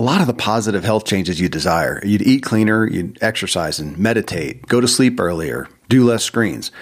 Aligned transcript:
a 0.00 0.10
lot 0.10 0.22
of 0.22 0.26
the 0.26 0.32
positive 0.32 0.82
health 0.82 1.04
changes 1.04 1.38
you 1.38 1.50
desire. 1.50 2.00
You'd 2.02 2.22
eat 2.22 2.42
cleaner, 2.42 2.86
you'd 2.86 3.18
exercise 3.20 3.78
and 3.78 3.98
meditate, 3.98 4.66
go 4.66 4.80
to 4.80 4.88
sleep 4.88 5.20
earlier, 5.20 5.68
do 5.90 6.06
less 6.06 6.24
screens. 6.24 6.72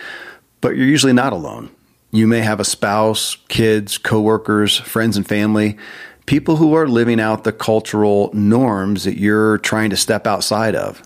But 0.61 0.77
you're 0.77 0.87
usually 0.87 1.13
not 1.13 1.33
alone. 1.33 1.71
You 2.13 2.29
may 2.29 2.43
have 2.43 2.61
a 2.61 2.65
spouse, 2.65 3.37
kids, 3.49 3.99
coworkers, 3.99 4.77
friends 4.77 5.17
and 5.17 5.27
family, 5.27 5.79
people 6.27 6.59
who 6.59 6.75
are 6.75 6.87
living 6.87 7.19
out 7.19 7.43
the 7.43 7.51
cultural 7.51 8.31
norms 8.35 9.03
that 9.03 9.19
you're 9.19 9.59
trying 9.59 9.91
to 9.91 9.97
step 9.97 10.25
outside 10.25 10.77
of. 10.77 11.03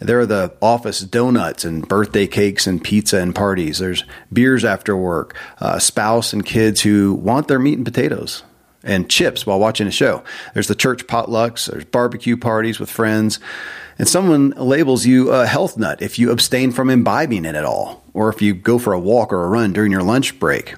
There 0.00 0.20
are 0.20 0.26
the 0.26 0.52
office 0.60 1.00
donuts 1.00 1.64
and 1.64 1.88
birthday 1.88 2.26
cakes 2.26 2.66
and 2.66 2.84
pizza 2.84 3.22
and 3.22 3.34
parties. 3.34 3.78
There's 3.78 4.04
beers 4.30 4.66
after 4.66 4.94
work, 4.94 5.34
a 5.62 5.80
spouse 5.80 6.34
and 6.34 6.44
kids 6.44 6.82
who 6.82 7.14
want 7.14 7.48
their 7.48 7.58
meat 7.58 7.78
and 7.78 7.86
potatoes 7.86 8.42
and 8.82 9.10
chips 9.10 9.46
while 9.46 9.58
watching 9.58 9.86
a 9.86 9.92
show. 9.92 10.22
There's 10.54 10.68
the 10.68 10.74
church 10.74 11.06
potlucks, 11.06 11.70
there's 11.70 11.84
barbecue 11.84 12.36
parties 12.36 12.78
with 12.78 12.90
friends, 12.90 13.40
and 13.98 14.08
someone 14.08 14.50
labels 14.50 15.06
you 15.06 15.30
a 15.30 15.46
health 15.46 15.76
nut 15.76 16.00
if 16.00 16.18
you 16.18 16.30
abstain 16.30 16.70
from 16.70 16.90
imbibing 16.90 17.44
it 17.44 17.54
at 17.54 17.64
all, 17.64 18.04
or 18.14 18.28
if 18.28 18.40
you 18.40 18.54
go 18.54 18.78
for 18.78 18.92
a 18.92 19.00
walk 19.00 19.32
or 19.32 19.44
a 19.44 19.48
run 19.48 19.72
during 19.72 19.92
your 19.92 20.02
lunch 20.02 20.38
break. 20.38 20.74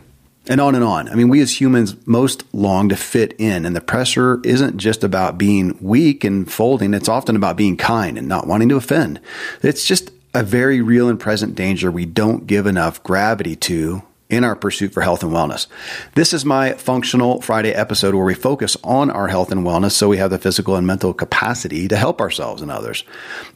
And 0.49 0.61
on 0.61 0.75
and 0.75 0.83
on. 0.83 1.09
I 1.09 1.15
mean, 1.15 1.29
we 1.29 1.43
as 1.43 1.61
humans 1.61 1.95
most 2.07 2.45
long 2.55 2.89
to 2.89 2.97
fit 2.97 3.35
in, 3.39 3.67
and 3.67 3.77
the 3.77 3.81
pressure 3.81 4.41
isn't 4.43 4.79
just 4.79 5.05
about 5.05 5.39
being 5.39 5.79
weak 5.81 6.25
and 6.25 6.51
folding, 6.51 6.95
it's 6.95 7.11
often 7.11 7.37
about 7.37 7.57
being 7.57 7.77
kind 7.77 8.17
and 8.17 8.27
not 8.27 8.47
wanting 8.47 8.71
to 8.71 8.77
offend. 8.77 9.21
It's 9.63 9.87
just 9.87 10.11
a 10.33 10.43
very 10.43 10.81
real 10.81 11.09
and 11.09 11.21
present 11.21 11.55
danger 11.55 11.91
we 11.91 12.07
don't 12.07 12.47
give 12.47 12.67
enough 12.67 13.03
gravity 13.03 13.55
to 13.57 14.03
in 14.31 14.45
our 14.45 14.57
pursuit 14.57 14.95
for 14.95 15.03
health 15.03 15.23
and 15.23 15.33
wellness. 15.33 15.67
This 16.15 16.33
is 16.33 16.45
my 16.45 16.73
Functional 16.75 17.41
Friday 17.41 17.73
episode 17.73 18.15
where 18.15 18.25
we 18.25 18.35
focus 18.35 18.77
on 18.83 19.11
our 19.11 19.29
health 19.29 19.51
and 19.51 19.67
wellness 19.67 19.93
so 19.93 20.09
we 20.09 20.17
have 20.19 20.31
the 20.31 20.39
physical 20.39 20.77
and 20.77 20.87
mental 20.87 21.13
capacity 21.13 21.89
to 21.89 21.97
help 21.97 22.21
ourselves 22.21 22.63
and 22.63 22.71
others. 22.71 23.05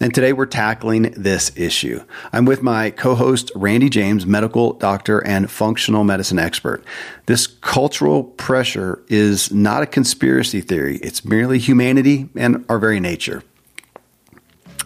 And 0.01 0.15
today 0.15 0.33
we're 0.33 0.47
tackling 0.47 1.13
this 1.17 1.53
issue. 1.57 2.03
I'm 2.33 2.45
with 2.45 2.63
my 2.63 2.91
co 2.91 3.15
host, 3.15 3.51
Randy 3.55 3.89
James, 3.89 4.27
medical 4.27 4.75
doctor 4.75 5.25
and 5.25 5.51
functional 5.51 6.05
medicine 6.05 6.39
expert. 6.39 6.85
This 7.27 7.47
cultural 7.47 8.25
pressure 8.25 9.03
is 9.09 9.51
not 9.53 9.83
a 9.83 9.87
conspiracy 9.87 10.61
theory, 10.61 10.99
it's 10.99 11.25
merely 11.25 11.59
humanity 11.59 12.29
and 12.35 12.65
our 12.69 12.79
very 12.79 13.01
nature. 13.01 13.43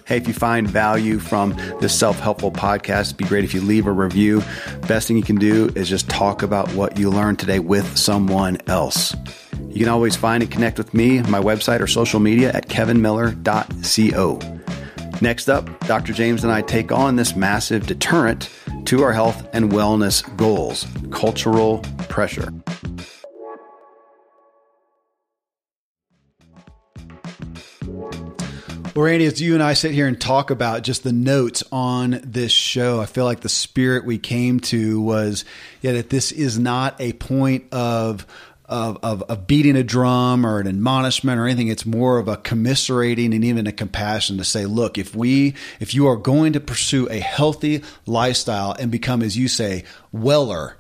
Hey, 0.09 0.17
if 0.17 0.27
you 0.27 0.33
find 0.33 0.67
value 0.67 1.19
from 1.19 1.55
this 1.83 1.97
self 1.97 2.19
helpful 2.19 2.51
podcast, 2.51 3.09
it'd 3.09 3.19
be 3.19 3.27
great 3.27 3.45
if 3.45 3.53
you 3.53 3.61
leave 3.61 3.87
a 3.87 3.93
review. 3.93 4.43
Best 4.87 5.07
thing 5.07 5.19
you 5.19 5.23
can 5.23 5.37
do 5.37 5.71
is 5.75 5.87
just 5.87 6.09
talk 6.09 6.43
about 6.43 6.73
what 6.73 6.99
you 6.99 7.11
learned 7.11 7.39
today 7.39 7.59
with 7.59 7.95
someone 7.99 8.57
else. 8.69 9.15
You 9.69 9.81
can 9.81 9.89
always 9.89 10.17
find 10.17 10.43
and 10.43 10.51
connect 10.51 10.79
with 10.79 10.95
me, 10.95 11.21
my 11.25 11.41
website, 11.41 11.81
or 11.81 11.87
social 11.87 12.21
media 12.21 12.51
at 12.55 12.69
kevinmiller.co. 12.71 14.39
Next 15.21 15.51
up, 15.51 15.81
Dr. 15.81 16.15
James 16.15 16.43
and 16.43 16.51
I 16.51 16.63
take 16.63 16.91
on 16.91 17.17
this 17.17 17.37
massive 17.37 17.87
deterrent 17.87 18.49
to 18.87 19.03
our 19.03 19.13
health 19.13 19.47
and 19.53 19.71
wellness 19.71 20.25
goals 20.39 20.87
cultural 21.11 21.81
pressure. 22.09 22.51
Well, 28.99 29.05
Randy, 29.05 29.27
as 29.27 29.41
you 29.41 29.55
and 29.55 29.63
I 29.63 29.75
sit 29.75 29.93
here 29.93 30.09
and 30.09 30.21
talk 30.21 30.51
about 30.51 30.83
just 30.83 31.05
the 31.05 31.13
notes 31.13 31.63
on 31.71 32.21
this 32.25 32.51
show, 32.51 33.01
I 33.01 33.07
feel 33.07 33.25
like 33.25 33.39
the 33.39 33.49
spirit 33.49 34.05
we 34.05 34.19
came 34.19 34.59
to 34.59 35.01
was 35.01 35.45
yeah, 35.83 35.93
that 35.93 36.11
this 36.11 36.33
is 36.33 36.59
not 36.59 37.01
a 37.01 37.13
point 37.13 37.73
of 37.73 38.27
of, 38.65 38.99
of, 39.05 39.23
of, 39.23 39.47
beating 39.47 39.77
a 39.77 39.85
drum 39.85 40.45
or 40.45 40.59
an 40.59 40.67
admonishment 40.67 41.39
or 41.39 41.47
anything. 41.47 41.69
It's 41.69 41.87
more 41.87 42.19
of 42.19 42.27
a 42.27 42.37
commiserating 42.39 43.33
and 43.35 43.45
even 43.45 43.69
a 43.69 43.73
compassion 43.73 44.37
to 44.39 44.45
say, 44.45 44.67
look, 44.67 44.99
if 44.99 45.15
we, 45.15 45.55
if 45.79 45.95
you 45.95 46.09
are 46.09 46.17
going 46.17 46.55
to 46.55 46.61
pursue 46.61 47.09
a 47.09 47.21
healthy 47.21 47.85
lifestyle 48.05 48.73
and 48.73 48.91
become, 48.91 49.23
as 49.23 49.39
you 49.39 49.47
say, 49.47 49.85
weller, 50.11 50.77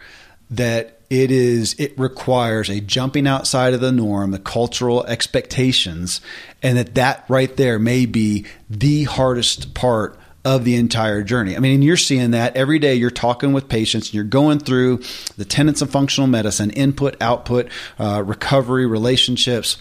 that 0.50 0.97
it 1.10 1.30
is 1.30 1.74
it 1.78 1.98
requires 1.98 2.68
a 2.68 2.80
jumping 2.80 3.26
outside 3.26 3.74
of 3.74 3.80
the 3.80 3.92
norm 3.92 4.30
the 4.30 4.38
cultural 4.38 5.04
expectations 5.06 6.20
and 6.62 6.76
that 6.76 6.94
that 6.94 7.24
right 7.28 7.56
there 7.56 7.78
may 7.78 8.04
be 8.06 8.44
the 8.68 9.04
hardest 9.04 9.74
part 9.74 10.18
of 10.44 10.64
the 10.64 10.76
entire 10.76 11.22
journey. 11.22 11.56
I 11.56 11.58
mean, 11.58 11.74
and 11.74 11.84
you're 11.84 11.96
seeing 11.96 12.30
that 12.30 12.56
every 12.56 12.78
day. 12.78 12.94
You're 12.94 13.10
talking 13.10 13.52
with 13.52 13.68
patients, 13.68 14.08
and 14.08 14.14
you're 14.14 14.24
going 14.24 14.60
through 14.60 15.02
the 15.36 15.44
tenets 15.44 15.82
of 15.82 15.90
functional 15.90 16.26
medicine: 16.26 16.70
input, 16.70 17.20
output, 17.20 17.68
uh, 17.98 18.22
recovery, 18.24 18.86
relationships 18.86 19.76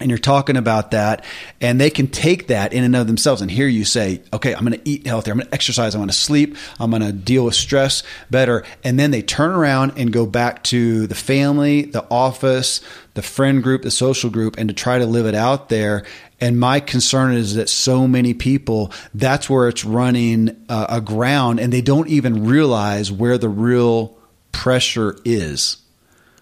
and 0.00 0.10
you're 0.10 0.18
talking 0.18 0.56
about 0.56 0.90
that 0.92 1.24
and 1.60 1.80
they 1.80 1.90
can 1.90 2.08
take 2.08 2.48
that 2.48 2.72
in 2.72 2.82
and 2.82 2.96
of 2.96 3.06
themselves 3.06 3.40
and 3.40 3.50
hear 3.50 3.68
you 3.68 3.84
say 3.84 4.20
okay 4.32 4.54
i'm 4.54 4.64
going 4.64 4.78
to 4.78 4.88
eat 4.88 5.02
healthier. 5.06 5.32
I'm 5.32 5.38
going 5.38 5.48
to 5.48 5.54
exercise. 5.54 5.94
I'm 5.94 6.00
going 6.00 6.08
to 6.08 6.14
sleep. 6.14 6.56
I'm 6.80 6.90
going 6.90 7.02
to 7.02 7.12
deal 7.12 7.44
with 7.44 7.54
stress 7.54 8.02
better. 8.30 8.64
And 8.82 8.98
then 8.98 9.10
they 9.10 9.22
turn 9.22 9.50
around 9.50 9.92
and 9.96 10.12
go 10.12 10.26
back 10.26 10.62
to 10.64 11.06
the 11.06 11.14
family 11.14 11.82
the 11.82 12.06
office 12.10 12.80
the 13.14 13.22
friend 13.22 13.62
group 13.62 13.82
the 13.82 13.90
social 13.90 14.30
group 14.30 14.56
and 14.58 14.68
to 14.68 14.74
try 14.74 14.98
to 14.98 15.06
live 15.06 15.26
it 15.26 15.34
out 15.34 15.68
there. 15.68 16.04
And 16.40 16.58
my 16.58 16.80
concern 16.80 17.34
is 17.34 17.54
that 17.54 17.68
so 17.68 18.08
many 18.08 18.34
people 18.34 18.92
that's 19.14 19.48
where 19.48 19.68
it's 19.68 19.84
running 19.84 20.64
uh, 20.68 20.86
aground 20.88 21.60
and 21.60 21.72
they 21.72 21.82
don't 21.82 22.08
even 22.08 22.46
realize 22.46 23.12
where 23.12 23.38
the 23.38 23.48
real 23.48 24.16
pressure 24.50 25.16
is. 25.24 25.76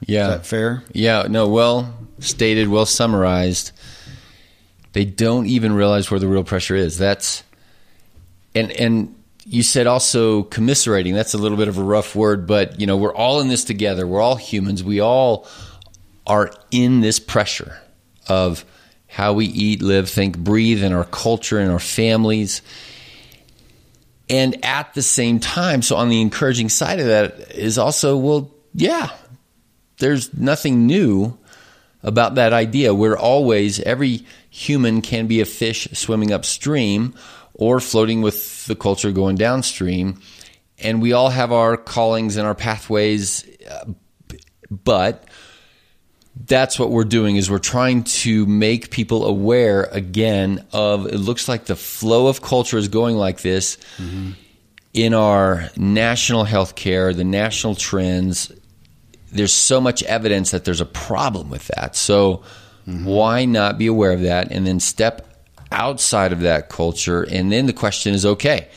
Yeah. 0.07 0.29
Is 0.29 0.35
that 0.37 0.47
fair? 0.47 0.83
Yeah, 0.93 1.27
no, 1.29 1.49
well 1.49 1.95
stated, 2.21 2.69
well 2.69 2.87
summarized. 2.87 3.73
They 4.93 5.05
don't 5.05 5.47
even 5.47 5.73
realize 5.73 6.11
where 6.11 6.21
the 6.21 6.29
real 6.29 6.45
pressure 6.45 6.75
is. 6.75 6.99
That's 6.99 7.45
and 8.55 8.73
and 8.73 9.15
you 9.47 9.63
said 9.63 9.87
also 9.87 10.45
commiserating. 10.45 11.15
That's 11.15 11.35
a 11.35 11.39
little 11.39 11.59
bit 11.59 11.69
of 11.69 11.79
a 11.79 11.83
rough 11.83 12.15
word, 12.15 12.47
but 12.47 12.81
you 12.81 12.87
know, 12.87 12.97
we're 12.97 13.15
all 13.15 13.41
in 13.41 13.49
this 13.49 13.65
together. 13.65 14.07
We're 14.07 14.21
all 14.21 14.37
humans. 14.37 14.85
We 14.85 15.01
all 15.01 15.47
are 16.27 16.53
in 16.71 17.01
this 17.01 17.19
pressure 17.19 17.81
of 18.29 18.65
how 19.09 19.33
we 19.33 19.47
eat, 19.47 19.83
live, 19.83 20.09
think, 20.09 20.39
breathe 20.39 20.85
in 20.85 20.93
our 20.93 21.05
culture 21.05 21.59
and 21.59 21.73
our 21.73 21.81
families. 21.81 22.63
And 24.29 24.65
at 24.65 24.95
the 24.95 25.03
same 25.03 25.41
time, 25.41 25.83
so 25.83 25.97
on 25.97 26.09
the 26.09 26.21
encouraging 26.21 26.69
side 26.69 27.01
of 27.01 27.07
that 27.07 27.57
is 27.57 27.77
also, 27.77 28.17
well, 28.17 28.53
yeah, 28.73 29.11
there's 29.99 30.33
nothing 30.33 30.87
new 30.87 31.37
about 32.03 32.37
that 32.37 32.53
idea. 32.53 32.95
We're 32.95 33.17
always, 33.17 33.81
every 33.81 34.25
human 34.51 35.03
can 35.03 35.27
be 35.27 35.41
a 35.41 35.45
fish 35.45 35.89
swimming 35.93 36.33
upstream 36.33 37.15
or 37.55 37.81
floating 37.81 38.23
with 38.23 38.67
the 38.67 38.75
culture 38.75 39.13
going 39.13 39.37
downstream. 39.37 40.21
And 40.79 41.03
we 41.03 41.13
all 41.13 41.29
have 41.29 41.53
our 41.53 41.77
callings 41.77 42.37
and 42.37 42.47
our 42.47 42.55
pathways, 42.55 43.47
uh, 43.71 43.85
but 44.71 45.25
that's 46.47 46.79
what 46.79 46.91
we're 46.91 47.05
doing 47.05 47.37
is 47.37 47.51
we're 47.51 47.59
trying 47.59 48.05
to 48.05 48.47
make 48.47 48.91
people 48.91 49.27
aware 49.27 49.85
again 49.85 50.65
of 50.73 51.07
it 51.07 51.19
looks 51.19 51.49
like 51.49 51.67
the 51.67 51.77
flow 51.77 52.29
of 52.29 52.41
culture 52.41 52.79
is 52.79 52.89
going 52.89 53.17
like 53.17 53.43
this 53.43 53.77
mm-hmm. 53.97 54.31
in 54.95 55.13
our 55.13 55.69
national 55.77 56.45
health 56.45 56.77
care 56.77 57.13
the 57.13 57.25
national 57.25 57.75
trends 57.75 58.53
there's 59.33 59.53
so 59.53 59.81
much 59.81 60.03
evidence 60.05 60.51
that 60.51 60.65
there's 60.65 60.81
a 60.81 60.87
problem 60.87 61.51
with 61.51 61.69
that. 61.69 61.97
So 61.97 62.43
mm-hmm. 62.87 63.05
why 63.05 63.45
not 63.45 63.79
be 63.79 63.87
aware 63.87 64.13
of 64.13 64.23
that 64.23 64.51
and 64.51 64.67
then 64.67 64.81
step 64.81 65.27
outside 65.73 66.33
of 66.33 66.41
that 66.41 66.69
culture? 66.69 67.23
And 67.23 67.51
then 67.51 67.67
the 67.67 67.73
question 67.73 68.15
is, 68.15 68.27
okay, 68.27 68.69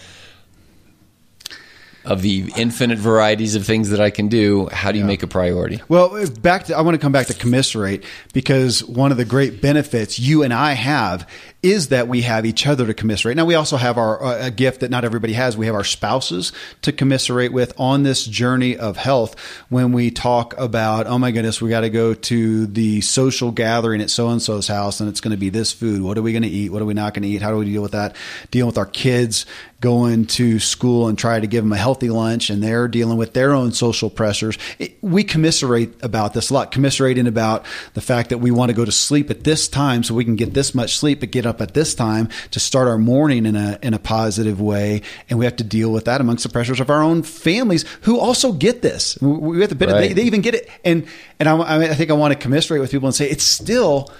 of 2.05 2.21
the 2.21 2.51
infinite 2.57 2.97
varieties 2.99 3.55
of 3.55 3.65
things 3.65 3.89
that 3.89 4.01
I 4.01 4.09
can 4.09 4.27
do, 4.27 4.67
how 4.71 4.91
do 4.91 4.97
you 4.97 5.03
yeah. 5.03 5.07
make 5.07 5.23
a 5.23 5.27
priority? 5.27 5.81
Well, 5.87 6.27
back 6.41 6.65
to 6.65 6.77
I 6.77 6.81
want 6.81 6.95
to 6.95 6.99
come 6.99 7.11
back 7.11 7.27
to 7.27 7.33
commiserate 7.33 8.03
because 8.33 8.83
one 8.83 9.11
of 9.11 9.17
the 9.17 9.25
great 9.25 9.61
benefits 9.61 10.19
you 10.19 10.43
and 10.43 10.53
I 10.53 10.73
have 10.73 11.29
is 11.63 11.87
that 11.87 12.09
we 12.09 12.21
have 12.21 12.45
each 12.45 12.67
other 12.67 12.85
to 12.85 12.93
commiserate. 12.93 13.37
Now 13.37 13.45
we 13.45 13.55
also 13.55 13.77
have 13.77 13.97
our 13.97 14.21
uh, 14.21 14.47
a 14.47 14.51
gift 14.51 14.81
that 14.81 14.91
not 14.91 15.05
everybody 15.05 15.33
has. 15.33 15.55
We 15.55 15.65
have 15.65 15.75
our 15.75 15.85
spouses 15.85 16.51
to 16.81 16.91
commiserate 16.91 17.53
with 17.53 17.73
on 17.79 18.03
this 18.03 18.25
journey 18.25 18.77
of 18.77 18.97
health. 18.97 19.39
When 19.69 19.93
we 19.93 20.11
talk 20.11 20.53
about, 20.57 21.07
oh 21.07 21.17
my 21.17 21.31
goodness, 21.31 21.61
we 21.61 21.69
got 21.69 21.81
to 21.81 21.89
go 21.89 22.13
to 22.13 22.67
the 22.67 22.99
social 23.01 23.51
gathering 23.51 24.01
at 24.01 24.09
so 24.09 24.29
and 24.29 24.41
so's 24.41 24.67
house, 24.67 24.99
and 24.99 25.09
it's 25.09 25.21
going 25.21 25.31
to 25.31 25.37
be 25.37 25.49
this 25.49 25.71
food. 25.71 26.01
What 26.01 26.17
are 26.17 26.21
we 26.21 26.33
going 26.33 26.43
to 26.43 26.49
eat? 26.49 26.71
What 26.71 26.81
are 26.81 26.85
we 26.85 26.93
not 26.93 27.13
going 27.13 27.23
to 27.23 27.29
eat? 27.29 27.41
How 27.41 27.51
do 27.51 27.57
we 27.57 27.65
deal 27.65 27.81
with 27.81 27.93
that? 27.93 28.15
Dealing 28.51 28.67
with 28.67 28.77
our 28.77 28.85
kids 28.85 29.45
going 29.83 30.25
to 30.25 30.59
school 30.59 31.09
and 31.09 31.17
try 31.17 31.41
to 31.41 31.45
give 31.45 31.61
them 31.61 31.73
a 31.73 31.77
healthy 31.77 32.09
lunch 32.09 32.49
and 32.49 32.63
they're 32.63 32.87
dealing 32.87 33.17
with 33.17 33.33
their 33.33 33.51
own 33.51 33.73
social 33.73 34.09
pressures. 34.09 34.57
It, 34.79 34.95
we 35.01 35.25
commiserate 35.25 36.01
about 36.01 36.33
this 36.33 36.51
a 36.51 36.53
lot, 36.53 36.71
commiserating 36.71 37.27
about 37.27 37.65
the 37.93 37.99
fact 37.99 38.29
that 38.29 38.37
we 38.37 38.49
want 38.49 38.69
to 38.69 38.73
go 38.73 38.85
to 38.85 38.93
sleep 38.93 39.29
at 39.29 39.43
this 39.43 39.67
time 39.67 40.01
so 40.03 40.15
we 40.15 40.23
can 40.23 40.37
get 40.37 40.53
this 40.53 40.73
much 40.73 40.95
sleep, 40.95 41.19
but 41.19 41.31
get 41.31 41.45
up 41.45 41.52
at 41.61 41.73
this 41.73 41.95
time 41.95 42.29
to 42.51 42.59
start 42.59 42.87
our 42.87 42.97
morning 42.97 43.45
in 43.45 43.55
a, 43.55 43.79
in 43.81 43.93
a 43.93 43.99
positive 43.99 44.61
way. 44.61 45.01
And 45.29 45.39
we 45.39 45.45
have 45.45 45.55
to 45.57 45.63
deal 45.63 45.91
with 45.91 46.05
that 46.05 46.21
amongst 46.21 46.43
the 46.43 46.49
pressures 46.49 46.79
of 46.79 46.89
our 46.89 47.01
own 47.01 47.23
families 47.23 47.85
who 48.01 48.19
also 48.19 48.51
get 48.51 48.81
this. 48.81 49.17
We 49.21 49.61
have 49.61 49.77
to, 49.77 49.85
right. 49.85 50.09
they, 50.09 50.13
they, 50.13 50.23
even 50.23 50.41
get 50.41 50.55
it. 50.55 50.69
And, 50.83 51.05
and 51.39 51.49
I, 51.49 51.89
I 51.89 51.93
think 51.93 52.11
I 52.11 52.13
want 52.13 52.33
to 52.33 52.39
commiserate 52.39 52.81
with 52.81 52.91
people 52.91 53.07
and 53.07 53.15
say 53.15 53.29
it's 53.29 53.43
still 53.43 54.11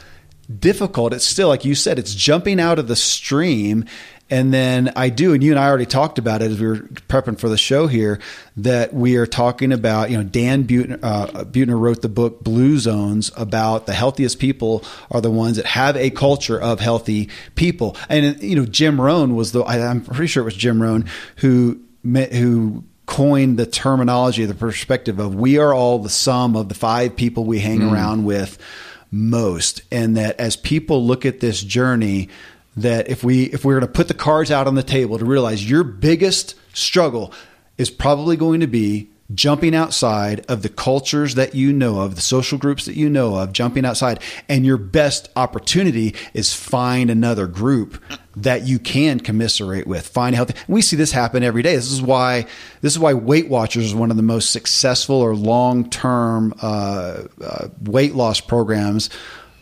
difficult. 0.59 1.13
It's 1.13 1.25
still, 1.25 1.47
like 1.47 1.65
you 1.65 1.75
said, 1.75 1.99
it's 1.99 2.13
jumping 2.13 2.59
out 2.59 2.79
of 2.79 2.87
the 2.87 2.95
stream 2.95 3.85
and 4.29 4.53
then 4.53 4.91
I 4.95 5.09
do, 5.09 5.33
and 5.33 5.43
you 5.43 5.51
and 5.51 5.59
I 5.59 5.67
already 5.67 5.85
talked 5.85 6.17
about 6.17 6.41
it 6.41 6.51
as 6.51 6.59
we 6.59 6.67
were 6.67 6.77
prepping 6.77 7.37
for 7.37 7.49
the 7.49 7.57
show 7.57 7.87
here, 7.87 8.19
that 8.57 8.93
we 8.93 9.17
are 9.17 9.27
talking 9.27 9.71
about, 9.71 10.09
you 10.09 10.17
know, 10.17 10.23
Dan 10.23 10.63
Butner, 10.63 10.99
uh, 11.03 11.43
Buettner 11.43 11.79
wrote 11.79 12.01
the 12.01 12.09
book 12.09 12.43
Blue 12.43 12.79
Zones 12.79 13.31
about 13.37 13.85
the 13.85 13.93
healthiest 13.93 14.39
people 14.39 14.83
are 15.11 15.21
the 15.21 15.29
ones 15.29 15.57
that 15.57 15.65
have 15.65 15.97
a 15.97 16.09
culture 16.09 16.59
of 16.59 16.79
healthy 16.79 17.29
people. 17.55 17.95
And, 18.09 18.41
you 18.41 18.55
know, 18.55 18.65
Jim 18.65 18.99
Rohn 18.99 19.35
was 19.35 19.51
the, 19.51 19.61
I, 19.61 19.85
I'm 19.85 20.01
pretty 20.01 20.27
sure 20.27 20.41
it 20.41 20.45
was 20.45 20.55
Jim 20.55 20.81
Rohn 20.81 21.05
who, 21.37 21.79
who 22.03 22.83
coined 23.05 23.59
the 23.59 23.65
terminology, 23.65 24.45
the 24.45 24.55
perspective 24.55 25.19
of 25.19 25.35
we 25.35 25.57
are 25.57 25.73
all 25.73 25.99
the 25.99 26.09
sum 26.09 26.55
of 26.55 26.69
the 26.69 26.75
five 26.75 27.15
people 27.15 27.43
we 27.43 27.59
hang 27.59 27.79
mm. 27.79 27.91
around 27.91 28.23
with 28.23 28.57
most. 29.11 29.83
And 29.91 30.17
that 30.17 30.39
as 30.39 30.55
people 30.55 31.05
look 31.05 31.25
at 31.25 31.39
this 31.39 31.61
journey, 31.61 32.29
that 32.77 33.09
if 33.09 33.23
we 33.23 33.43
if 33.45 33.63
we 33.63 33.73
were 33.73 33.79
to 33.79 33.87
put 33.87 34.07
the 34.07 34.13
cards 34.13 34.51
out 34.51 34.67
on 34.67 34.75
the 34.75 34.83
table 34.83 35.17
to 35.17 35.25
realize 35.25 35.69
your 35.69 35.83
biggest 35.83 36.55
struggle 36.73 37.33
is 37.77 37.89
probably 37.89 38.35
going 38.35 38.59
to 38.59 38.67
be 38.67 39.09
jumping 39.33 39.73
outside 39.73 40.45
of 40.47 40.61
the 40.61 40.69
cultures 40.69 41.35
that 41.35 41.55
you 41.55 41.73
know 41.73 42.01
of, 42.01 42.15
the 42.15 42.21
social 42.21 42.57
groups 42.57 42.85
that 42.85 42.95
you 42.95 43.09
know 43.09 43.35
of, 43.35 43.53
jumping 43.53 43.85
outside. 43.85 44.19
And 44.49 44.65
your 44.65 44.77
best 44.77 45.29
opportunity 45.35 46.15
is 46.33 46.53
find 46.53 47.09
another 47.09 47.47
group 47.47 48.01
that 48.35 48.67
you 48.67 48.79
can 48.79 49.19
commiserate 49.19 49.87
with, 49.87 50.07
find 50.07 50.35
healthy. 50.35 50.55
We 50.67 50.81
see 50.81 50.95
this 50.95 51.11
happen 51.11 51.43
every 51.43 51.61
day. 51.61 51.75
This 51.75 51.91
is 51.91 52.01
why 52.01 52.47
this 52.81 52.93
is 52.93 52.99
why 52.99 53.13
Weight 53.13 53.49
Watchers 53.49 53.85
is 53.85 53.95
one 53.95 54.11
of 54.11 54.17
the 54.17 54.23
most 54.23 54.51
successful 54.51 55.15
or 55.15 55.35
long 55.35 55.89
term 55.89 56.53
uh, 56.61 57.23
uh, 57.43 57.67
weight 57.81 58.15
loss 58.15 58.39
programs 58.39 59.09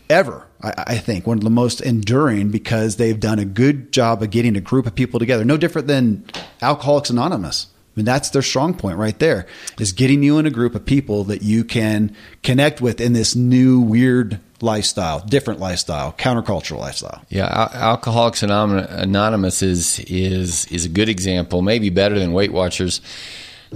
ever. 0.08 0.46
I, 0.62 0.98
think 0.98 1.26
one 1.26 1.38
of 1.38 1.44
the 1.44 1.50
most 1.50 1.80
enduring 1.80 2.50
because 2.50 2.96
they've 2.96 3.18
done 3.18 3.38
a 3.38 3.44
good 3.44 3.92
job 3.92 4.22
of 4.22 4.30
getting 4.30 4.56
a 4.56 4.60
group 4.60 4.86
of 4.86 4.94
people 4.94 5.18
together. 5.18 5.44
No 5.44 5.56
different 5.56 5.88
than 5.88 6.24
Alcoholics 6.60 7.10
Anonymous. 7.10 7.66
I 7.72 8.00
mean, 8.00 8.06
that's 8.06 8.30
their 8.30 8.42
strong 8.42 8.72
point 8.72 8.96
right 8.96 9.18
there 9.18 9.46
is 9.78 9.92
getting 9.92 10.22
you 10.22 10.38
in 10.38 10.46
a 10.46 10.50
group 10.50 10.74
of 10.74 10.86
people 10.86 11.24
that 11.24 11.42
you 11.42 11.62
can 11.62 12.16
connect 12.42 12.80
with 12.80 13.00
in 13.00 13.12
this 13.12 13.36
new 13.36 13.80
weird 13.80 14.40
lifestyle, 14.62 15.20
different 15.20 15.60
lifestyle, 15.60 16.12
countercultural 16.12 16.78
lifestyle. 16.78 17.22
Yeah, 17.28 17.68
Alcoholics 17.74 18.42
Anonymous 18.42 19.62
is 19.62 19.98
is 20.00 20.64
is 20.66 20.86
a 20.86 20.88
good 20.88 21.10
example, 21.10 21.60
maybe 21.60 21.90
better 21.90 22.18
than 22.18 22.32
Weight 22.32 22.52
Watchers. 22.52 23.02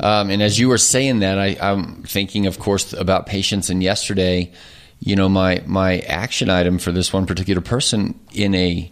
Um, 0.01 0.31
and 0.31 0.43
as 0.43 0.59
you 0.59 0.69
were 0.69 0.79
saying 0.79 1.21
that, 1.21 1.39
I, 1.39 1.57
I'm 1.61 2.03
thinking, 2.03 2.47
of 2.47 2.59
course, 2.59 2.93
about 2.93 3.27
patients. 3.27 3.71
And 3.71 3.83
yesterday, 3.83 4.53
you 5.01 5.17
know 5.17 5.29
my 5.29 5.63
my 5.67 5.99
action 6.01 6.51
item 6.51 6.79
for 6.79 6.93
this 6.93 7.13
one 7.13 7.27
particular 7.27 7.61
person 7.61 8.19
in 8.33 8.55
a 8.55 8.91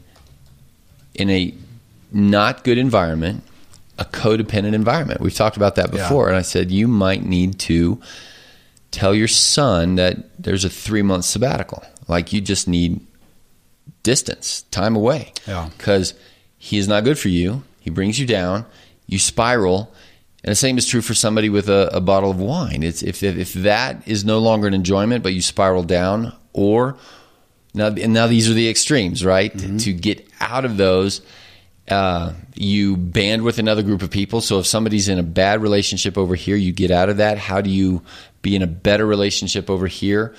in 1.15 1.31
a 1.31 1.55
not 2.13 2.65
good 2.65 2.79
environment 2.79 3.43
a 3.99 4.05
codependent 4.05 4.75
environment. 4.75 5.21
We've 5.21 5.35
talked 5.35 5.57
about 5.57 5.77
that 5.77 5.91
before. 5.91 6.25
Yeah. 6.25 6.31
and 6.31 6.37
i 6.37 6.43
said 6.43 6.71
you 6.71 6.89
might 6.89 7.25
need 7.25 7.59
to 7.61 8.01
tell 8.91 9.15
your 9.15 9.29
son 9.29 9.97
that 9.97 10.43
there's 10.43 10.65
a 10.65 10.71
three 10.71 11.03
month 11.03 11.25
sabbatical. 11.25 11.83
Like 12.09 12.33
you 12.33 12.41
just 12.41 12.69
need 12.69 13.01
distance 14.03 14.63
time 14.71 14.97
away. 14.97 15.33
Yeah. 15.47 15.71
Because 15.77 16.15
he 16.59 16.79
is 16.79 16.89
not 16.89 17.05
good 17.05 17.19
for 17.19 17.29
you. 17.29 17.63
He 17.81 17.91
brings 17.91 18.19
you 18.19 18.27
down. 18.27 18.67
You 19.07 19.19
spiral 19.19 19.93
and 20.45 20.51
the 20.51 20.57
same 20.57 20.77
is 20.77 20.87
true 20.87 21.01
for 21.01 21.15
somebody 21.15 21.49
with 21.49 21.71
a, 21.71 21.89
a 21.97 22.03
bottle 22.03 22.31
of 22.31 22.39
wine. 22.39 22.83
It's 22.83 23.03
if, 23.03 23.23
if 23.23 23.55
that 23.55 24.07
is 24.07 24.27
no 24.27 24.41
longer 24.41 24.69
an 24.69 24.75
enjoyment, 24.75 25.23
but 25.23 25.33
you 25.33 25.41
spiral 25.41 25.83
down, 25.83 26.35
or 26.53 26.99
now 27.73 27.87
and 27.87 28.13
now 28.13 28.27
these 28.27 28.51
are 28.51 28.53
the 28.53 28.69
extremes, 28.69 29.25
right? 29.25 29.57
Mm-hmm. 29.57 29.79
To 29.79 29.93
get 29.95 30.29
out 30.41 30.67
of 30.67 30.77
those, 30.77 31.23
uh, 31.89 32.35
you 32.55 32.99
band 32.99 33.41
with 33.41 33.59
another 33.59 33.83
group 33.83 34.03
of 34.03 34.11
people. 34.11 34.43
So 34.43 34.59
if 34.59 34.67
somebody's 34.67 35.09
in 35.09 35.19
a 35.19 35.23
bad 35.23 35.63
relationship 35.63 36.19
over 36.19 36.35
here, 36.35 36.57
you 36.57 36.73
get 36.73 36.91
out 36.91 37.09
of 37.09 37.17
that. 37.17 37.39
How 37.39 37.63
do 37.63 37.71
you 37.71 38.03
be 38.43 38.55
in 38.55 38.61
a 38.61 38.67
better 38.67 39.07
relationship 39.07 39.71
over 39.71 39.87
here? 39.87 40.35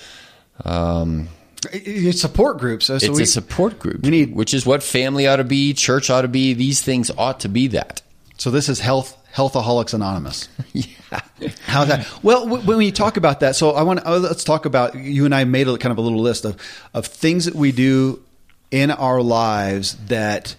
Um, 0.64 1.30
it's 1.74 2.22
support 2.22 2.60
groups. 2.60 2.86
So 2.86 2.96
it's 2.98 3.10
we, 3.10 3.24
a 3.24 3.26
support 3.26 3.80
group. 3.80 4.04
We 4.04 4.12
need, 4.12 4.36
which 4.36 4.54
is 4.54 4.68
what 4.68 4.84
family 4.84 5.26
ought 5.26 5.38
to 5.38 5.44
be, 5.44 5.74
church 5.74 6.12
ought 6.12 6.22
to 6.22 6.28
be. 6.28 6.54
These 6.54 6.84
things 6.84 7.10
ought 7.10 7.40
to 7.40 7.50
be 7.50 7.70
that. 7.70 8.04
So 8.38 8.52
this 8.52 8.70
is 8.70 8.80
health 8.80 9.18
Healthaholics 9.36 9.94
Anonymous. 9.94 10.48
yeah. 10.74 11.20
How's 11.66 11.90
that? 11.90 12.08
Well, 12.24 12.48
when 12.48 12.82
you 12.82 12.92
talk 12.92 13.18
about 13.18 13.42
that, 13.42 13.56
so 13.56 13.72
I 13.72 13.84
want 13.84 14.00
to, 14.00 14.10
oh, 14.10 14.18
let's 14.18 14.46
talk 14.46 14.66
about 14.66 14.96
you 14.96 15.26
and 15.26 15.36
I 15.36 15.44
made 15.44 15.68
a 15.68 15.78
kind 15.78 15.92
of 15.92 15.98
a 15.98 16.02
little 16.02 16.22
list 16.22 16.46
of 16.46 16.58
of 16.94 17.06
things 17.06 17.46
that 17.46 17.54
we 17.56 17.74
do 17.74 18.24
in 18.72 18.92
our 18.92 19.22
lives 19.22 19.96
that 20.08 20.56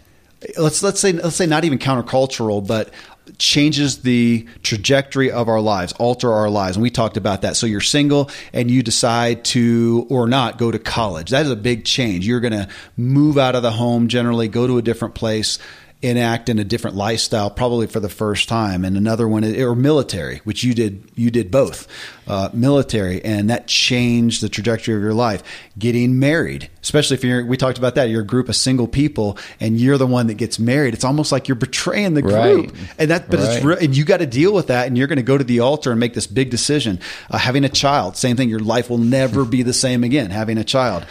let's 0.58 0.82
let's 0.82 1.00
say 1.00 1.12
let's 1.12 1.37
say 1.37 1.46
not 1.46 1.64
even 1.64 1.78
countercultural, 1.78 2.67
but 2.67 2.90
changes 3.38 4.02
the 4.02 4.46
trajectory 4.62 5.31
of 5.31 5.49
our 5.49 5.61
lives, 5.61 5.93
alter 5.94 6.31
our 6.32 6.50
lives. 6.50 6.76
And 6.76 6.82
we 6.82 6.90
talked 6.90 7.17
about 7.17 7.43
that. 7.43 7.56
So 7.56 7.67
you're 7.67 7.81
single 7.81 8.31
and 8.52 8.70
you 8.70 8.82
decide 8.82 9.44
to 9.46 10.06
or 10.11 10.28
not 10.28 10.58
go 10.58 10.70
to 10.70 10.78
college. 10.78 11.31
That 11.31 11.44
is 11.44 11.50
a 11.50 11.56
big 11.56 11.84
change. 11.84 12.26
You're 12.26 12.40
going 12.40 12.52
to 12.52 12.69
move 12.96 13.38
out 13.38 13.56
of 13.56 13.62
the 13.62 13.73
home 13.73 14.08
generally, 14.08 14.49
go 14.49 14.67
to 14.67 14.78
a 14.78 14.82
different 14.82 15.14
place 15.14 15.58
enact 16.06 16.49
in 16.49 16.58
a 16.58 16.64
different 16.64 16.97
lifestyle 16.97 17.50
probably 17.50 17.87
for 17.87 18.00
the 18.00 18.08
first 18.08 18.49
time 18.49 18.85
and 18.85 18.97
another 18.97 19.29
one 19.29 19.44
or 19.44 19.75
military 19.75 20.38
which 20.44 20.62
you 20.62 20.75
did 20.75 21.11
you 21.14 21.31
did 21.31 21.50
both 21.50 21.87
uh, 22.26 22.49
military 22.53 23.25
and 23.25 23.50
that 23.50 23.67
changed 23.67 24.43
the 24.43 24.49
trajectory 24.49 24.94
of 24.94 25.00
your 25.00 25.14
life 25.14 25.43
getting 25.79 26.19
married 26.19 26.70
especially 26.82 27.14
if 27.14 27.25
you're 27.25 27.44
we 27.44 27.56
talked 27.56 27.79
about 27.79 27.94
that 27.94 28.08
you're 28.08 28.23
a 28.23 28.26
group 28.26 28.49
of 28.49 28.56
single 28.56 28.88
people 28.88 29.38
and 29.61 29.81
you're 29.81 29.99
the 29.99 30.06
one 30.06 30.26
that 30.26 30.35
gets 30.35 30.59
married 30.59 30.95
it's 30.95 31.04
almost 31.04 31.33
like 31.33 31.49
you're 31.49 31.54
betraying 31.54 32.14
the 32.14 32.23
group 32.23 32.35
right. 32.35 32.73
and 32.99 33.11
that 33.11 33.28
but 33.30 33.38
right. 33.38 33.57
it's 33.57 33.64
re- 33.64 33.76
and 33.80 33.97
you 33.97 34.04
got 34.04 34.19
to 34.19 34.26
deal 34.26 34.52
with 34.52 34.69
that 34.69 34.87
and 34.87 34.97
you're 34.97 35.09
going 35.09 35.16
to 35.16 35.23
go 35.23 35.38
to 35.38 35.45
the 35.45 35.61
altar 35.61 35.90
and 35.90 36.00
make 36.00 36.14
this 36.14 36.26
big 36.26 36.50
decision 36.50 36.99
uh, 37.30 37.38
having 37.38 37.64
a 37.64 37.69
child 37.69 38.16
same 38.16 38.37
thing 38.37 38.49
your 38.49 38.61
life 38.61 38.90
will 38.90 38.99
never 38.99 39.45
be 39.45 39.62
the 39.62 39.73
same 39.73 40.04
again 40.04 40.30
having 40.30 40.59
a 40.59 40.64
child 40.64 41.07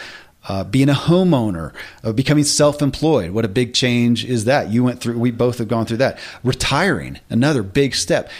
uh, 0.48 0.64
being 0.64 0.88
a 0.88 0.94
homeowner, 0.94 1.72
uh, 2.04 2.12
becoming 2.12 2.44
self-employed. 2.44 3.30
What 3.30 3.44
a 3.44 3.48
big 3.48 3.74
change 3.74 4.24
is 4.24 4.44
that? 4.44 4.70
You 4.70 4.84
went 4.84 5.00
through. 5.00 5.18
We 5.18 5.30
both 5.30 5.58
have 5.58 5.68
gone 5.68 5.86
through 5.86 5.98
that. 5.98 6.18
Retiring, 6.44 7.18
another 7.30 7.62
big 7.62 7.94
step. 7.94 8.30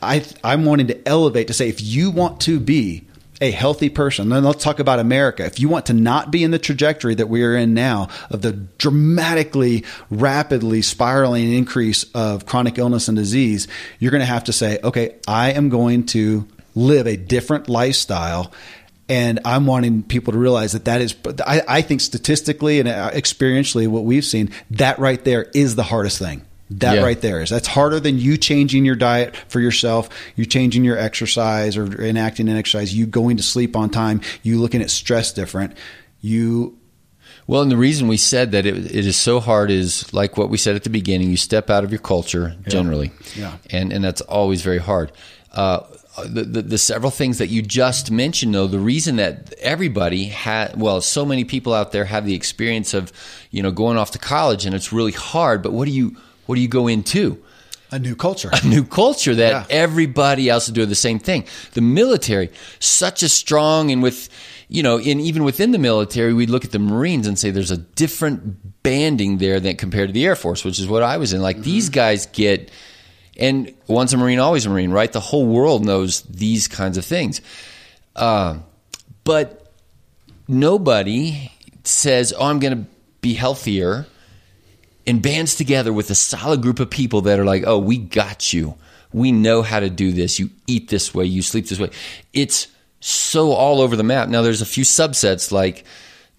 I, 0.00 0.24
I'm 0.44 0.64
wanting 0.64 0.86
to 0.88 1.08
elevate 1.08 1.48
to 1.48 1.54
say 1.54 1.68
if 1.68 1.82
you 1.82 2.10
want 2.10 2.40
to 2.42 2.60
be 2.60 3.04
a 3.40 3.50
healthy 3.50 3.88
person, 3.88 4.28
then 4.28 4.44
let's 4.44 4.62
talk 4.62 4.78
about 4.80 4.98
America. 4.98 5.44
If 5.44 5.60
you 5.60 5.68
want 5.68 5.86
to 5.86 5.92
not 5.92 6.30
be 6.30 6.42
in 6.42 6.50
the 6.50 6.58
trajectory 6.58 7.14
that 7.14 7.28
we 7.28 7.44
are 7.44 7.56
in 7.56 7.74
now 7.74 8.08
of 8.30 8.42
the 8.42 8.52
dramatically, 8.52 9.84
rapidly 10.10 10.82
spiraling 10.82 11.52
increase 11.52 12.04
of 12.14 12.46
chronic 12.46 12.78
illness 12.78 13.08
and 13.08 13.16
disease, 13.16 13.68
you're 13.98 14.10
going 14.10 14.22
to 14.22 14.26
have 14.26 14.44
to 14.44 14.52
say, 14.52 14.80
okay, 14.82 15.16
I 15.26 15.52
am 15.52 15.68
going 15.68 16.06
to 16.06 16.48
live 16.74 17.06
a 17.06 17.16
different 17.16 17.68
lifestyle 17.68 18.52
and 19.08 19.40
I'm 19.44 19.66
wanting 19.66 20.02
people 20.02 20.32
to 20.32 20.38
realize 20.38 20.72
that 20.72 20.84
that 20.84 21.00
is, 21.00 21.14
I, 21.46 21.62
I 21.66 21.82
think 21.82 22.00
statistically 22.00 22.80
and 22.80 22.88
uh, 22.88 23.10
experientially, 23.12 23.88
what 23.88 24.04
we've 24.04 24.24
seen, 24.24 24.50
that 24.72 24.98
right 24.98 25.22
there 25.24 25.44
is 25.54 25.76
the 25.76 25.82
hardest 25.82 26.18
thing. 26.18 26.44
That 26.70 26.96
yeah. 26.96 27.02
right 27.02 27.18
there 27.18 27.40
is 27.40 27.48
that's 27.48 27.66
harder 27.66 27.98
than 27.98 28.18
you 28.18 28.36
changing 28.36 28.84
your 28.84 28.94
diet 28.94 29.34
for 29.48 29.58
yourself, 29.58 30.10
you 30.36 30.44
changing 30.44 30.84
your 30.84 30.98
exercise 30.98 31.78
or 31.78 31.86
enacting 32.04 32.46
an 32.50 32.58
exercise, 32.58 32.94
you 32.94 33.06
going 33.06 33.38
to 33.38 33.42
sleep 33.42 33.74
on 33.74 33.88
time, 33.88 34.20
you 34.42 34.60
looking 34.60 34.82
at 34.82 34.90
stress 34.90 35.32
different. 35.32 35.74
You 36.20 36.76
Well, 37.46 37.62
and 37.62 37.70
the 37.70 37.78
reason 37.78 38.06
we 38.06 38.18
said 38.18 38.52
that 38.52 38.66
it, 38.66 38.76
it 38.76 39.06
is 39.06 39.16
so 39.16 39.40
hard 39.40 39.70
is 39.70 40.12
like 40.12 40.36
what 40.36 40.50
we 40.50 40.58
said 40.58 40.76
at 40.76 40.84
the 40.84 40.90
beginning. 40.90 41.30
You 41.30 41.38
step 41.38 41.70
out 41.70 41.84
of 41.84 41.90
your 41.90 42.00
culture 42.00 42.54
generally, 42.68 43.12
Yeah. 43.34 43.56
and 43.70 43.90
and 43.90 44.04
that's 44.04 44.20
always 44.20 44.60
very 44.60 44.76
hard. 44.76 45.10
Uh, 45.52 45.80
the, 46.24 46.42
the, 46.44 46.62
the 46.62 46.78
several 46.78 47.10
things 47.10 47.38
that 47.38 47.48
you 47.48 47.62
just 47.62 48.10
mentioned, 48.10 48.54
though, 48.54 48.66
the 48.66 48.78
reason 48.78 49.16
that 49.16 49.52
everybody 49.60 50.26
had, 50.26 50.80
well, 50.80 51.00
so 51.00 51.24
many 51.24 51.44
people 51.44 51.74
out 51.74 51.92
there 51.92 52.04
have 52.04 52.24
the 52.24 52.34
experience 52.34 52.94
of, 52.94 53.12
you 53.50 53.62
know, 53.62 53.70
going 53.70 53.96
off 53.96 54.12
to 54.12 54.18
college, 54.18 54.66
and 54.66 54.74
it's 54.74 54.92
really 54.92 55.12
hard. 55.12 55.62
But 55.62 55.72
what 55.72 55.86
do 55.86 55.92
you 55.92 56.16
what 56.46 56.54
do 56.54 56.60
you 56.60 56.68
go 56.68 56.88
into? 56.88 57.42
A 57.90 57.98
new 57.98 58.14
culture. 58.16 58.50
a 58.52 58.66
new 58.66 58.84
culture 58.84 59.34
that 59.34 59.50
Yeah. 59.50 59.64
everybody 59.70 60.48
else 60.48 60.68
is 60.68 60.74
doing 60.74 60.88
the 60.88 60.94
same 60.94 61.18
thing. 61.18 61.44
The 61.72 61.80
military, 61.80 62.50
such 62.80 63.22
a 63.22 63.28
strong 63.28 63.90
and 63.90 64.02
with 64.02 64.28
you 64.68 64.82
know, 64.82 64.98
and 64.98 65.20
even 65.20 65.44
within 65.44 65.72
the 65.72 65.78
military, 65.78 66.34
we 66.34 66.46
look 66.46 66.64
at 66.64 66.72
the 66.72 66.78
Marines 66.78 67.26
and 67.26 67.38
say 67.38 67.50
there's 67.50 67.70
a 67.70 67.78
different 67.78 68.82
banding 68.82 69.38
there 69.38 69.60
than 69.60 69.76
compared 69.76 70.10
to 70.10 70.12
the 70.12 70.26
Air 70.26 70.36
Force, 70.36 70.62
which 70.64 70.78
is 70.78 70.86
what 70.86 71.02
I 71.02 71.16
was 71.16 71.32
in. 71.32 71.40
Like 71.40 71.62
these 71.62 71.86
mm-hmm. 71.86 71.94
guys 71.94 72.26
get, 72.26 72.70
and 73.38 73.74
once 73.86 74.12
a 74.12 74.16
Marine, 74.16 74.38
always 74.38 74.66
a 74.66 74.70
Marine, 74.70 74.90
right? 74.90 75.12
The 75.12 75.20
whole 75.20 75.46
world 75.46 75.84
knows 75.84 76.22
these 76.22 76.68
kinds 76.68 76.98
of 76.98 77.04
things. 77.04 77.40
Uh, 78.16 78.58
but 79.24 79.72
nobody 80.46 81.52
says, 81.84 82.34
"Oh, 82.36 82.46
I'm 82.46 82.58
going 82.58 82.84
to 82.84 82.90
be 83.20 83.34
healthier." 83.34 84.06
and 85.08 85.22
bands 85.22 85.54
together 85.54 85.90
with 85.90 86.10
a 86.10 86.14
solid 86.14 86.60
group 86.60 86.80
of 86.80 86.90
people 86.90 87.22
that 87.22 87.38
are 87.38 87.44
like, 87.44 87.64
oh, 87.66 87.78
we 87.78 87.96
got 87.96 88.52
you. 88.52 88.74
We 89.10 89.32
know 89.32 89.62
how 89.62 89.80
to 89.80 89.88
do 89.88 90.12
this. 90.12 90.38
You 90.38 90.50
eat 90.66 90.88
this 90.88 91.14
way, 91.14 91.24
you 91.24 91.40
sleep 91.40 91.66
this 91.66 91.80
way. 91.80 91.90
It's 92.34 92.68
so 93.00 93.52
all 93.52 93.80
over 93.80 93.96
the 93.96 94.02
map. 94.02 94.28
Now, 94.28 94.42
there's 94.42 94.60
a 94.60 94.66
few 94.66 94.84
subsets 94.84 95.50
like 95.50 95.84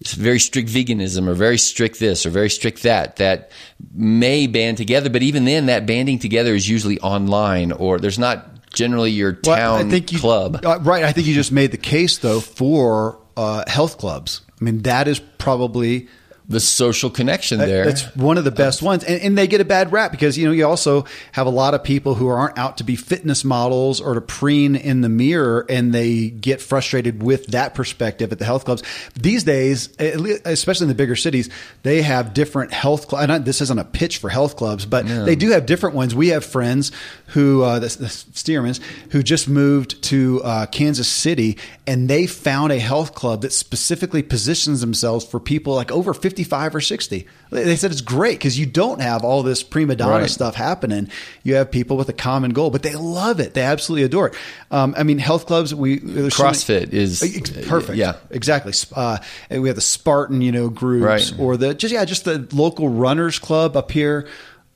very 0.08 0.38
strict 0.38 0.68
veganism 0.68 1.28
or 1.28 1.34
very 1.34 1.58
strict 1.58 2.00
this 2.00 2.24
or 2.24 2.30
very 2.30 2.48
strict 2.50 2.82
that 2.84 3.16
that 3.16 3.50
may 3.94 4.46
band 4.46 4.76
together. 4.78 5.10
But 5.10 5.22
even 5.22 5.44
then, 5.44 5.66
that 5.66 5.86
banding 5.86 6.18
together 6.18 6.54
is 6.54 6.68
usually 6.68 6.98
online 7.00 7.72
or 7.72 7.98
there's 7.98 8.18
not 8.18 8.46
generally 8.72 9.10
your 9.10 9.38
Well, 9.44 9.78
town 9.78 9.90
you, 9.90 10.00
club. 10.18 10.64
uh, 10.64 10.78
right. 10.80 11.04
I 11.04 11.12
think 11.12 11.26
you 11.26 11.34
just 11.34 11.52
made 11.52 11.70
the 11.72 11.76
case 11.76 12.18
though 12.18 12.40
for 12.40 13.18
uh, 13.36 13.64
health 13.68 13.98
clubs. 13.98 14.40
I 14.60 14.64
mean, 14.64 14.82
that 14.82 15.08
is 15.08 15.18
probably 15.38 16.08
the 16.50 16.58
social 16.58 17.10
connection 17.10 17.60
there. 17.60 17.84
That's 17.84 18.16
one 18.16 18.36
of 18.36 18.42
the 18.42 18.50
best 18.50 18.82
ones, 18.82 19.04
and, 19.04 19.22
and 19.22 19.38
they 19.38 19.46
get 19.46 19.60
a 19.60 19.64
bad 19.64 19.92
rap 19.92 20.10
because 20.10 20.36
you 20.36 20.46
know 20.46 20.52
you 20.52 20.66
also 20.66 21.04
have 21.30 21.46
a 21.46 21.50
lot 21.50 21.74
of 21.74 21.84
people 21.84 22.16
who 22.16 22.26
aren't 22.26 22.58
out 22.58 22.78
to 22.78 22.84
be 22.84 22.96
fitness 22.96 23.44
models 23.44 24.00
or 24.00 24.14
to 24.14 24.20
preen 24.20 24.74
in 24.74 25.00
the 25.00 25.08
mirror, 25.08 25.64
and 25.68 25.94
they 25.94 26.28
get 26.28 26.60
frustrated 26.60 27.22
with 27.22 27.46
that 27.48 27.74
perspective 27.76 28.32
at 28.32 28.40
the 28.40 28.44
health 28.44 28.64
clubs. 28.64 28.82
These 29.14 29.44
days, 29.44 29.90
especially 29.98 30.86
in 30.86 30.88
the 30.88 30.96
bigger 30.96 31.14
cities, 31.14 31.48
they 31.84 32.02
have 32.02 32.34
different 32.34 32.72
health 32.72 33.06
clubs. 33.06 33.44
This 33.44 33.60
isn't 33.60 33.78
a 33.78 33.84
pitch 33.84 34.18
for 34.18 34.28
health 34.28 34.56
clubs, 34.56 34.84
but 34.84 35.06
they 35.06 35.36
do 35.36 35.50
have 35.50 35.66
different 35.66 35.94
ones. 35.94 36.16
We 36.16 36.28
have 36.28 36.44
friends 36.44 36.90
who 37.26 37.62
uh, 37.62 37.78
the, 37.78 37.86
the 37.86 38.06
Steermans 38.06 38.80
who 39.10 39.22
just 39.22 39.48
moved 39.48 40.02
to 40.04 40.42
uh, 40.42 40.66
Kansas 40.66 41.06
City, 41.06 41.58
and 41.86 42.10
they 42.10 42.26
found 42.26 42.72
a 42.72 42.78
health 42.80 43.14
club 43.14 43.42
that 43.42 43.52
specifically 43.52 44.24
positions 44.24 44.80
themselves 44.80 45.24
for 45.24 45.38
people 45.38 45.76
like 45.76 45.92
over 45.92 46.12
55 46.44 46.74
or 46.74 46.80
60. 46.80 47.26
They 47.50 47.76
said 47.76 47.90
it's 47.90 48.00
great 48.00 48.38
because 48.38 48.58
you 48.58 48.64
don't 48.66 49.00
have 49.00 49.24
all 49.24 49.42
this 49.42 49.62
prima 49.62 49.96
donna 49.96 50.20
Right. 50.20 50.30
stuff 50.30 50.54
happening. 50.54 51.08
You 51.42 51.54
have 51.56 51.70
people 51.70 51.96
with 51.96 52.08
a 52.08 52.12
common 52.12 52.52
goal, 52.52 52.70
but 52.70 52.82
they 52.82 52.94
love 52.94 53.40
it. 53.40 53.54
They 53.54 53.62
absolutely 53.62 54.04
adore 54.04 54.28
it. 54.28 54.34
Um, 54.70 54.94
I 54.96 55.02
mean, 55.02 55.18
health 55.18 55.46
clubs, 55.46 55.74
we 55.74 55.98
there's 55.98 56.34
so 56.36 56.44
many- 56.44 56.56
CrossFit 56.56 56.92
is- 56.92 57.20
perfect. 57.66 57.98
yeah. 57.98 58.14
exactly. 58.30 58.72
Uh, 58.94 59.18
and 59.50 59.62
we 59.62 59.68
have 59.68 59.76
the 59.76 59.82
Spartan, 59.82 60.40
you 60.42 60.52
know, 60.52 60.68
groups 60.68 61.04
Right. 61.32 61.34
or 61.40 61.56
the 61.56 61.74
just 61.74 61.92
yeah, 61.92 62.04
just 62.04 62.24
the 62.24 62.46
local 62.52 62.88
runners 62.88 63.38
club 63.38 63.76
up 63.76 63.90
here 63.90 64.26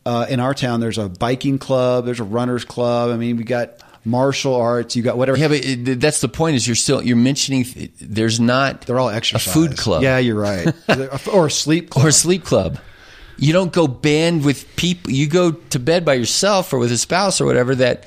uh, 0.07 0.27
in 0.29 0.39
our 0.41 0.53
town. 0.55 0.81
There's 0.81 0.99
a 0.99 1.09
biking 1.09 1.59
club. 1.59 2.05
There's 2.05 2.21
a 2.21 2.25
runners 2.25 2.65
club. 2.65 3.11
I 3.11 3.17
mean, 3.17 3.37
we 3.37 3.45
got 3.45 3.71
martial 4.05 4.55
arts. 4.55 4.95
You 4.97 5.03
got 5.03 5.17
whatever. 5.17 5.39
Yeah, 5.39 5.49
but 5.49 5.65
it, 5.65 6.01
that's 6.01 6.21
the 6.21 6.29
point. 6.29 6.57
Is 6.57 6.67
you're 6.67 6.77
still 6.77 7.03
you're 7.03 7.17
mentioning 7.17 7.65
there's 8.01 8.39
not 8.41 8.83
They're 8.83 8.99
all 8.99 9.09
exercise. 9.11 9.47
a 9.47 9.51
food 9.51 9.77
club 9.77 10.03
Yeah, 10.03 10.19
you're 10.19 10.39
right. 10.39 10.73
or 11.33 11.47
a 11.47 11.51
sleep 11.51 11.91
club. 11.91 12.05
or 12.05 12.09
a 12.09 12.13
sleep 12.13 12.45
club. 12.45 12.79
You 13.37 13.53
don't 13.53 13.73
go 13.73 13.89
band 13.89 14.45
with 14.45 14.77
people. 14.77 15.11
You 15.11 15.27
go 15.27 15.51
to 15.53 15.79
bed 15.79 16.05
by 16.05 16.15
yourself 16.15 16.73
or 16.73 16.79
with 16.79 16.93
a 16.93 16.99
spouse 16.99 17.41
or 17.41 17.47
whatever. 17.47 17.75
That 17.75 18.05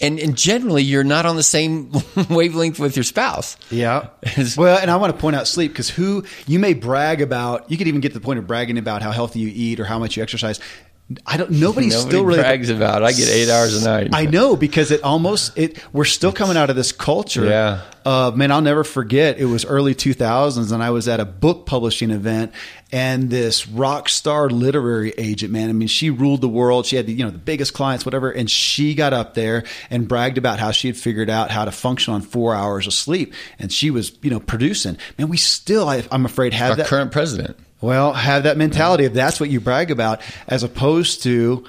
and 0.00 0.18
and 0.18 0.36
generally 0.36 0.82
you're 0.82 1.04
not 1.04 1.24
on 1.24 1.36
the 1.36 1.42
same 1.44 1.92
wavelength 2.30 2.80
with 2.80 2.96
your 2.96 3.04
spouse. 3.04 3.56
Yeah. 3.70 4.08
Well, 4.56 4.78
and 4.78 4.90
I 4.90 4.96
want 4.96 5.14
to 5.14 5.20
point 5.20 5.36
out 5.36 5.46
sleep 5.46 5.70
because 5.72 5.88
who 5.88 6.24
you 6.48 6.58
may 6.58 6.74
brag 6.74 7.20
about, 7.20 7.70
you 7.70 7.76
could 7.78 7.86
even 7.86 8.00
get 8.00 8.08
to 8.12 8.18
the 8.18 8.24
point 8.24 8.38
of 8.40 8.46
bragging 8.48 8.78
about 8.78 9.02
how 9.02 9.12
healthy 9.12 9.38
you 9.38 9.52
eat 9.54 9.78
or 9.78 9.84
how 9.84 9.98
much 10.00 10.16
you 10.16 10.22
exercise. 10.24 10.58
I 11.26 11.36
don't. 11.36 11.50
Nobody, 11.50 11.90
still 11.90 12.24
really 12.24 12.40
brags 12.40 12.70
about. 12.70 13.02
It. 13.02 13.04
I 13.04 13.12
get 13.12 13.28
eight 13.28 13.50
hours 13.50 13.82
a 13.82 13.86
night. 13.86 14.08
I 14.14 14.24
know 14.24 14.56
because 14.56 14.90
it 14.90 15.02
almost 15.02 15.56
it. 15.58 15.78
We're 15.92 16.06
still 16.06 16.32
coming 16.32 16.56
out 16.56 16.70
of 16.70 16.76
this 16.76 16.92
culture. 16.92 17.44
Yeah. 17.44 17.82
Uh, 18.06 18.32
man, 18.34 18.50
I'll 18.50 18.62
never 18.62 18.84
forget. 18.84 19.38
It 19.38 19.44
was 19.44 19.66
early 19.66 19.94
2000s, 19.94 20.72
and 20.72 20.82
I 20.82 20.90
was 20.90 21.06
at 21.06 21.20
a 21.20 21.26
book 21.26 21.66
publishing 21.66 22.10
event, 22.10 22.52
and 22.90 23.28
this 23.28 23.68
rock 23.68 24.08
star 24.08 24.48
literary 24.48 25.12
agent, 25.18 25.52
man. 25.52 25.68
I 25.68 25.74
mean, 25.74 25.88
she 25.88 26.08
ruled 26.08 26.40
the 26.40 26.48
world. 26.48 26.86
She 26.86 26.96
had 26.96 27.06
the, 27.06 27.12
you 27.12 27.22
know 27.22 27.30
the 27.30 27.38
biggest 27.38 27.74
clients, 27.74 28.06
whatever, 28.06 28.30
and 28.30 28.50
she 28.50 28.94
got 28.94 29.12
up 29.12 29.34
there 29.34 29.64
and 29.90 30.08
bragged 30.08 30.38
about 30.38 30.58
how 30.58 30.70
she 30.70 30.88
had 30.88 30.96
figured 30.96 31.28
out 31.28 31.50
how 31.50 31.66
to 31.66 31.70
function 31.70 32.14
on 32.14 32.22
four 32.22 32.54
hours 32.54 32.86
of 32.86 32.94
sleep, 32.94 33.34
and 33.58 33.70
she 33.70 33.90
was 33.90 34.16
you 34.22 34.30
know 34.30 34.40
producing. 34.40 34.96
Man, 35.18 35.28
we 35.28 35.36
still, 35.36 35.86
I, 35.86 36.02
I'm 36.10 36.24
afraid, 36.24 36.54
have 36.54 36.70
Our 36.70 36.76
that. 36.76 36.86
current 36.86 37.12
president. 37.12 37.58
Well, 37.84 38.12
have 38.14 38.44
that 38.44 38.56
mentality 38.56 39.04
if 39.04 39.12
that's 39.12 39.38
what 39.38 39.50
you 39.50 39.60
brag 39.60 39.90
about, 39.90 40.20
as 40.48 40.62
opposed 40.62 41.22
to. 41.24 41.64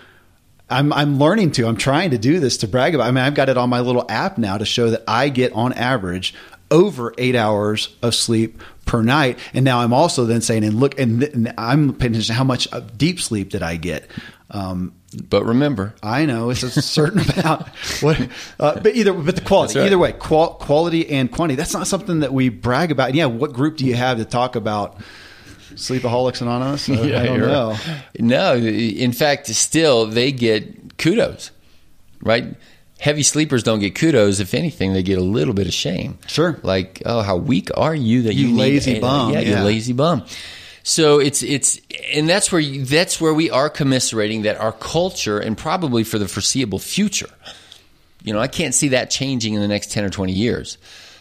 I'm 0.70 0.92
I'm 0.94 1.20
learning 1.20 1.52
to. 1.54 1.68
I'm 1.68 1.78
trying 1.78 2.10
to 2.12 2.18
do 2.18 2.40
this 2.40 2.58
to 2.58 2.68
brag 2.68 2.96
about. 2.96 3.06
I 3.08 3.12
mean, 3.12 3.24
I've 3.24 3.36
got 3.36 3.50
it 3.50 3.58
on 3.58 3.70
my 3.70 3.82
little 3.82 4.06
app 4.10 4.38
now 4.38 4.58
to 4.58 4.66
show 4.66 4.90
that 4.90 5.04
I 5.08 5.30
get 5.30 5.52
on 5.54 5.74
average 5.74 6.34
over 6.72 7.14
eight 7.20 7.36
hours 7.36 7.96
of 8.02 8.16
sleep 8.16 8.60
per 8.86 9.04
night. 9.04 9.38
And 9.54 9.64
now 9.64 9.82
I'm 9.82 9.94
also 9.94 10.26
then 10.26 10.42
saying, 10.42 10.64
and 10.64 10.80
look, 10.80 11.00
and, 11.00 11.20
th- 11.22 11.34
and 11.34 11.54
I'm 11.58 11.94
paying 11.94 12.14
attention 12.14 12.34
to 12.34 12.38
how 12.38 12.44
much 12.44 12.68
deep 12.98 13.20
sleep 13.20 13.50
did 13.50 13.62
I 13.62 13.76
get. 13.76 14.10
Um, 14.50 14.94
But 15.30 15.44
remember, 15.46 15.94
I 16.02 16.26
know 16.26 16.50
it's 16.50 16.64
a 16.64 16.82
certain 16.82 17.20
amount. 17.40 17.68
What, 18.02 18.20
uh, 18.60 18.80
but 18.80 18.96
either, 18.96 19.14
but 19.14 19.36
the 19.36 19.42
quality, 19.42 19.78
right. 19.78 19.86
either 19.86 20.00
way, 20.00 20.14
qual- 20.14 20.56
quality 20.56 21.08
and 21.10 21.32
quantity. 21.32 21.56
That's 21.58 21.74
not 21.74 21.86
something 21.86 22.22
that 22.22 22.34
we 22.34 22.50
brag 22.50 22.92
about. 22.92 23.10
And 23.10 23.16
yeah, 23.18 23.26
what 23.26 23.54
group 23.54 23.78
do 23.78 23.86
you 23.86 23.94
have 23.96 24.18
to 24.18 24.26
talk 24.26 24.56
about 24.56 24.98
Sleepaholics 25.76 26.42
Anonymous? 26.42 26.90
Uh, 26.90 26.94
I 26.94 27.26
don't 27.26 27.40
know. 27.40 27.78
No, 28.20 28.56
in 28.56 29.12
fact, 29.12 29.48
still 29.48 30.06
they 30.08 30.32
get 30.32 30.98
kudos, 30.98 31.52
right? 32.22 32.56
Heavy 33.00 33.24
sleepers 33.24 33.62
don't 33.64 33.80
get 33.80 33.94
kudos. 33.96 34.40
If 34.40 34.54
anything, 34.54 34.94
they 34.94 35.04
get 35.04 35.18
a 35.18 35.24
little 35.24 35.54
bit 35.54 35.68
of 35.68 35.74
shame. 35.74 36.18
Sure. 36.28 36.60
Like, 36.64 37.02
oh, 37.06 37.22
how 37.22 37.36
weak 37.38 37.70
are 37.76 37.94
you 37.94 38.24
that 38.24 38.34
You 38.34 38.48
you, 38.48 38.56
lazy 38.56 39.00
bum, 39.00 39.34
Yeah, 39.34 39.40
yeah. 39.42 39.60
you 39.60 39.66
lazy 39.66 39.94
bum. 39.94 40.24
So 40.84 41.20
it's 41.20 41.42
it's 41.44 41.80
and 42.14 42.30
that's 42.30 42.52
where 42.52 42.62
you, 42.62 42.86
that's 42.86 43.20
where 43.20 43.34
we 43.34 43.50
are 43.50 43.70
commiserating 43.70 44.44
that 44.44 44.58
our 44.58 44.72
culture 44.72 45.40
and 45.40 45.58
probably 45.58 46.04
for 46.04 46.20
the 46.20 46.28
foreseeable 46.28 46.80
future. 46.80 47.30
You 48.24 48.34
know, 48.34 48.40
I 48.40 48.48
can't 48.48 48.74
see 48.74 48.90
that 48.90 49.10
changing 49.10 49.54
in 49.56 49.62
the 49.62 49.68
next 49.68 49.92
10 49.92 50.04
or 50.04 50.10
20 50.10 50.32
years. 50.32 50.78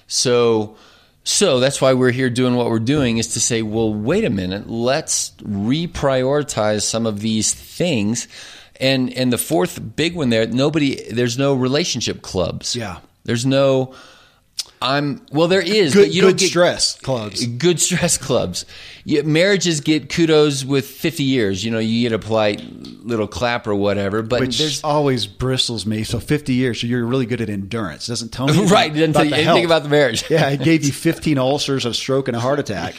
So 0.06 0.76
so 1.24 1.58
that's 1.58 1.80
why 1.80 1.94
we're 1.94 2.10
here 2.10 2.28
doing 2.28 2.54
what 2.54 2.68
we're 2.68 2.78
doing 2.78 3.16
is 3.16 3.28
to 3.28 3.40
say, 3.40 3.62
well, 3.62 3.92
wait 3.92 4.24
a 4.24 4.30
minute, 4.30 4.68
let's 4.68 5.30
reprioritize 5.42 6.82
some 6.82 7.06
of 7.06 7.20
these 7.20 7.54
things. 7.54 8.28
And 8.78 9.12
and 9.14 9.32
the 9.32 9.38
fourth 9.38 9.96
big 9.96 10.14
one 10.14 10.28
there, 10.28 10.46
nobody 10.46 11.10
there's 11.10 11.38
no 11.38 11.54
relationship 11.54 12.22
clubs. 12.22 12.76
Yeah. 12.76 12.98
There's 13.24 13.46
no 13.46 13.94
I'm 14.84 15.24
well 15.32 15.48
there 15.48 15.62
is, 15.62 15.94
Good, 15.94 16.14
you 16.14 16.20
good 16.20 16.26
don't 16.28 16.38
get 16.38 16.48
stress 16.50 16.96
clubs. 17.00 17.46
good 17.46 17.80
stress 17.80 18.18
clubs. 18.18 18.66
Yeah, 19.06 19.22
marriages 19.22 19.80
get 19.80 20.08
kudos 20.08 20.64
with 20.64 20.86
50 20.86 21.24
years. 21.24 21.64
You 21.64 21.70
know, 21.70 21.78
you 21.78 22.08
get 22.08 22.14
a 22.14 22.18
polite 22.18 22.62
little 23.04 23.26
clap 23.26 23.66
or 23.66 23.74
whatever, 23.74 24.22
but 24.22 24.40
Which 24.40 24.58
there's 24.58 24.82
always 24.84 25.26
bristles 25.26 25.84
me. 25.86 26.04
So 26.04 26.18
50 26.20 26.54
years, 26.54 26.80
so 26.80 26.86
you're 26.86 27.04
really 27.04 27.26
good 27.26 27.40
at 27.40 27.48
endurance. 27.50 28.06
Doesn't 28.06 28.30
tell 28.30 28.46
me 28.46 28.64
right, 28.66 28.92
doesn't 28.92 29.12
tell 29.14 29.24
you 29.24 29.32
anything 29.34 29.44
health. 29.56 29.64
about 29.64 29.82
the 29.84 29.88
marriage. 29.88 30.24
Yeah, 30.30 30.48
it 30.50 30.62
gave 30.62 30.84
you 30.84 30.92
15 31.10 31.38
ulcers, 31.38 31.84
a 31.86 31.92
stroke, 31.94 32.28
and 32.28 32.36
a 32.36 32.40
heart 32.40 32.58
attack. 32.58 32.94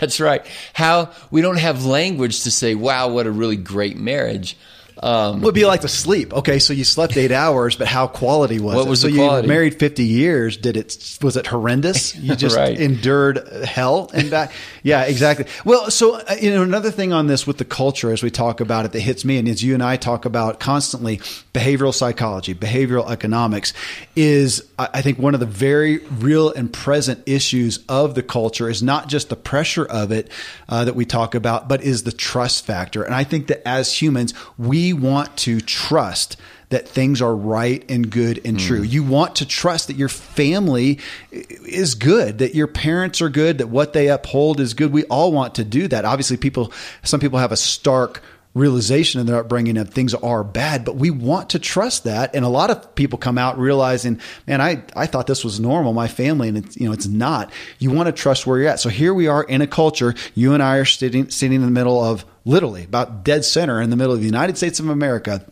That's 0.00 0.20
right. 0.20 0.44
How 0.72 1.10
we 1.30 1.40
don't 1.42 1.58
have 1.58 1.84
language 1.84 2.42
to 2.44 2.50
say, 2.50 2.74
"Wow, 2.74 3.08
what 3.08 3.26
a 3.26 3.30
really 3.30 3.56
great 3.56 3.96
marriage," 3.96 4.56
Um, 5.02 5.42
would 5.42 5.54
be 5.54 5.66
like 5.66 5.82
to 5.82 5.88
sleep. 5.88 6.32
Okay, 6.32 6.58
so 6.58 6.72
you 6.72 6.84
slept 6.84 7.16
eight 7.18 7.30
hours, 7.32 7.76
but 7.76 7.86
how 7.86 8.06
quality 8.06 8.58
was 8.58 8.76
What 8.76 8.86
it? 8.86 8.90
was 8.90 9.00
so 9.02 9.08
the 9.08 9.12
you 9.14 9.42
married 9.48 9.78
fifty 9.78 10.04
years. 10.04 10.56
Did 10.56 10.76
it? 10.76 11.18
Was 11.22 11.36
it 11.36 11.46
horrendous? 11.46 12.14
You 12.16 12.34
just 12.46 12.56
Right. 12.56 12.78
endured 12.78 13.46
hell 13.64 14.10
and 14.14 14.30
back. 14.30 14.52
Yeah, 14.82 15.02
exactly. 15.02 15.46
Well, 15.64 15.90
so 15.90 16.14
uh, 16.20 16.36
you 16.40 16.50
know 16.52 16.62
another 16.62 16.92
thing 16.92 17.12
on 17.12 17.26
this 17.26 17.44
with 17.46 17.58
the 17.58 17.64
culture, 17.64 18.12
as 18.12 18.22
we 18.22 18.30
talk 18.30 18.60
about 18.60 18.84
it, 18.84 18.92
that 18.92 19.00
hits 19.00 19.24
me, 19.24 19.36
and 19.36 19.48
as 19.48 19.62
you 19.62 19.74
and 19.74 19.82
I 19.82 19.96
talk 19.96 20.24
about 20.24 20.60
constantly, 20.60 21.16
behavioral 21.52 21.92
psychology, 21.92 22.54
behavioral 22.54 23.10
economics, 23.10 23.72
is 24.14 24.62
I 24.78 24.88
I 24.94 25.02
think 25.02 25.18
one 25.18 25.34
of 25.34 25.40
the 25.40 25.46
very 25.46 25.98
real 25.98 26.50
and 26.52 26.72
present 26.72 27.22
issues 27.26 27.80
of 27.88 28.14
the 28.14 28.22
culture 28.22 28.70
is 28.70 28.82
not 28.82 29.08
just 29.08 29.28
the 29.28 29.36
pressure 29.36 29.84
of 29.84 30.10
it 30.12 30.30
uh, 30.68 30.84
that 30.84 30.94
we 30.94 31.04
talk 31.04 31.34
about, 31.34 31.68
but 31.68 31.82
is 31.82 32.04
the 32.04 32.12
trust 32.12 32.64
factor. 32.64 33.02
And 33.02 33.14
I 33.14 33.24
think 33.24 33.48
that 33.48 33.66
as 33.68 33.92
humans, 34.00 34.32
we 34.56 34.85
want 34.92 35.36
to 35.38 35.60
trust 35.60 36.36
that 36.68 36.88
things 36.88 37.22
are 37.22 37.34
right 37.34 37.84
and 37.88 38.10
good 38.10 38.40
and 38.44 38.58
true. 38.58 38.82
Mm. 38.82 38.90
You 38.90 39.02
want 39.04 39.36
to 39.36 39.46
trust 39.46 39.86
that 39.86 39.96
your 39.96 40.08
family 40.08 40.98
is 41.30 41.94
good, 41.94 42.38
that 42.38 42.54
your 42.54 42.66
parents 42.66 43.22
are 43.22 43.28
good, 43.28 43.58
that 43.58 43.68
what 43.68 43.92
they 43.92 44.08
uphold 44.08 44.58
is 44.58 44.74
good. 44.74 44.92
We 44.92 45.04
all 45.04 45.30
want 45.32 45.56
to 45.56 45.64
do 45.64 45.86
that. 45.88 46.04
Obviously, 46.04 46.36
people, 46.36 46.72
some 47.04 47.20
people 47.20 47.38
have 47.38 47.52
a 47.52 47.56
stark 47.56 48.20
realization 48.52 49.20
in 49.20 49.26
their 49.26 49.36
upbringing 49.36 49.76
of 49.76 49.90
things 49.90 50.14
are 50.14 50.42
bad, 50.42 50.84
but 50.84 50.96
we 50.96 51.10
want 51.10 51.50
to 51.50 51.58
trust 51.58 52.04
that. 52.04 52.34
And 52.34 52.44
a 52.44 52.48
lot 52.48 52.70
of 52.70 52.94
people 52.94 53.18
come 53.18 53.36
out 53.36 53.58
realizing, 53.58 54.18
man, 54.46 54.60
I, 54.62 54.82
I 54.96 55.06
thought 55.06 55.26
this 55.26 55.44
was 55.44 55.60
normal, 55.60 55.92
my 55.92 56.08
family, 56.08 56.48
and 56.48 56.58
it's, 56.58 56.76
you 56.76 56.86
know, 56.86 56.92
it's 56.92 57.06
not. 57.06 57.52
You 57.78 57.90
want 57.90 58.06
to 58.06 58.12
trust 58.12 58.46
where 58.46 58.58
you're 58.58 58.70
at. 58.70 58.80
So 58.80 58.88
here 58.88 59.12
we 59.12 59.28
are 59.28 59.44
in 59.44 59.60
a 59.60 59.66
culture. 59.66 60.14
You 60.34 60.54
and 60.54 60.62
I 60.62 60.78
are 60.78 60.86
sitting, 60.86 61.28
sitting 61.28 61.56
in 61.56 61.62
the 61.62 61.70
middle 61.70 62.02
of 62.02 62.24
literally 62.46 62.84
about 62.84 63.24
dead 63.24 63.44
center 63.44 63.82
in 63.82 63.90
the 63.90 63.96
middle 63.96 64.14
of 64.14 64.20
the 64.20 64.26
United 64.26 64.56
States 64.56 64.80
of 64.80 64.88
America. 64.88 65.44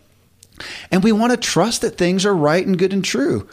And 0.91 1.05
we 1.05 1.13
want 1.13 1.33
to 1.33 1.37
trust 1.37 1.83
that 1.83 1.99
things 1.99 2.25
are 2.25 2.35
right 2.35 2.65
and 2.67 2.79
good 2.79 2.93
and 2.93 3.05
true. 3.05 3.49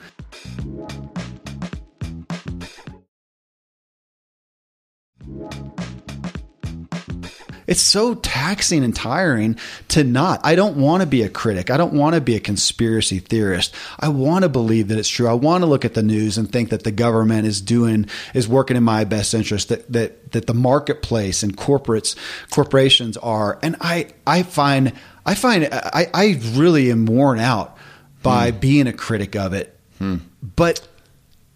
It's 7.72 7.80
so 7.80 8.16
taxing 8.16 8.84
and 8.84 8.94
tiring 8.94 9.56
to 9.88 10.04
not. 10.04 10.42
I 10.44 10.56
don't 10.56 10.76
want 10.76 11.04
to 11.04 11.08
be 11.08 11.22
a 11.22 11.30
critic. 11.30 11.70
I 11.70 11.78
don't 11.78 11.94
want 11.94 12.16
to 12.16 12.20
be 12.20 12.36
a 12.36 12.40
conspiracy 12.42 13.20
theorist. 13.20 13.74
I 13.98 14.10
want 14.10 14.44
to 14.44 14.50
believe 14.50 14.90
that 14.90 15.00
it's 15.00 15.08
true. 15.08 15.26
I 15.26 15.36
want 15.36 15.62
to 15.62 15.68
look 15.68 15.86
at 15.86 15.94
the 15.94 16.04
news 16.04 16.38
and 16.38 16.52
think 16.52 16.72
that 16.72 16.84
the 16.84 16.92
government 16.92 17.48
is 17.48 17.62
doing 17.62 18.08
is 18.34 18.46
working 18.46 18.76
in 18.76 18.84
my 18.84 19.06
best 19.06 19.34
interest. 19.34 19.70
That 19.70 19.90
that 19.90 20.34
that 20.34 20.48
the 20.48 20.54
marketplace 20.54 21.44
and 21.44 21.56
corporates 21.56 22.18
corporations 22.50 23.16
are. 23.16 23.58
And 23.64 23.78
I 23.80 24.10
I 24.28 24.44
find 24.44 24.92
I 25.26 25.36
find 25.36 25.70
I 25.72 26.10
I 26.14 26.42
really 26.52 26.92
am 26.92 27.06
worn 27.06 27.40
out 27.40 27.78
by 28.22 28.52
hmm. 28.52 28.60
being 28.60 28.88
a 28.88 28.94
critic 28.94 29.38
of 29.38 29.54
it. 29.54 29.80
Hmm. 29.98 30.18
But 30.58 30.86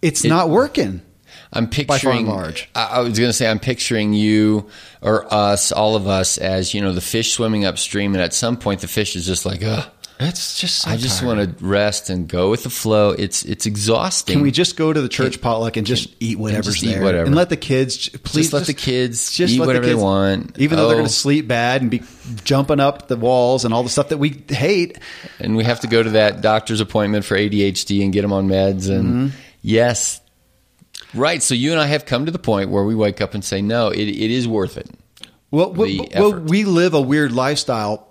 it's 0.01 0.23
not 0.23 0.49
working. 0.49 1.01
I'm 1.55 1.67
picturing. 1.69 2.27
large. 2.27 2.69
I, 2.75 2.83
I 2.85 2.99
was 2.99 3.17
going 3.17 3.29
to 3.29 3.33
say 3.33 3.47
I'm 3.49 3.59
picturing 3.59 4.13
you 4.13 4.67
or 5.01 5.31
us, 5.33 5.71
all 5.71 5.95
of 5.95 6.07
us, 6.07 6.37
as 6.37 6.73
you 6.73 6.81
know, 6.81 6.91
the 6.93 7.01
fish 7.01 7.31
swimming 7.33 7.65
upstream, 7.65 8.13
and 8.13 8.21
at 8.21 8.33
some 8.33 8.57
point 8.57 8.81
the 8.81 8.87
fish 8.87 9.15
is 9.15 9.25
just 9.25 9.45
like, 9.45 9.63
ugh. 9.63 9.89
It's 10.17 10.57
just 10.61 10.83
so 10.83 10.91
I 10.91 10.95
just 10.95 11.19
tiring. 11.19 11.37
want 11.39 11.57
to 11.59 11.65
rest 11.65 12.09
and 12.09 12.25
go 12.25 12.49
with 12.49 12.63
the 12.63 12.69
flow. 12.69 13.09
It's 13.11 13.43
it's 13.43 13.65
exhausting. 13.65 14.35
Can 14.35 14.43
we 14.43 14.49
just 14.51 14.77
go 14.77 14.93
to 14.93 15.01
the 15.01 15.09
church 15.09 15.41
potluck 15.41 15.75
and 15.75 15.85
just 15.85 16.07
eat 16.21 16.39
whatever's 16.39 16.75
just 16.75 16.83
eat 16.85 16.93
there, 16.93 17.03
whatever. 17.03 17.25
and 17.25 17.35
let 17.35 17.49
the 17.49 17.57
kids 17.57 18.07
please 18.23 18.45
Just 18.49 18.53
let 18.53 18.65
the 18.65 18.73
kids 18.73 19.33
just 19.33 19.53
eat 19.53 19.57
the 19.59 19.65
whatever 19.65 19.85
they 19.85 19.93
want. 19.93 20.57
even 20.57 20.77
though 20.77 20.87
they're 20.87 20.95
Oh. 20.95 20.99
going 20.99 21.07
to 21.07 21.13
sleep 21.13 21.49
bad 21.49 21.81
and 21.81 21.91
be 21.91 22.01
jumping 22.45 22.79
up 22.79 23.09
the 23.09 23.17
walls 23.17 23.65
and 23.65 23.73
all 23.73 23.83
the 23.83 23.89
stuff 23.89 24.07
that 24.07 24.17
we 24.17 24.41
hate. 24.47 24.99
and 25.41 25.57
we 25.57 25.65
have 25.65 25.81
to 25.81 25.87
go 25.87 26.01
to 26.01 26.11
that 26.11 26.39
doctor's 26.39 26.79
appointment 26.79 27.25
for 27.25 27.35
ADHD 27.35 28.01
and 28.01 28.13
get 28.13 28.21
them 28.21 28.31
on 28.31 28.47
meds. 28.47 28.89
And 28.89 29.05
Mm-hmm. 29.31 29.37
yes, 29.63 30.21
right. 31.15 31.41
So 31.41 31.53
you 31.55 31.71
and 31.71 31.79
I 31.81 31.87
have 31.87 32.05
come 32.05 32.25
to 32.25 32.31
the 32.31 32.39
point 32.39 32.69
where 32.69 32.83
we 32.83 32.95
wake 32.95 33.21
up 33.21 33.33
and 33.33 33.43
say, 33.43 33.61
no, 33.61 33.89
it, 33.89 33.99
it 34.07 34.31
is 34.31 34.47
worth 34.47 34.77
it. 34.77 34.89
Well, 35.51 35.73
well, 35.73 35.89
well, 36.15 36.33
we 36.39 36.65
live 36.65 36.93
a 36.93 37.01
weird 37.01 37.31
lifestyle 37.31 38.07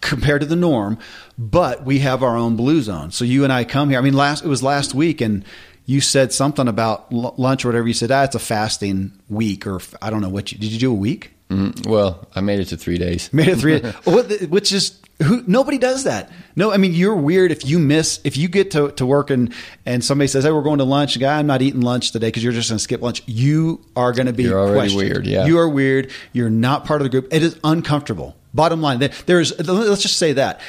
compared 0.00 0.42
to 0.42 0.46
the 0.46 0.56
norm, 0.56 0.98
but 1.38 1.84
we 1.84 2.00
have 2.00 2.22
our 2.22 2.36
own 2.36 2.56
blue 2.56 2.82
zone. 2.82 3.10
So 3.10 3.24
you 3.24 3.44
and 3.44 3.52
I 3.52 3.64
come 3.64 3.88
here. 3.90 3.98
I 3.98 4.02
mean, 4.02 4.14
last 4.14 4.44
it 4.44 4.48
was 4.48 4.62
last 4.62 4.94
week, 4.94 5.20
and 5.22 5.44
you 5.86 6.00
said 6.00 6.32
something 6.32 6.68
about 6.68 7.06
l- 7.12 7.34
lunch 7.38 7.64
or 7.64 7.68
whatever. 7.68 7.88
You 7.88 7.94
said, 7.94 8.10
ah, 8.10 8.24
it's 8.24 8.34
a 8.34 8.38
fasting 8.40 9.12
week, 9.30 9.66
or 9.66 9.80
I 10.02 10.10
don't 10.10 10.20
know 10.20 10.28
what 10.28 10.52
you 10.52 10.58
did. 10.58 10.72
You 10.72 10.78
do 10.78 10.90
a 10.90 10.94
week? 10.94 11.30
Mhm. 11.50 11.86
Well, 11.86 12.26
I 12.34 12.40
made 12.40 12.60
it 12.60 12.66
to 12.66 12.76
three 12.76 12.98
days. 12.98 13.30
Made 13.32 13.48
it 13.48 13.56
three, 13.58 13.80
which 14.46 14.72
is 14.72 15.00
who 15.22 15.44
nobody 15.46 15.78
does 15.78 16.04
that. 16.04 16.30
No, 16.56 16.72
I 16.72 16.76
mean 16.76 16.92
you're 16.92 17.14
weird 17.16 17.52
if 17.52 17.64
you 17.64 17.78
miss 17.78 18.20
if 18.24 18.36
you 18.36 18.48
get 18.48 18.72
to, 18.72 18.90
to 18.92 19.06
work 19.06 19.30
and 19.30 19.52
and 19.86 20.04
somebody 20.04 20.28
says, 20.28 20.44
"Hey, 20.44 20.50
we're 20.50 20.62
going 20.62 20.78
to 20.78 20.84
lunch." 20.84 21.18
Guy, 21.18 21.38
I'm 21.38 21.46
not 21.46 21.62
eating 21.62 21.80
lunch 21.82 22.10
today 22.12 22.28
because 22.28 22.42
you're 22.42 22.52
just 22.52 22.68
going 22.68 22.78
to 22.78 22.82
skip 22.82 23.00
lunch. 23.00 23.22
You 23.26 23.84
are 23.94 24.12
going 24.12 24.26
to 24.26 24.32
be 24.32 24.44
You're 24.44 24.58
already 24.58 24.74
questioned. 24.92 24.98
weird, 25.02 25.26
yeah. 25.26 25.46
you 25.46 25.58
are 25.58 25.68
weird. 25.68 26.10
You're 26.32 26.50
not 26.50 26.84
part 26.84 27.00
of 27.00 27.04
the 27.04 27.10
group. 27.10 27.32
It 27.32 27.42
is 27.42 27.58
uncomfortable. 27.62 28.36
Bottom 28.52 28.80
line, 28.82 28.98
there's 29.26 29.56
let's 29.58 30.02
just 30.02 30.16
say 30.16 30.32
that 30.34 30.60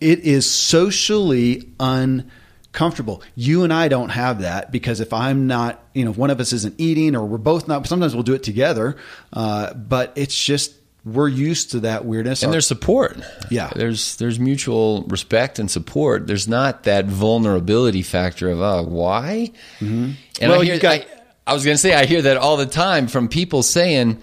it 0.00 0.20
is 0.20 0.50
socially 0.50 1.70
uncomfortable. 1.80 3.22
You 3.34 3.64
and 3.64 3.72
I 3.72 3.88
don't 3.88 4.10
have 4.10 4.42
that 4.42 4.70
because 4.70 5.00
if 5.00 5.12
I'm 5.12 5.46
not, 5.46 5.82
you 5.94 6.04
know, 6.04 6.10
if 6.10 6.16
one 6.16 6.30
of 6.30 6.40
us 6.40 6.52
isn't 6.52 6.74
eating 6.78 7.16
or 7.16 7.24
we're 7.24 7.38
both 7.38 7.68
not, 7.68 7.86
sometimes 7.86 8.14
we'll 8.14 8.22
do 8.22 8.34
it 8.34 8.42
together. 8.42 8.96
Uh, 9.32 9.72
but 9.74 10.12
it's 10.16 10.42
just 10.42 10.74
we're 11.04 11.28
used 11.28 11.72
to 11.72 11.80
that 11.80 12.04
weirdness. 12.04 12.42
And 12.42 12.52
there's 12.52 12.66
support. 12.66 13.18
Yeah. 13.50 13.70
There's 13.74 14.16
there's 14.16 14.38
mutual 14.38 15.02
respect 15.04 15.58
and 15.58 15.70
support. 15.70 16.26
There's 16.26 16.48
not 16.48 16.84
that 16.84 17.04
vulnerability 17.06 18.02
factor 18.02 18.50
of 18.50 18.60
oh 18.60 18.82
why. 18.84 19.52
Mm-hmm. 19.80 20.12
And 20.40 20.50
Well, 20.50 20.62
I, 20.62 20.64
hear, 20.64 20.74
you 20.74 20.80
got- 20.80 21.00
I, 21.00 21.06
I 21.46 21.52
was 21.52 21.64
going 21.64 21.74
to 21.74 21.78
say 21.78 21.94
I 21.94 22.06
hear 22.06 22.22
that 22.22 22.38
all 22.38 22.56
the 22.56 22.64
time 22.66 23.06
from 23.06 23.28
people 23.28 23.62
saying, 23.62 24.18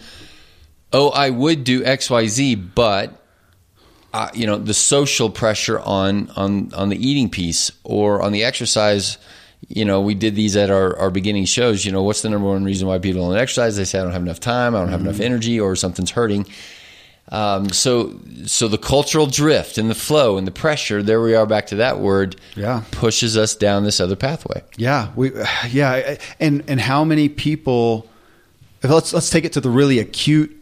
"Oh, 0.92 1.10
I 1.10 1.30
would 1.30 1.64
do 1.64 1.86
X, 1.86 2.10
Y, 2.10 2.28
Z, 2.28 2.56
but." 2.56 3.18
Uh, 4.14 4.30
you 4.34 4.46
know 4.46 4.58
the 4.58 4.74
social 4.74 5.30
pressure 5.30 5.80
on 5.80 6.30
on 6.36 6.74
on 6.74 6.90
the 6.90 6.98
eating 6.98 7.30
piece 7.30 7.72
or 7.86 8.22
on 8.22 8.34
the 8.34 8.44
exercise 8.44 9.18
you 9.68 9.86
know 9.86 10.02
we 10.02 10.14
did 10.16 10.36
these 10.36 10.56
at 10.58 10.70
our, 10.70 10.98
our 10.98 11.10
beginning 11.12 11.46
shows 11.46 11.86
you 11.86 11.92
know 11.92 12.02
what's 12.04 12.22
the 12.22 12.30
number 12.30 12.48
one 12.48 12.64
reason 12.64 12.88
why 12.88 12.98
people 12.98 13.28
don't 13.30 13.38
exercise 13.38 13.78
they 13.78 13.86
say 13.86 14.00
i 14.00 14.04
don't 14.04 14.12
have 14.12 14.22
enough 14.24 14.40
time 14.40 14.76
i 14.76 14.80
don't 14.80 14.90
have 14.90 15.02
enough 15.02 15.20
energy 15.20 15.60
or 15.60 15.76
something's 15.76 16.12
hurting 16.12 16.46
um, 17.30 17.70
so 17.70 18.20
so 18.46 18.68
the 18.68 18.78
cultural 18.78 19.26
drift 19.28 19.78
and 19.78 19.90
the 19.90 19.96
flow 19.96 20.38
and 20.38 20.46
the 20.46 20.52
pressure 20.52 21.02
there 21.02 21.22
we 21.22 21.34
are 21.36 21.46
back 21.46 21.68
to 21.68 21.76
that 21.78 22.00
word 22.00 22.36
Yeah. 22.56 22.84
pushes 22.92 23.38
us 23.38 23.56
down 23.56 23.84
this 23.86 24.00
other 24.02 24.16
pathway 24.18 24.62
Yeah, 24.78 25.12
we 25.16 25.32
yeah, 25.70 26.18
and 26.40 26.64
and 26.68 26.82
how 26.82 27.04
many 27.06 27.30
people? 27.30 28.08
Let's 28.84 29.14
let's 29.14 29.30
take 29.30 29.46
it 29.46 29.54
to 29.54 29.62
the 29.62 29.70
really 29.70 30.00
acute 30.00 30.61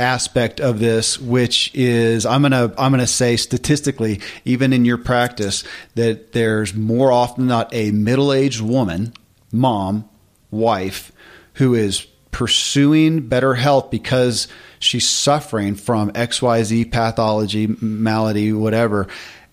aspect 0.00 0.60
of 0.60 0.80
this, 0.80 1.18
which 1.18 1.70
is 1.74 2.26
I'm 2.26 2.42
gonna 2.42 2.72
I'm 2.76 2.90
gonna 2.90 3.06
say 3.06 3.36
statistically, 3.36 4.20
even 4.44 4.72
in 4.72 4.84
your 4.84 4.98
practice, 4.98 5.62
that 5.94 6.32
there's 6.32 6.74
more 6.74 7.12
often 7.12 7.46
not 7.46 7.72
a 7.72 7.92
middle 7.92 8.32
aged 8.32 8.60
woman, 8.60 9.12
mom, 9.52 10.08
wife, 10.50 11.12
who 11.54 11.74
is 11.74 12.06
pursuing 12.32 13.28
better 13.28 13.54
health 13.54 13.90
because 13.90 14.48
she's 14.78 15.08
suffering 15.08 15.74
from 15.74 16.10
XYZ 16.12 16.90
pathology, 16.90 17.66
malady, 17.80 18.52
whatever. 18.52 19.08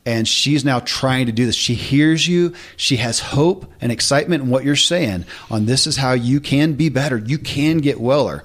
And 0.06 0.26
she's 0.26 0.64
now 0.64 0.80
trying 0.80 1.26
to 1.26 1.34
do 1.34 1.46
this. 1.46 1.56
She 1.56 1.74
hears 1.74 2.26
you. 2.26 2.54
She 2.78 2.96
has 2.96 3.20
hope 3.20 3.70
and 3.82 3.92
excitement 3.92 4.44
in 4.44 4.50
what 4.50 4.64
you're 4.64 4.78
saying 4.78 5.26
on 5.52 5.66
this 5.66 5.86
is 5.86 5.98
how 5.98 6.14
you 6.14 6.40
can 6.40 6.74
be 6.74 6.88
better. 6.88 7.18
You 7.18 7.38
can 7.38 7.80
get 7.80 8.00
weller. 8.00 8.42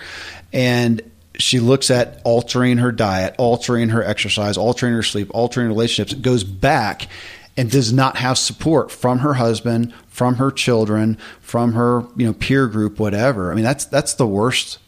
And 0.52 1.02
she 1.38 1.60
looks 1.60 1.90
at 1.90 2.20
altering 2.24 2.78
her 2.78 2.92
diet, 2.92 3.34
altering 3.38 3.90
her 3.90 4.02
exercise, 4.02 4.56
altering 4.56 4.92
her 4.92 5.02
sleep, 5.02 5.30
altering 5.34 5.68
relationships, 5.68 6.20
goes 6.20 6.44
back 6.44 7.08
and 7.56 7.70
does 7.70 7.92
not 7.92 8.16
have 8.16 8.38
support 8.38 8.90
from 8.90 9.18
her 9.20 9.34
husband, 9.34 9.92
from 10.08 10.36
her 10.36 10.50
children, 10.50 11.18
from 11.40 11.72
her 11.72 12.04
you 12.16 12.26
know 12.26 12.32
peer 12.32 12.66
group, 12.66 12.98
whatever. 12.98 13.50
I 13.50 13.54
mean, 13.54 13.64
that's 13.64 13.84
that's 13.86 14.14
the 14.14 14.26
worst. 14.26 14.78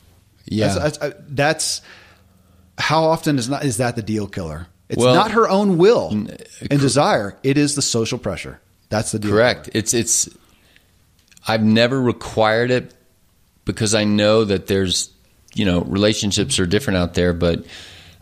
Yeah. 0.46 0.74
that's, 0.74 0.98
that's, 0.98 1.16
uh, 1.16 1.20
that's 1.28 1.83
how 2.76 3.04
often 3.04 3.38
is 3.38 3.48
not 3.48 3.64
is 3.64 3.78
that 3.78 3.96
the 3.96 4.02
deal 4.02 4.26
killer? 4.26 4.66
It's 4.88 4.98
Well- 5.02 5.14
not 5.14 5.33
her 5.33 5.48
own 5.48 5.78
will 5.78 6.11
and 6.11 6.80
desire. 6.80 7.37
It 7.42 7.57
is 7.57 7.74
the 7.74 7.83
social 7.83 8.18
pressure. 8.18 8.61
That's 8.90 9.12
the 9.12 9.18
deal. 9.18 9.30
Correct. 9.30 9.70
It's 9.74 9.94
it's. 9.94 10.28
I've 11.46 11.62
never 11.62 12.00
required 12.00 12.70
it 12.70 12.94
because 13.64 13.94
I 13.94 14.04
know 14.04 14.44
that 14.44 14.66
there's 14.66 15.11
you 15.55 15.64
know 15.64 15.83
relationships 15.83 16.59
are 16.59 16.67
different 16.67 16.99
out 16.99 17.14
there, 17.14 17.33
but 17.33 17.64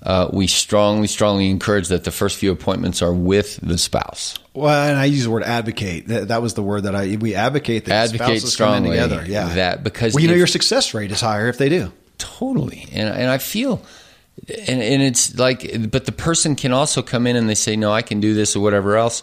uh, 0.02 0.28
we 0.32 0.46
strongly 0.46 1.06
strongly 1.06 1.50
encourage 1.50 1.88
that 1.88 2.04
the 2.04 2.10
first 2.10 2.36
few 2.36 2.50
appointments 2.50 3.02
are 3.02 3.12
with 3.12 3.56
the 3.62 3.78
spouse. 3.78 4.34
Well, 4.54 4.88
and 4.88 4.98
I 4.98 5.06
use 5.06 5.24
the 5.24 5.30
word 5.30 5.44
advocate. 5.44 6.08
That, 6.08 6.28
that 6.28 6.42
was 6.42 6.54
the 6.54 6.62
word 6.62 6.82
that 6.82 6.94
I 6.94 7.16
we 7.16 7.34
advocate 7.34 7.86
that 7.86 8.06
Advocate 8.06 8.40
spouses 8.40 8.56
come 8.56 8.84
in 8.84 8.90
together. 8.90 9.24
Yeah, 9.26 9.54
that 9.54 9.84
because 9.84 10.14
well, 10.14 10.22
you 10.22 10.28
know 10.28 10.34
your 10.34 10.46
success 10.46 10.94
rate 10.94 11.10
is 11.10 11.20
higher 11.20 11.48
if 11.48 11.58
they 11.58 11.68
do. 11.68 11.92
Totally, 12.18 12.86
and 12.92 13.08
and 13.08 13.30
I 13.30 13.38
feel 13.38 13.82
and 14.48 14.82
and 14.82 15.02
it's 15.02 15.38
like, 15.38 15.90
but 15.90 16.04
the 16.04 16.12
person 16.12 16.56
can 16.56 16.72
also 16.72 17.02
come 17.02 17.26
in 17.26 17.36
and 17.36 17.48
they 17.48 17.54
say, 17.54 17.76
no, 17.76 17.92
I 17.92 18.02
can 18.02 18.20
do 18.20 18.34
this 18.34 18.56
or 18.56 18.60
whatever 18.60 18.96
else. 18.96 19.22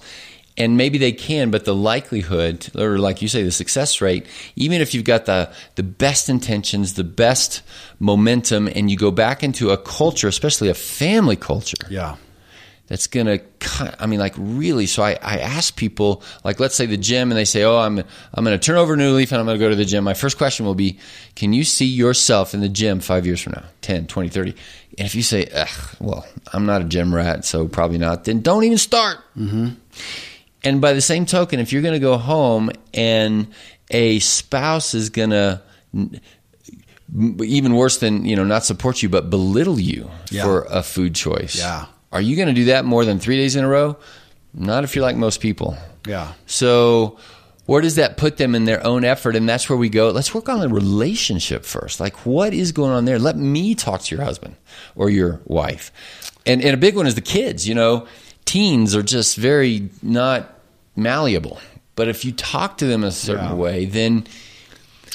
And 0.59 0.75
maybe 0.75 0.97
they 0.97 1.13
can, 1.13 1.51
but 1.51 1.63
the 1.63 1.73
likelihood, 1.73 2.69
or 2.75 2.99
like 2.99 3.21
you 3.21 3.29
say, 3.29 3.43
the 3.43 3.51
success 3.51 4.01
rate, 4.01 4.25
even 4.57 4.81
if 4.81 4.93
you've 4.93 5.05
got 5.05 5.25
the, 5.25 5.49
the 5.75 5.83
best 5.83 6.27
intentions, 6.27 6.95
the 6.95 7.05
best 7.05 7.61
momentum, 7.99 8.67
and 8.67 8.91
you 8.91 8.97
go 8.97 9.09
back 9.09 9.41
into 9.41 9.69
a 9.69 9.77
culture, 9.77 10.27
especially 10.27 10.67
a 10.67 10.73
family 10.73 11.37
culture, 11.37 11.77
Yeah. 11.89 12.17
that's 12.87 13.07
gonna 13.07 13.39
i 13.99 14.05
mean 14.07 14.19
like 14.19 14.33
really 14.37 14.85
so 14.87 15.03
I, 15.03 15.11
I 15.21 15.37
ask 15.39 15.75
people 15.75 16.23
like 16.43 16.59
let's 16.59 16.73
say 16.75 16.87
the 16.87 16.97
gym 16.97 17.29
and 17.29 17.37
they 17.37 17.45
say 17.45 17.63
oh 17.63 17.77
i'm 17.77 17.99
i'm 18.33 18.43
gonna 18.43 18.57
turn 18.57 18.77
over 18.77 18.95
a 18.95 18.97
new 18.97 19.11
leaf 19.13 19.31
and 19.31 19.39
i'm 19.39 19.45
gonna 19.45 19.59
go 19.59 19.69
to 19.69 19.75
the 19.75 19.85
gym. 19.85 20.03
My 20.03 20.15
first 20.15 20.37
question 20.39 20.65
will 20.65 20.75
be 20.75 20.97
can 21.35 21.53
you 21.53 21.63
see 21.63 21.85
yourself 21.85 22.53
in 22.55 22.61
the 22.61 22.69
gym 22.69 22.99
five 22.99 23.25
years 23.27 23.41
from 23.41 23.53
now? 23.53 23.63
10 23.81 24.07
20 24.07 24.29
30 24.29 24.55
and 24.97 25.05
if 25.05 25.13
you 25.13 25.21
say 25.21 25.45
Ugh, 25.53 25.95
well 25.99 26.25
i'm 26.51 26.65
not 26.65 26.81
a 26.81 26.85
gym 26.85 27.13
rat 27.13 27.45
so 27.45 27.67
probably 27.67 27.99
not 27.99 28.23
then 28.25 28.41
don't 28.41 28.63
even 28.63 28.77
start. 28.79 29.17
Mm-hmm. 29.37 29.67
And 30.63 30.81
by 30.81 30.93
the 30.93 31.01
same 31.01 31.25
token 31.25 31.59
if 31.59 31.71
you're 31.73 31.81
gonna 31.81 31.99
go 31.99 32.17
home 32.17 32.69
and 32.93 33.47
a 33.91 34.19
spouse 34.19 34.93
is 34.93 35.09
gonna 35.09 35.61
even 37.43 37.73
worse 37.73 37.97
than 37.97 38.25
you 38.25 38.35
know 38.35 38.43
not 38.43 38.63
support 38.63 39.01
you 39.01 39.09
but 39.09 39.29
belittle 39.29 39.79
you 39.79 40.09
Yeah. 40.29 40.43
for 40.43 40.61
a 40.69 40.83
food 40.83 41.15
choice 41.15 41.55
Yeah. 41.57 41.85
are 42.11 42.21
you 42.21 42.35
going 42.35 42.47
to 42.49 42.53
do 42.53 42.65
that 42.65 42.85
more 42.85 43.03
than 43.05 43.19
three 43.19 43.37
days 43.37 43.55
in 43.55 43.63
a 43.63 43.67
row? 43.67 43.97
Not 44.53 44.83
if 44.83 44.95
you're 44.95 45.03
like 45.05 45.15
most 45.15 45.41
people. 45.41 45.77
Yeah. 46.07 46.33
So, 46.47 47.17
where 47.67 47.81
does 47.81 47.95
that 47.97 48.17
put 48.17 48.37
them 48.37 48.55
in 48.55 48.65
their 48.65 48.83
own 48.85 49.05
effort? 49.05 49.35
And 49.35 49.47
that's 49.47 49.69
where 49.69 49.77
we 49.77 49.89
go. 49.89 50.09
Let's 50.09 50.33
work 50.33 50.49
on 50.49 50.59
the 50.59 50.69
relationship 50.69 51.65
first. 51.65 51.99
Like, 51.99 52.25
what 52.25 52.51
is 52.51 52.71
going 52.71 52.91
on 52.91 53.05
there? 53.05 53.19
Let 53.19 53.37
me 53.37 53.75
talk 53.75 54.01
to 54.01 54.15
your 54.15 54.25
husband 54.25 54.55
or 54.95 55.11
your 55.11 55.39
wife. 55.45 55.91
And, 56.47 56.63
and 56.63 56.73
a 56.73 56.77
big 56.77 56.95
one 56.95 57.05
is 57.05 57.13
the 57.13 57.21
kids. 57.21 57.67
You 57.67 57.75
know, 57.75 58.07
teens 58.49 58.95
are 58.95 59.03
just 59.03 59.37
very 59.37 59.89
not 60.01 60.59
malleable. 60.95 61.59
But 61.95 62.07
if 62.07 62.25
you 62.25 62.31
talk 62.31 62.77
to 62.79 62.85
them 62.87 63.03
a 63.03 63.11
certain 63.11 63.45
Yeah. 63.49 63.53
way, 63.53 63.85
then 63.85 64.25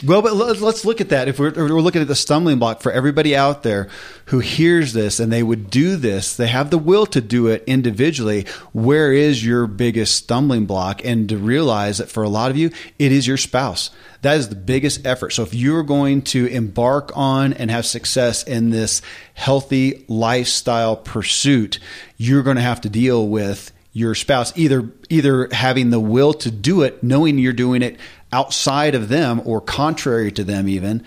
Well, 0.02 0.22
but 0.22 0.34
let- 0.34 0.60
let's 0.60 0.84
look 0.84 1.00
at 1.00 1.10
that. 1.10 1.28
If 1.28 1.38
we're, 1.38 1.52
we're 1.52 1.80
looking 1.80 2.02
at 2.02 2.08
the 2.08 2.14
stumbling 2.14 2.58
block 2.58 2.80
for 2.80 2.90
everybody 2.90 3.36
out 3.36 3.62
there 3.62 3.88
who 4.26 4.40
hears 4.40 4.92
this 4.92 5.20
and 5.20 5.32
they 5.32 5.42
would 5.42 5.70
do 5.70 5.96
this, 5.96 6.36
they 6.36 6.48
have 6.48 6.70
the 6.70 6.78
will 6.78 7.06
to 7.06 7.20
do 7.20 7.46
it 7.46 7.62
individually. 7.66 8.46
Where 8.72 9.12
is 9.12 9.44
your 9.44 9.66
biggest 9.66 10.16
stumbling 10.16 10.66
block? 10.66 11.04
And 11.04 11.28
to 11.28 11.38
realize 11.38 11.98
that 11.98 12.10
for 12.10 12.22
a 12.22 12.28
lot 12.28 12.50
of 12.50 12.56
you, 12.56 12.70
it 12.98 13.12
is 13.12 13.26
your 13.26 13.36
spouse. 13.36 13.90
That 14.22 14.36
is 14.38 14.48
the 14.48 14.56
biggest 14.56 15.06
effort. 15.06 15.30
So 15.30 15.42
if 15.42 15.54
you're 15.54 15.82
going 15.82 16.22
to 16.22 16.46
embark 16.46 17.12
on 17.14 17.52
and 17.52 17.70
have 17.70 17.86
success 17.86 18.42
in 18.42 18.70
this 18.70 19.02
healthy 19.34 20.04
lifestyle 20.08 20.96
pursuit, 20.96 21.78
you're 22.16 22.42
going 22.42 22.56
to 22.56 22.62
have 22.62 22.80
to 22.80 22.88
deal 22.88 23.28
with 23.28 23.70
your 23.96 24.16
spouse 24.16 24.52
either 24.56 24.90
either 25.08 25.48
having 25.52 25.90
the 25.90 26.00
will 26.00 26.34
to 26.34 26.50
do 26.50 26.82
it 26.82 27.00
knowing 27.04 27.38
you're 27.38 27.52
doing 27.52 27.80
it 27.80 27.96
outside 28.34 28.94
of 28.94 29.08
them 29.08 29.40
or 29.44 29.60
contrary 29.60 30.30
to 30.32 30.42
them 30.44 30.68
even 30.68 31.02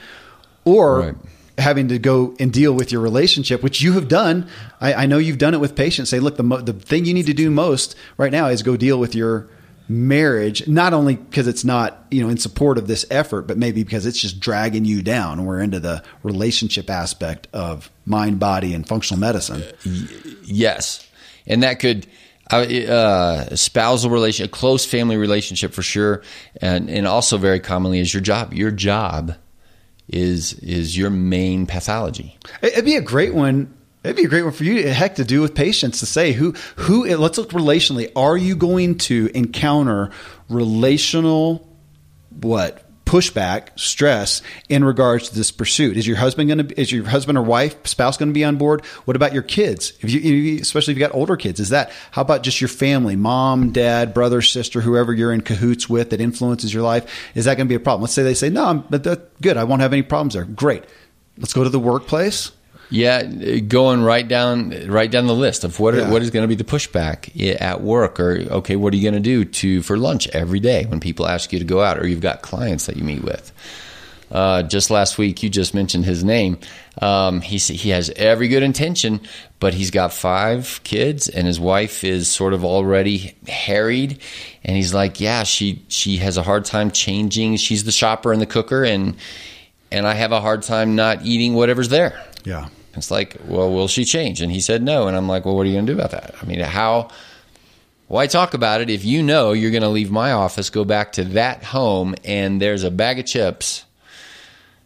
or 0.65 0.99
Right. 0.99 1.15
having 1.57 1.87
to 1.89 1.99
go 1.99 2.35
and 2.39 2.51
deal 2.53 2.73
with 2.73 2.91
your 2.91 3.01
relationship 3.01 3.61
which 3.63 3.81
you 3.81 3.93
have 3.93 4.07
done. 4.07 4.47
I, 4.79 4.93
I 4.93 5.05
know 5.07 5.17
you've 5.17 5.37
done 5.37 5.53
it 5.53 5.59
with 5.59 5.75
patients 5.75 6.09
say 6.09 6.19
look 6.19 6.37
the, 6.37 6.43
mo- 6.43 6.61
the 6.61 6.73
thing 6.73 7.05
you 7.05 7.13
need 7.13 7.25
to 7.27 7.33
do 7.33 7.49
most 7.51 7.95
right 8.17 8.31
now 8.31 8.47
is 8.47 8.63
go 8.63 8.77
deal 8.77 8.99
with 8.99 9.13
your 9.15 9.47
marriage 9.89 10.67
not 10.67 10.93
only 10.93 11.15
because 11.15 11.47
it's 11.47 11.63
not 11.63 12.05
you 12.11 12.21
know 12.21 12.29
in 12.29 12.37
support 12.37 12.77
of 12.77 12.87
this 12.87 13.05
effort 13.09 13.43
but 13.47 13.57
maybe 13.57 13.83
because 13.83 14.05
it's 14.05 14.19
just 14.19 14.39
dragging 14.39 14.85
you 14.85 15.01
down. 15.01 15.45
We're 15.45 15.61
into 15.61 15.79
the 15.79 16.03
relationship 16.23 16.89
aspect 16.89 17.47
of 17.53 17.89
mind 18.05 18.39
body 18.39 18.73
and 18.73 18.85
functional 18.87 19.19
medicine. 19.19 19.63
Uh, 19.63 19.71
yes, 20.43 21.07
and 21.45 21.63
that 21.63 21.79
could 21.79 22.05
uh, 22.55 23.55
spousal 23.55 24.09
relation, 24.09 24.45
a 24.45 24.49
close 24.49 24.85
family 24.85 25.17
relationship 25.17 25.73
for 25.73 25.81
sure, 25.81 26.21
and 26.61 26.89
and 26.89 27.07
also 27.07 27.37
very 27.37 27.59
commonly 27.59 27.99
is 27.99 28.13
your 28.13 28.21
job. 28.21 28.53
Your 28.53 28.71
job 28.71 29.35
is 30.07 30.53
is 30.53 30.97
your 30.97 31.09
main 31.09 31.65
pathology. 31.65 32.37
It'd 32.61 32.85
be 32.85 32.95
a 32.95 33.01
great 33.01 33.33
one. 33.33 33.73
It'd 34.03 34.15
be 34.15 34.23
a 34.23 34.29
great 34.29 34.43
one 34.43 34.53
for 34.53 34.63
you, 34.63 34.87
heck, 34.87 35.15
to 35.15 35.25
do 35.25 35.41
with 35.41 35.53
patients 35.53 35.99
to 35.99 36.05
say 36.05 36.31
who 36.31 36.53
who. 36.77 37.05
Let's 37.17 37.37
look 37.37 37.49
relationally. 37.49 38.11
Are 38.15 38.37
you 38.37 38.55
going 38.55 38.97
to 38.99 39.29
encounter 39.33 40.11
relational 40.49 41.67
what 42.29 42.86
pushback, 43.07 43.69
stress 43.79 44.41
in 44.69 44.83
regards 44.83 45.29
to 45.29 45.35
this 45.35 45.51
pursuit? 45.51 45.97
Is 45.97 46.05
your 46.05 46.17
husband 46.17 46.49
going 46.49 46.67
to 46.67 46.79
is 46.79 46.91
your 46.91 47.05
husband 47.05 47.37
or 47.37 47.41
wife 47.41 47.87
spouse 47.87 48.17
going 48.17 48.29
to 48.29 48.33
be 48.33 48.43
on 48.43 48.57
board? 48.57 48.85
What 49.05 49.15
about 49.15 49.33
your 49.33 49.43
kids? 49.43 49.93
If 50.01 50.11
you, 50.11 50.59
especially 50.59 50.91
if 50.91 50.97
you 50.97 51.05
got 51.05 51.15
older 51.15 51.37
kids, 51.37 51.59
is 51.59 51.69
that 51.69 51.91
how 52.11 52.21
about 52.21 52.43
just 52.43 52.61
your 52.61 52.67
family, 52.67 53.15
mom, 53.15 53.71
dad, 53.71 54.13
brother, 54.13 54.41
sister, 54.41 54.81
whoever 54.81 55.13
you're 55.13 55.31
in 55.31 55.41
cahoots 55.41 55.89
with 55.89 56.09
that 56.09 56.21
influences 56.21 56.73
your 56.73 56.83
life? 56.83 57.31
Is 57.33 57.45
that 57.45 57.55
going 57.55 57.67
to 57.67 57.69
be 57.69 57.75
a 57.75 57.79
problem? 57.79 58.01
Let's 58.01 58.13
say 58.13 58.23
they 58.23 58.33
say 58.33 58.49
no, 58.49 58.65
I'm, 58.65 58.81
good, 59.41 59.57
I 59.57 59.63
won't 59.63 59.81
have 59.81 59.93
any 59.93 60.03
problems 60.03 60.33
there. 60.33 60.45
Great. 60.45 60.83
Let's 61.37 61.53
go 61.53 61.63
to 61.63 61.69
the 61.69 61.79
workplace. 61.79 62.51
Yeah, 62.89 63.23
going 63.23 64.01
right 64.01 64.25
down 64.25 64.87
right 64.87 65.11
down 65.11 65.27
the 65.27 65.35
list 65.35 65.63
of 65.65 65.79
what 65.79 65.93
Yeah. 65.95 66.09
what 66.09 66.21
is 66.21 66.29
going 66.29 66.43
to 66.43 66.47
be 66.47 66.55
the 66.55 66.63
pushback 66.63 67.29
at 67.59 67.81
work, 67.81 68.19
or 68.19 68.39
okay, 68.49 68.75
what 68.77 68.93
are 68.93 68.95
you 68.97 69.03
going 69.03 69.13
to 69.15 69.19
do 69.19 69.43
to 69.43 69.81
for 69.81 69.97
lunch 69.97 70.27
every 70.29 70.59
day 70.61 70.85
when 70.85 70.99
people 71.01 71.27
ask 71.27 71.51
you 71.51 71.59
to 71.59 71.65
go 71.65 71.81
out, 71.81 71.99
or 71.99 72.07
you've 72.07 72.21
got 72.21 72.41
clients 72.41 72.85
that 72.85 72.95
you 72.95 73.03
meet 73.03 73.23
with. 73.23 73.51
Uh, 74.29 74.61
just 74.63 74.89
last 74.89 75.17
week, 75.17 75.41
you 75.41 75.49
just 75.49 75.73
mentioned 75.73 76.03
his 76.03 76.21
name. 76.23 76.57
Um, 77.01 77.39
he 77.41 77.57
he 77.57 77.89
has 77.91 78.09
every 78.15 78.47
good 78.49 78.63
intention, 78.63 79.21
but 79.59 79.73
he's 79.73 79.91
got 79.91 80.11
five 80.13 80.81
kids, 80.83 81.29
and 81.29 81.47
his 81.47 81.59
wife 81.59 82.03
is 82.03 82.27
sort 82.29 82.53
of 82.53 82.63
already 82.65 83.35
harried. 83.47 84.19
And 84.65 84.75
he's 84.75 84.93
like, 84.93 85.21
"Yeah, 85.21 85.43
she 85.43 85.81
she 85.87 86.17
has 86.17 86.35
a 86.37 86.43
hard 86.43 86.65
time 86.65 86.91
changing. 86.91 87.55
She's 87.57 87.83
the 87.85 87.91
shopper 87.91 88.33
and 88.33 88.41
the 88.41 88.45
cooker, 88.45 88.83
and 88.83 89.15
and 89.91 90.05
I 90.05 90.13
have 90.13 90.33
a 90.33 90.41
hard 90.41 90.61
time 90.61 90.95
not 90.95 91.25
eating 91.25 91.53
whatever's 91.53 91.87
there." 91.89 92.21
Yeah. 92.43 92.67
It's 92.97 93.11
like, 93.11 93.37
well, 93.45 93.71
will 93.71 93.87
she 93.87 94.05
change? 94.05 94.41
And 94.41 94.51
he 94.51 94.59
said 94.59 94.81
no. 94.83 95.07
And 95.07 95.15
I'm 95.15 95.27
like, 95.27 95.45
well, 95.45 95.55
what 95.55 95.65
are 95.65 95.69
you 95.69 95.75
going 95.75 95.85
to 95.85 95.93
do 95.93 95.99
about 95.99 96.11
that? 96.11 96.35
I 96.41 96.45
mean, 96.45 96.59
how? 96.59 97.09
Why 98.07 98.27
talk 98.27 98.53
about 98.53 98.81
it 98.81 98.89
if 98.89 99.03
you 99.03 99.21
know 99.21 99.51
you're 99.51 99.71
going 99.71 99.83
to 99.83 99.89
leave 99.89 100.09
my 100.09 100.31
office, 100.31 100.69
go 100.69 100.85
back 100.85 101.13
to 101.13 101.25
that 101.25 101.63
home, 101.63 102.15
and 102.23 102.61
there's 102.61 102.83
a 102.83 102.91
bag 102.91 103.19
of 103.19 103.25
chips 103.25 103.83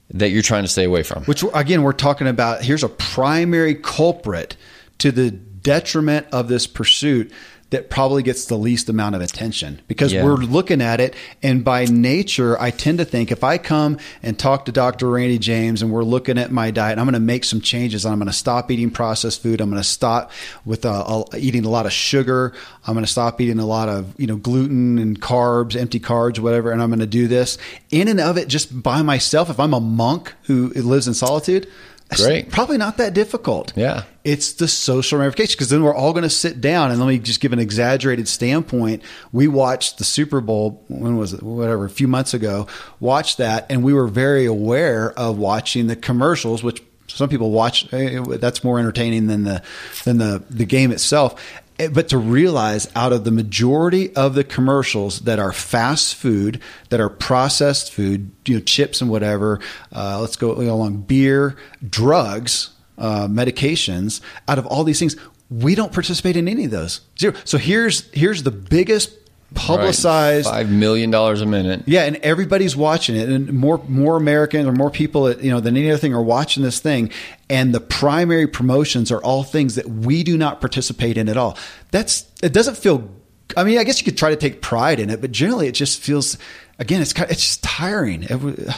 that 0.09 0.29
you're 0.29 0.41
trying 0.41 0.63
to 0.63 0.67
stay 0.69 0.85
away 0.85 1.03
from? 1.03 1.23
Which 1.25 1.43
again, 1.53 1.83
we're 1.83 1.93
talking 1.93 2.27
about. 2.27 2.63
Here's 2.63 2.83
a 2.83 2.89
primary 2.89 3.75
culprit 3.75 4.57
to 4.97 5.11
the 5.11 5.29
detriment 5.29 6.27
of 6.31 6.47
this 6.47 6.67
pursuit 6.67 7.31
that 7.71 7.89
probably 7.89 8.21
gets 8.21 8.45
the 8.45 8.57
least 8.57 8.87
amount 8.89 9.15
of 9.15 9.21
attention 9.21 9.81
because 9.87 10.13
Yeah. 10.13 10.23
we're 10.23 10.35
looking 10.35 10.81
at 10.81 10.99
it. 10.99 11.15
And 11.41 11.63
by 11.63 11.85
nature 11.85 12.59
i 12.61 12.69
tend 12.69 12.99
to 12.99 13.05
think 13.05 13.31
if 13.31 13.43
i 13.43 13.57
come 13.57 13.97
and 14.21 14.37
talk 14.37 14.65
to 14.65 14.71
dr 14.71 15.07
randy 15.09 15.39
james 15.39 15.81
and 15.81 15.91
we're 15.91 16.03
looking 16.03 16.37
at 16.37 16.51
my 16.51 16.69
diet 16.69 16.99
i'm 16.99 17.05
going 17.05 17.13
to 17.13 17.19
make 17.19 17.43
some 17.45 17.61
changes. 17.61 18.05
I'm 18.05 18.19
going 18.19 18.27
to 18.27 18.33
stop 18.33 18.69
eating 18.71 18.91
processed 18.91 19.41
food. 19.41 19.61
I'm 19.61 19.69
going 19.69 19.81
to 19.81 19.87
stop 19.87 20.31
with 20.65 20.85
uh, 20.85 21.23
eating 21.37 21.65
a 21.65 21.69
lot 21.69 21.85
of 21.85 21.93
sugar. 21.93 22.53
I'm 22.85 22.93
going 22.93 23.05
to 23.05 23.11
stop 23.11 23.39
eating 23.41 23.59
a 23.59 23.65
lot 23.65 23.89
of 23.89 24.13
you 24.19 24.27
know 24.27 24.35
gluten 24.35 24.97
and 24.99 25.19
carbs 25.19 25.75
empty 25.75 25.99
carbs 25.99 26.39
whatever 26.39 26.71
and 26.71 26.81
i'm 26.81 26.89
going 26.89 26.99
to 26.99 27.05
do 27.05 27.27
this. 27.27 27.57
In 27.89 28.07
and 28.07 28.19
of 28.19 28.37
it 28.37 28.47
just 28.47 28.83
by 28.83 29.01
myself 29.01 29.49
if 29.49 29.59
i'm 29.59 29.73
a 29.73 29.79
monk 29.79 30.33
who 30.43 30.69
lives 30.69 31.07
in 31.07 31.13
solitude 31.13 31.67
it's 32.11 32.53
probably 32.53 32.77
not 32.77 32.97
that 32.97 33.13
difficult 33.13 33.73
Yeah. 33.75 34.03
it's 34.23 34.53
the 34.53 34.67
social 34.67 35.19
ramifications 35.19 35.55
because 35.55 35.69
then 35.69 35.81
we're 35.83 35.95
all 35.95 36.11
going 36.13 36.23
to 36.23 36.29
sit 36.29 36.59
down 36.61 36.91
and 36.91 36.99
let 36.99 37.07
me 37.07 37.19
just 37.19 37.39
give 37.41 37.53
an 37.53 37.59
exaggerated 37.59 38.27
standpoint. 38.27 39.01
We 39.31 39.47
watched 39.47 39.97
the 39.97 40.03
Super 40.03 40.41
Bowl, 40.41 40.83
when 40.89 41.17
was 41.17 41.33
it? 41.33 41.41
Whatever, 41.41 41.85
a 41.85 41.89
few 41.89 42.07
months 42.07 42.33
ago, 42.33 42.67
watched 42.99 43.37
that 43.37 43.65
and 43.69 43.83
we 43.83 43.93
were 43.93 44.07
very 44.07 44.45
aware 44.45 45.11
of 45.17 45.37
watching 45.37 45.87
the 45.87 45.95
commercials, 45.95 46.63
which 46.63 46.83
some 47.07 47.29
people 47.29 47.51
watch. 47.51 47.91
eh, 47.93 48.19
That's 48.39 48.63
more 48.63 48.79
entertaining 48.79 49.27
than 49.27 49.43
the, 49.43 49.61
than 50.05 50.17
the, 50.17 50.43
the 50.49 50.65
game 50.65 50.91
itself. 50.91 51.35
Eh, 51.81 51.87
But 51.87 52.09
to 52.09 52.17
realize 52.17 52.87
out 52.95 53.11
of 53.11 53.23
the 53.23 53.31
majority 53.31 54.15
of 54.15 54.35
the 54.35 54.43
commercials 54.43 55.21
that 55.21 55.39
are 55.39 55.51
fast 55.51 56.15
food, 56.15 56.59
that 56.89 56.99
are 56.99 57.09
processed 57.09 57.91
food, 57.91 58.31
you 58.45 58.55
know, 58.55 58.61
chips 58.61 59.01
and 59.01 59.09
whatever, 59.09 59.59
uh, 59.93 60.19
let's 60.19 60.35
go 60.35 60.51
along 60.53 60.97
beer, 61.01 61.55
drugs, 61.87 62.69
uh, 62.97 63.27
medications, 63.27 64.21
out 64.47 64.59
of 64.59 64.65
all 64.67 64.83
these 64.83 64.99
things, 64.99 65.15
we 65.49 65.75
don't 65.75 65.91
participate 65.91 66.37
in 66.37 66.47
any 66.47 66.65
of 66.65 66.71
those. 66.71 67.01
Zero. 67.19 67.33
So 67.43 67.57
here's 67.57 68.09
here's 68.11 68.43
the 68.43 68.51
biggest 68.51 69.11
publicized. 69.53 70.45
Right. 70.45 70.65
five 70.65 70.69
million 70.71 71.11
dollars 71.11 71.41
a 71.41 71.45
minute. 71.45 71.83
Yeah, 71.85 72.03
and 72.03 72.15
everybody's 72.17 72.75
watching 72.75 73.15
it, 73.15 73.27
and 73.29 73.51
more 73.51 73.81
more 73.87 74.15
Americans 74.15 74.67
or 74.67 74.71
more 74.71 74.89
people, 74.89 75.31
you 75.41 75.51
know, 75.51 75.59
than 75.59 75.75
any 75.75 75.89
other 75.89 75.97
thing 75.97 76.13
are 76.13 76.21
watching 76.21 76.63
this 76.63 76.79
thing. 76.79 77.11
And 77.51 77.75
the 77.75 77.81
primary 77.81 78.47
promotions 78.47 79.11
are 79.11 79.21
all 79.21 79.43
things 79.43 79.75
that 79.75 79.87
we 79.87 80.23
do 80.23 80.37
not 80.37 80.61
participate 80.61 81.17
in 81.17 81.27
at 81.29 81.35
all. 81.37 81.57
That's 81.91 82.25
it. 82.41 82.53
Doesn't 82.53 82.77
feel. 82.77 83.09
I 83.57 83.65
mean, 83.65 83.77
I 83.77 83.83
guess 83.83 83.99
you 83.99 84.05
could 84.05 84.17
try 84.17 84.29
to 84.29 84.37
take 84.37 84.61
pride 84.61 84.99
in 85.01 85.09
it, 85.09 85.19
but 85.19 85.31
generally, 85.33 85.67
it 85.67 85.73
just 85.75 85.99
feels. 86.01 86.37
Again, 86.79 87.01
it's 87.01 87.11
it's 87.19 87.41
just 87.41 87.63
tiring. 87.63 88.23
It, 88.23 88.73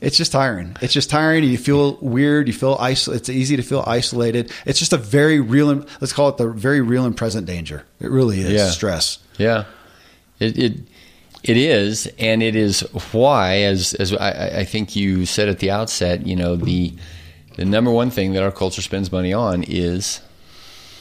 It's 0.00 0.16
just 0.18 0.32
tiring. 0.32 0.76
It's 0.82 0.92
just 0.92 1.08
tiring. 1.08 1.44
You 1.44 1.56
feel 1.56 1.96
weird. 2.00 2.46
You 2.46 2.52
feel 2.52 2.76
isolated. 2.78 3.20
It's 3.22 3.28
easy 3.30 3.56
to 3.56 3.62
feel 3.62 3.82
isolated. 3.86 4.52
It's 4.66 4.78
just 4.78 4.92
a 4.92 4.98
very 4.98 5.40
real, 5.40 5.70
and- 5.70 5.86
let's 6.00 6.12
call 6.12 6.28
it 6.28 6.36
the 6.36 6.48
very 6.50 6.82
real 6.82 7.06
and 7.06 7.16
present 7.16 7.46
danger. 7.46 7.84
It 8.00 8.10
really 8.10 8.40
is 8.40 8.50
Yeah. 8.52 8.70
stress. 8.70 9.18
Yeah, 9.38 9.64
it 10.38 10.58
it, 10.58 10.72
it 11.42 11.56
is, 11.56 12.06
and 12.18 12.42
it 12.42 12.54
is 12.54 12.80
why, 13.12 13.62
as 13.62 13.94
as 13.94 14.12
I, 14.12 14.30
I- 14.30 14.58
I 14.60 14.64
think 14.64 14.94
you 14.94 15.24
said 15.26 15.48
at 15.48 15.58
the 15.60 15.70
outset, 15.70 16.26
you 16.26 16.36
know 16.36 16.54
the 16.56 16.92
the 17.56 17.64
number 17.64 17.90
one 17.90 18.10
thing 18.10 18.32
that 18.34 18.42
our 18.42 18.52
culture 18.52 18.82
spends 18.82 19.10
money 19.12 19.32
on 19.32 19.62
is 19.64 20.20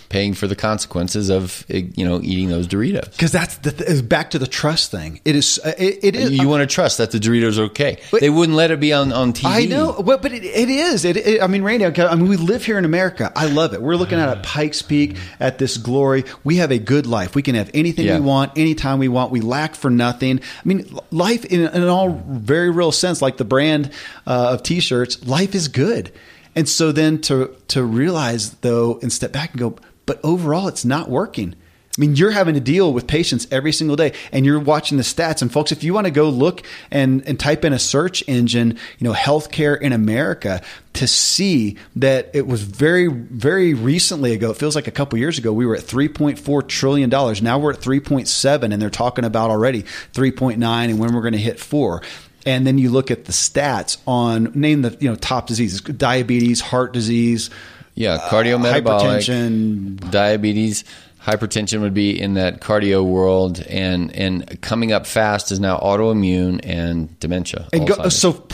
paying 0.10 0.36
for 0.36 0.46
the 0.46 0.56
consequences 0.56 1.30
of 1.30 1.66
eh, 1.72 1.82
you 1.96 2.06
know 2.08 2.20
eating 2.22 2.48
those 2.48 2.68
Doritos. 2.68 3.10
Because 3.14 3.32
that's 3.32 3.58
the 3.58 3.72
th- 3.72 4.08
back 4.08 4.30
to 4.32 4.38
the 4.38 4.46
trust 4.46 4.92
thing. 4.92 5.20
It 5.26 5.36
is. 5.36 5.60
uh, 5.66 5.74
It, 5.76 6.04
it 6.04 6.16
is. 6.16 6.32
You 6.32 6.48
want 6.48 6.62
to 6.62 6.68
trust 6.72 7.00
that 7.00 7.10
the 7.10 7.18
Doritos 7.18 7.58
are 7.58 7.64
okay. 7.64 7.98
But- 8.12 8.22
they 8.22 8.30
wouldn't 8.30 8.56
let 8.56 8.70
it 8.70 8.80
be 8.80 8.94
on 8.94 9.12
on 9.12 9.34
TV. 9.34 9.46
I 9.50 9.66
know, 9.66 10.04
but, 10.04 10.22
but 10.22 10.32
it, 10.32 10.44
it 10.44 10.70
is. 10.70 11.04
It, 11.04 11.18
it, 11.18 11.42
I 11.42 11.48
mean, 11.48 11.64
Randy, 11.64 11.86
I 11.86 12.14
mean, 12.16 12.28
we 12.28 12.38
live 12.38 12.64
here 12.64 12.78
in 12.78 12.86
America. 12.86 13.32
I 13.36 13.48
love 13.48 13.74
it. 13.74 13.82
We're 13.82 13.96
looking 13.96 14.20
at 14.20 14.38
a 14.38 14.40
Pikes 14.42 14.84
Peak 14.84 15.18
at 15.40 15.58
this 15.58 15.78
glory. 15.78 16.26
We 16.44 16.58
have 16.58 16.70
a 16.72 16.78
good 16.78 17.08
life. 17.08 17.34
We 17.34 17.42
can 17.42 17.56
have 17.56 17.72
anything 17.74 18.06
Yeah. 18.06 18.20
we 18.20 18.26
want, 18.26 18.56
anytime 18.56 19.00
we 19.00 19.08
want. 19.08 19.32
We 19.32 19.42
lack 19.42 19.74
for 19.74 19.90
nothing. 19.90 20.42
I 20.42 20.62
mean, 20.64 20.96
life 21.10 21.44
in, 21.46 21.62
in 21.62 21.88
all 21.88 22.10
very 22.28 22.70
real 22.70 22.92
sense, 22.92 23.20
like 23.20 23.38
the 23.38 23.46
brand 23.46 23.90
uh, 24.28 24.52
of 24.54 24.62
T-shirts, 24.62 25.26
life 25.26 25.56
is 25.56 25.70
good. 25.70 26.12
And 26.56 26.68
so 26.70 26.92
then 26.92 27.22
to 27.22 27.56
to 27.70 27.84
realize 27.84 28.52
though, 28.56 29.00
and 29.02 29.12
step 29.12 29.32
back 29.32 29.52
and 29.52 29.60
go, 29.60 29.76
but 30.06 30.20
overall, 30.24 30.68
it's 30.68 30.86
not 30.86 31.10
working. 31.10 31.56
I 31.96 32.02
mean, 32.02 32.16
you're 32.16 32.32
having 32.32 32.56
to 32.56 32.60
deal 32.60 32.92
with 32.92 33.06
patients 33.06 33.48
every 33.52 33.72
single 33.72 33.96
day 33.96 34.14
and 34.32 34.48
you're 34.48 34.60
watching 34.60 34.98
the 34.98 35.04
stats. 35.04 35.44
And 35.44 35.52
folks, 35.52 35.72
if 35.72 35.84
you 35.84 35.94
want 35.94 36.06
to 36.06 36.12
go 36.12 36.28
look 36.28 36.64
and, 36.90 37.24
and 37.28 37.40
type 37.40 37.64
in 37.64 37.72
a 37.72 37.78
search 37.78 38.24
engine, 38.28 38.80
you 38.98 39.08
know, 39.08 39.14
healthcare 39.14 39.80
in 39.80 39.94
America 39.94 40.64
to 40.94 41.06
see 41.06 41.78
that 41.98 42.32
it 42.34 42.48
was 42.48 42.64
very, 42.64 43.06
very 43.06 43.76
recently 43.76 44.34
ago, 44.34 44.50
it 44.50 44.58
feels 44.58 44.76
like 44.76 44.88
a 44.88 44.92
couple 44.92 45.20
years 45.20 45.38
ago, 45.38 45.54
we 45.54 45.68
were 45.68 45.76
at 45.76 45.84
$3.4 45.84 46.68
trillion. 46.68 47.12
Now 47.12 47.60
we're 47.60 47.74
at 47.74 47.80
3.7 47.80 48.74
and 48.74 48.82
they're 48.82 48.90
talking 48.90 49.24
about 49.24 49.52
already 49.52 49.84
3.9 50.14 50.58
and 50.64 50.98
when 50.98 51.14
we're 51.14 51.22
going 51.22 51.34
to 51.34 51.38
hit 51.38 51.60
four. 51.60 52.02
And 52.46 52.68
then 52.68 52.78
you 52.78 52.90
look 52.90 53.10
at 53.10 53.26
the 53.26 53.32
stats 53.32 53.98
on 54.06 54.52
name 54.54 54.82
the, 54.82 54.98
you 55.00 55.10
know, 55.10 55.16
top 55.16 55.48
diseases, 55.48 55.82
diabetes, 55.82 56.60
heart 56.62 56.92
disease, 56.94 57.50
Yeah, 57.96 58.14
uh, 58.14 58.30
cardiometabolic, 58.30 58.84
hypertension, 58.84 60.12
diabetes, 60.12 60.84
hypertension 61.26 61.82
would 61.82 61.94
be 61.94 62.20
in 62.20 62.34
that 62.34 62.60
cardio 62.60 63.06
world, 63.06 63.62
and 63.62 64.12
and 64.14 64.62
coming 64.62 64.92
up 64.92 65.06
fast 65.08 65.52
is 65.52 65.60
now 65.60 65.78
autoimmune 65.78 66.60
and 66.64 67.18
dementia. 67.20 67.68
And 67.72 67.88
go, 67.88 68.10
so, 68.10 68.46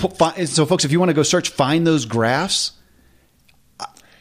so 0.45 0.65
folks, 0.65 0.85
if 0.85 0.91
you 0.91 0.99
want 0.99 1.09
to 1.09 1.15
go 1.15 1.23
search, 1.23 1.49
find 1.49 1.85
those 1.85 2.05
graphs. 2.05 2.73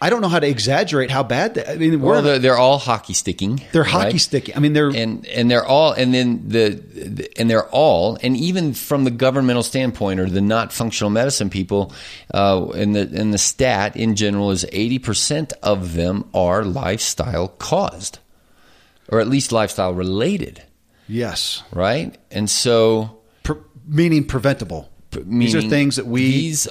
I- 0.01 0.11
don't 0.11 0.21
know 0.21 0.29
how 0.29 0.39
to 0.41 0.47
exaggerate 0.49 1.11
how 1.11 1.23
bad. 1.23 1.55
That, 1.55 1.69
I 1.71 1.77
mean, 1.77 2.01
we're, 2.01 2.13
well, 2.13 2.23
they're, 2.23 2.39
they're 2.39 2.57
all 2.57 2.79
hockey 2.79 3.15
sticking. 3.15 3.61
they're 3.73 3.85
hockey 3.85 4.19
sticking. 4.19 4.57
I 4.57 4.61
mean, 4.61 4.73
they're 4.73 4.89
and 4.89 5.27
and 5.27 5.51
they're 5.51 5.65
all 5.65 5.93
and 5.93 6.13
then 6.15 6.49
the, 6.49 6.71
the 6.71 7.31
and 7.39 7.51
they're 7.51 7.67
all 7.69 8.19
and 8.23 8.37
even 8.37 8.75
from 8.75 9.05
the 9.05 9.11
governmental 9.11 9.63
standpoint 9.63 10.21
or 10.21 10.29
the 10.29 10.41
not 10.41 10.73
functional 10.73 11.11
medicine 11.11 11.51
people 11.51 11.93
uh, 12.33 12.69
and 12.71 12.95
the 12.95 13.01
and 13.21 13.33
the 13.35 13.39
stat 13.39 13.97
in 13.97 14.15
general 14.17 14.51
is 14.51 14.65
80% 14.65 15.53
of 15.63 15.95
them 15.95 16.29
are 16.35 16.65
lifestyle 16.65 17.49
caused 17.49 18.19
or 19.09 19.21
at 19.21 19.29
least 19.29 19.53
lifestyle 19.53 19.93
related 19.95 20.63
yes, 21.09 21.63
right 21.73 22.17
and 22.31 22.49
so 22.51 23.19
pre- 23.43 23.57
meaning 23.87 24.25
preventable. 24.25 24.91
these 25.11 25.55
are 25.55 25.63
things 25.63 25.97
that 25.97 26.07
we 26.07 26.23
these 26.31 26.69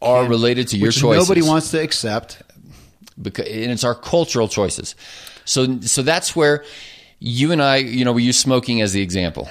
are 0.00 0.26
related 0.26 0.68
to 0.68 0.76
your 0.76 0.88
which 0.88 0.98
choices 0.98 1.28
Nobody 1.28 1.46
wants 1.46 1.70
to 1.70 1.82
accept. 1.82 2.42
Because 3.20 3.46
and 3.46 3.70
it's 3.70 3.84
our 3.84 3.94
cultural 3.94 4.48
choices. 4.48 4.94
So 5.44 5.80
so 5.80 6.02
that's 6.02 6.34
where 6.34 6.64
you 7.18 7.52
and 7.52 7.62
I, 7.62 7.76
you 7.76 8.04
know, 8.04 8.12
we 8.12 8.22
use 8.22 8.38
smoking 8.38 8.80
as 8.80 8.92
the 8.92 9.02
example. 9.02 9.48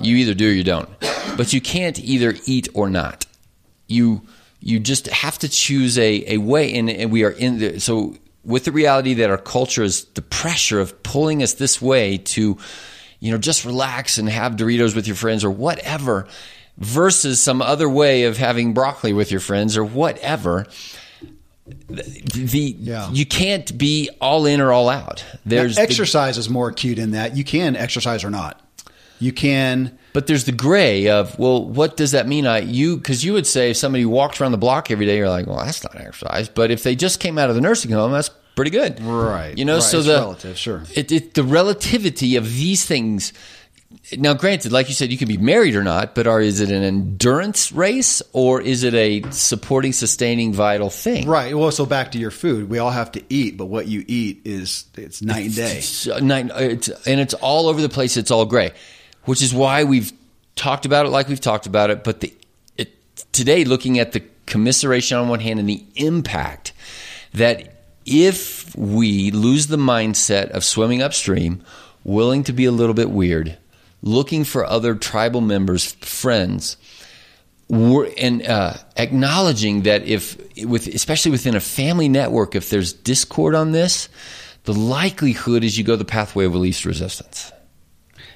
You 0.00 0.16
either 0.16 0.34
do 0.34 0.48
or 0.48 0.52
you 0.52 0.64
don't. 0.64 0.88
But 1.36 1.52
you 1.52 1.60
can't 1.60 1.98
either 1.98 2.34
eat 2.46 2.68
or 2.74 2.90
not. 2.90 3.26
You 3.86 4.22
you 4.60 4.78
just 4.80 5.06
have 5.06 5.38
to 5.38 5.48
choose 5.48 5.98
a, 5.98 6.34
a 6.34 6.38
way 6.38 6.74
and, 6.74 6.90
and 6.90 7.12
we 7.12 7.24
are 7.24 7.30
in 7.30 7.58
the 7.58 7.78
so 7.78 8.16
with 8.44 8.64
the 8.64 8.72
reality 8.72 9.14
that 9.14 9.30
our 9.30 9.38
culture 9.38 9.82
is 9.82 10.04
the 10.14 10.22
pressure 10.22 10.80
of 10.80 11.02
pulling 11.02 11.42
us 11.42 11.54
this 11.54 11.80
way 11.80 12.18
to 12.18 12.56
you 13.20 13.30
know 13.30 13.38
just 13.38 13.64
relax 13.64 14.18
and 14.18 14.28
have 14.28 14.56
Doritos 14.56 14.94
with 14.96 15.06
your 15.06 15.16
friends 15.16 15.44
or 15.44 15.50
whatever 15.50 16.26
versus 16.76 17.40
some 17.40 17.62
other 17.62 17.88
way 17.88 18.24
of 18.24 18.36
having 18.36 18.74
broccoli 18.74 19.12
with 19.12 19.30
your 19.30 19.40
friends 19.40 19.76
or 19.76 19.84
whatever 19.84 20.66
the 21.88 22.76
Yeah. 22.78 23.10
you 23.12 23.26
can't 23.26 23.76
be 23.76 24.10
all 24.20 24.46
in 24.46 24.60
or 24.60 24.72
all 24.72 24.88
out. 24.88 25.24
There's 25.44 25.76
Now, 25.76 25.82
the- 25.82 25.88
exercise 25.88 26.38
is 26.38 26.48
more 26.48 26.68
acute 26.68 26.98
in 26.98 27.12
that 27.12 27.36
you 27.36 27.44
can 27.44 27.76
exercise 27.76 28.24
or 28.24 28.30
not. 28.30 28.60
You 29.20 29.32
can. 29.32 29.92
but 30.12 30.26
there's 30.26 30.44
the 30.44 30.52
gray 30.52 31.08
of 31.08 31.36
well, 31.38 31.64
what 31.64 31.96
does 31.96 32.12
that 32.12 32.26
mean? 32.28 32.46
I 32.46 32.60
you 32.60 32.96
because 32.96 33.24
you 33.24 33.32
would 33.32 33.46
say 33.46 33.70
if 33.70 33.76
somebody 33.76 34.04
walked 34.04 34.40
around 34.40 34.52
the 34.52 34.58
block 34.58 34.90
every 34.90 35.06
day, 35.06 35.16
you're 35.16 35.28
like, 35.28 35.46
well, 35.46 35.58
that's 35.58 35.82
not 35.84 35.96
exercise. 35.96 36.48
But 36.48 36.70
if 36.70 36.82
they 36.82 36.94
just 36.96 37.18
came 37.20 37.36
out 37.38 37.48
of 37.50 37.54
the 37.56 37.60
nursing 37.60 37.90
home, 37.90 38.12
that's 38.12 38.30
pretty 38.54 38.70
good, 38.70 39.00
Right. 39.02 39.56
You 39.56 39.64
know, 39.64 39.74
Right. 39.74 39.82
so 39.82 39.98
It's 39.98 40.06
the 40.08 40.14
relative, 40.14 40.58
sure. 40.58 40.82
It, 40.94 41.12
it, 41.12 41.34
the 41.34 41.44
relativity 41.44 42.34
of 42.36 42.44
these 42.56 42.84
things. 42.84 43.32
Now, 44.18 44.34
granted, 44.34 44.70
like 44.70 44.88
you 44.88 44.94
said, 44.94 45.10
you 45.10 45.16
can 45.16 45.28
be 45.28 45.38
married 45.38 45.74
or 45.74 45.82
not, 45.82 46.14
but 46.14 46.26
are 46.26 46.42
is 46.42 46.60
it 46.60 46.70
an 46.70 46.82
endurance 46.82 47.72
race 47.72 48.20
or 48.34 48.60
is 48.60 48.82
it 48.82 48.92
a 48.92 49.22
supporting, 49.30 49.92
sustaining, 49.92 50.52
vital 50.52 50.90
thing? 50.90 51.26
Right. 51.26 51.56
Well, 51.56 51.70
so 51.70 51.86
back 51.86 52.12
to 52.12 52.18
your 52.18 52.30
food. 52.30 52.68
We 52.68 52.78
all 52.78 52.90
have 52.90 53.12
to 53.12 53.22
eat, 53.30 53.56
but 53.56 53.66
what 53.66 53.86
you 53.86 54.04
eat 54.06 54.42
is 54.44 54.84
it's 54.96 55.22
night 55.22 55.46
and 55.46 55.54
day. 55.54 55.78
It's, 55.78 56.06
uh, 56.06 56.20
nine, 56.20 56.50
it's, 56.54 56.88
and 57.06 57.18
it's 57.18 57.32
all 57.34 57.66
over 57.66 57.80
the 57.80 57.88
place. 57.88 58.18
It's 58.18 58.30
all 58.30 58.44
gray, 58.44 58.72
which 59.24 59.40
is 59.40 59.54
why 59.54 59.84
we've 59.84 60.12
talked 60.54 60.84
about 60.84 61.06
it 61.06 61.10
like 61.10 61.28
we've 61.28 61.40
talked 61.40 61.66
about 61.66 61.88
it. 61.88 62.04
But 62.04 62.20
the 62.20 62.34
it, 62.76 62.92
today, 63.32 63.64
looking 63.64 63.98
at 63.98 64.12
the 64.12 64.22
commiseration 64.44 65.16
on 65.16 65.28
one 65.28 65.40
hand 65.40 65.60
and 65.60 65.68
the 65.68 65.82
impact 65.96 66.74
that 67.32 67.74
if 68.04 68.74
we 68.76 69.30
lose 69.30 69.68
the 69.68 69.76
mindset 69.76 70.50
of 70.50 70.62
swimming 70.62 71.00
upstream, 71.00 71.62
willing 72.04 72.44
to 72.44 72.52
be 72.52 72.66
a 72.66 72.72
little 72.72 72.94
bit 72.94 73.10
weird, 73.10 73.56
looking 74.02 74.44
for 74.44 74.64
other 74.64 74.94
tribal 74.94 75.40
members, 75.40 75.92
friends, 75.92 76.76
and 77.70 78.46
uh, 78.46 78.74
acknowledging 78.96 79.82
that 79.82 80.04
if, 80.04 80.38
with 80.64 80.86
especially 80.86 81.30
within 81.30 81.54
a 81.54 81.60
family 81.60 82.08
network, 82.08 82.54
if 82.54 82.70
there's 82.70 82.92
discord 82.92 83.54
on 83.54 83.72
this, 83.72 84.08
the 84.64 84.72
likelihood 84.72 85.64
is 85.64 85.76
you 85.76 85.84
go 85.84 85.96
the 85.96 86.04
pathway 86.04 86.44
of 86.44 86.54
least 86.54 86.84
resistance. 86.84 87.52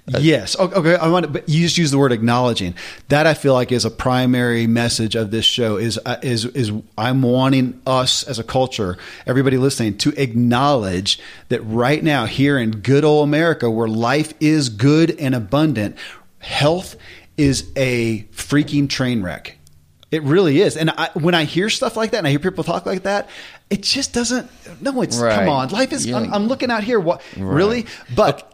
Yes. 0.06 0.58
Okay. 0.58 0.96
I 0.96 1.08
want 1.08 1.26
to, 1.26 1.30
but 1.30 1.48
you 1.48 1.62
just 1.62 1.78
use 1.78 1.92
the 1.92 1.98
word 1.98 2.10
acknowledging. 2.10 2.74
That 3.08 3.26
I 3.26 3.34
feel 3.34 3.54
like 3.54 3.70
is 3.70 3.84
a 3.84 3.90
primary 3.90 4.66
message 4.66 5.14
of 5.14 5.30
this 5.30 5.44
show. 5.44 5.76
Is 5.76 5.98
uh, 6.04 6.16
is 6.22 6.44
is 6.44 6.72
I'm 6.98 7.22
wanting 7.22 7.80
us 7.86 8.24
as 8.24 8.40
a 8.40 8.44
culture, 8.44 8.98
everybody 9.26 9.58
listening, 9.58 9.96
to 9.98 10.10
acknowledge 10.20 11.20
that 11.50 11.60
right 11.60 12.02
now 12.02 12.26
here 12.26 12.58
in 12.58 12.72
good 12.80 13.04
old 13.04 13.28
America, 13.28 13.70
where 13.70 13.86
life 13.86 14.34
is 14.40 14.68
good 14.70 15.18
and 15.20 15.36
abundant, 15.36 15.96
health 16.40 16.96
is 17.36 17.70
a 17.76 18.24
freaking 18.32 18.88
train 18.90 19.22
wreck. 19.22 19.56
It 20.10 20.22
really 20.24 20.60
is. 20.60 20.76
And 20.76 20.90
I, 20.90 21.10
when 21.14 21.34
I 21.34 21.44
hear 21.44 21.70
stuff 21.70 21.96
like 21.96 22.10
that, 22.10 22.18
and 22.18 22.26
I 22.26 22.30
hear 22.30 22.40
people 22.40 22.64
talk 22.64 22.86
like 22.86 23.04
that, 23.04 23.30
it 23.70 23.82
just 23.82 24.12
doesn't. 24.12 24.50
No, 24.82 25.00
it's 25.00 25.16
Right. 25.16 25.36
come 25.36 25.48
on. 25.48 25.68
Life 25.68 25.92
is. 25.92 26.06
Yeah. 26.06 26.16
I'm, 26.18 26.34
I'm 26.34 26.46
looking 26.48 26.72
out 26.72 26.82
here. 26.82 26.98
What 26.98 27.22
really? 27.36 27.86
But. 28.16 28.48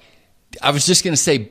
I 0.62 0.70
was 0.70 0.86
just 0.86 1.04
going 1.04 1.12
to 1.12 1.16
say, 1.20 1.50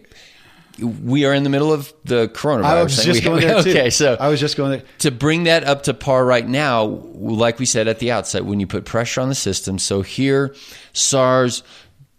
we 0.79 1.25
are 1.25 1.33
in 1.33 1.43
the 1.43 1.49
middle 1.49 1.73
of 1.73 1.91
the 2.05 2.27
coronavirus. 2.27 2.63
I 2.65 2.83
was 2.83 3.03
just 3.03 3.21
We- 3.21 3.25
going 3.25 3.41
there 3.41 3.63
too. 3.63 3.69
Okay, 3.71 3.89
so 3.89 4.15
I 4.19 4.27
was 4.29 4.39
just 4.39 4.55
going 4.57 4.71
there. 4.71 4.83
to 4.99 5.11
bring 5.11 5.45
that 5.45 5.63
up 5.63 5.83
to 5.83 5.93
par 5.93 6.23
right 6.25 6.47
now, 6.47 6.83
like 6.85 7.57
we 7.59 7.65
said 7.65 7.87
at 7.87 7.99
the 7.99 8.11
outset, 8.11 8.45
when 8.45 8.59
you 8.59 8.67
put 8.67 8.85
pressure 8.85 9.21
on 9.21 9.29
the 9.29 9.35
system. 9.35 9.79
So 9.79 10.01
here, 10.03 10.55
SARS, 10.93 11.63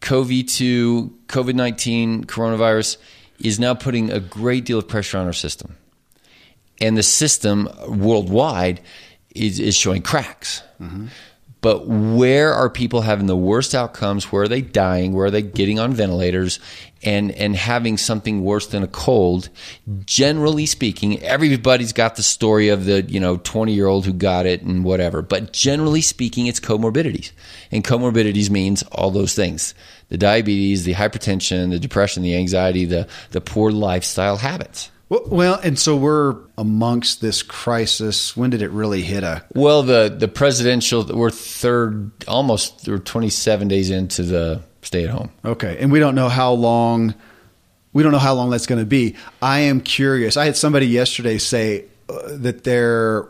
CoV 0.01 0.47
two, 0.47 1.17
COVID 1.29 1.55
nineteen, 1.55 2.25
coronavirus 2.25 2.97
is 3.39 3.61
now 3.61 3.75
putting 3.75 4.11
a 4.11 4.19
great 4.19 4.65
deal 4.65 4.79
of 4.79 4.89
pressure 4.89 5.19
on 5.19 5.27
our 5.27 5.33
system, 5.33 5.77
and 6.81 6.97
the 6.97 7.03
system 7.05 7.69
worldwide 7.87 8.81
is 9.35 9.61
is 9.61 9.77
showing 9.77 10.03
cracks. 10.03 10.63
Mm-hmm. 10.81 11.07
But 11.61 11.87
where 11.87 12.55
are 12.55 12.71
people 12.71 13.01
having 13.01 13.27
the 13.27 13.37
worst 13.37 13.75
outcomes? 13.75 14.31
Where 14.31 14.45
are 14.45 14.49
they 14.49 14.61
dying? 14.61 15.13
Where 15.13 15.27
are 15.27 15.31
they 15.31 15.43
getting 15.43 15.81
on 15.81 15.93
ventilators 15.93 16.61
and, 17.03 17.33
and 17.33 17.57
having 17.57 17.97
something 17.97 18.45
worse 18.45 18.69
than 18.69 18.85
a 18.85 18.89
cold? 18.89 19.49
Generally 20.05 20.67
speaking, 20.67 21.21
everybody's 21.23 21.93
got 21.93 22.15
the 22.15 22.23
story 22.23 22.69
of 22.69 22.85
the, 22.85 23.03
you 23.03 23.19
know, 23.19 23.39
20 23.39 23.75
year 23.75 23.89
old 23.89 24.07
who 24.07 24.13
got 24.13 24.47
it 24.47 24.63
and 24.63 24.85
whatever. 24.85 25.21
But 25.21 25.53
generally 25.53 26.01
speaking, 26.01 26.47
it's 26.47 26.61
comorbidities. 26.61 27.33
And 27.73 27.85
comorbidities 27.85 28.51
means 28.51 28.85
all 28.93 29.11
those 29.11 29.35
things. 29.35 29.75
The 30.11 30.19
diabetes, 30.19 30.85
the 30.85 30.95
hypertension, 30.95 31.71
the 31.71 31.81
depression, 31.81 32.23
the 32.23 32.37
anxiety, 32.37 32.85
the, 32.85 33.09
the 33.33 33.41
poor 33.41 33.73
lifestyle 33.73 34.37
habits. 34.37 34.91
Well, 35.11 35.59
and 35.63 35.79
so 35.79 35.97
we're 35.97 36.37
amongst 36.59 37.21
this 37.21 37.43
crisis. 37.43 38.37
When 38.37 38.51
did 38.51 38.61
it 38.61 38.71
really 38.71 39.03
hit 39.03 39.25
a? 39.25 39.45
Well, 39.55 39.83
the 39.83 40.15
the 40.15 40.29
presidential 40.29 41.05
we're 41.05 41.31
third, 41.31 42.11
almost 42.27 42.87
we're 42.87 42.99
27 42.99 43.69
days 43.69 43.91
into 43.91 44.23
the 44.23 44.63
stay 44.83 45.05
at 45.05 45.11
home. 45.11 45.31
Okay, 45.45 45.79
and 45.81 45.91
we 45.91 45.99
don't 45.99 46.15
know 46.15 46.29
how 46.29 46.53
long. 46.53 47.15
We 47.95 48.03
don't 48.03 48.13
know 48.13 48.19
how 48.19 48.35
long 48.35 48.51
that's 48.51 48.67
going 48.67 48.81
to 48.81 48.87
be. 48.87 49.17
I 49.41 49.61
am 49.61 49.81
curious. 49.81 50.37
I 50.37 50.45
had 50.45 50.57
somebody 50.57 50.87
yesterday 50.87 51.39
say 51.39 51.87
uh, 52.09 52.37
that 52.37 52.65
their 52.65 53.27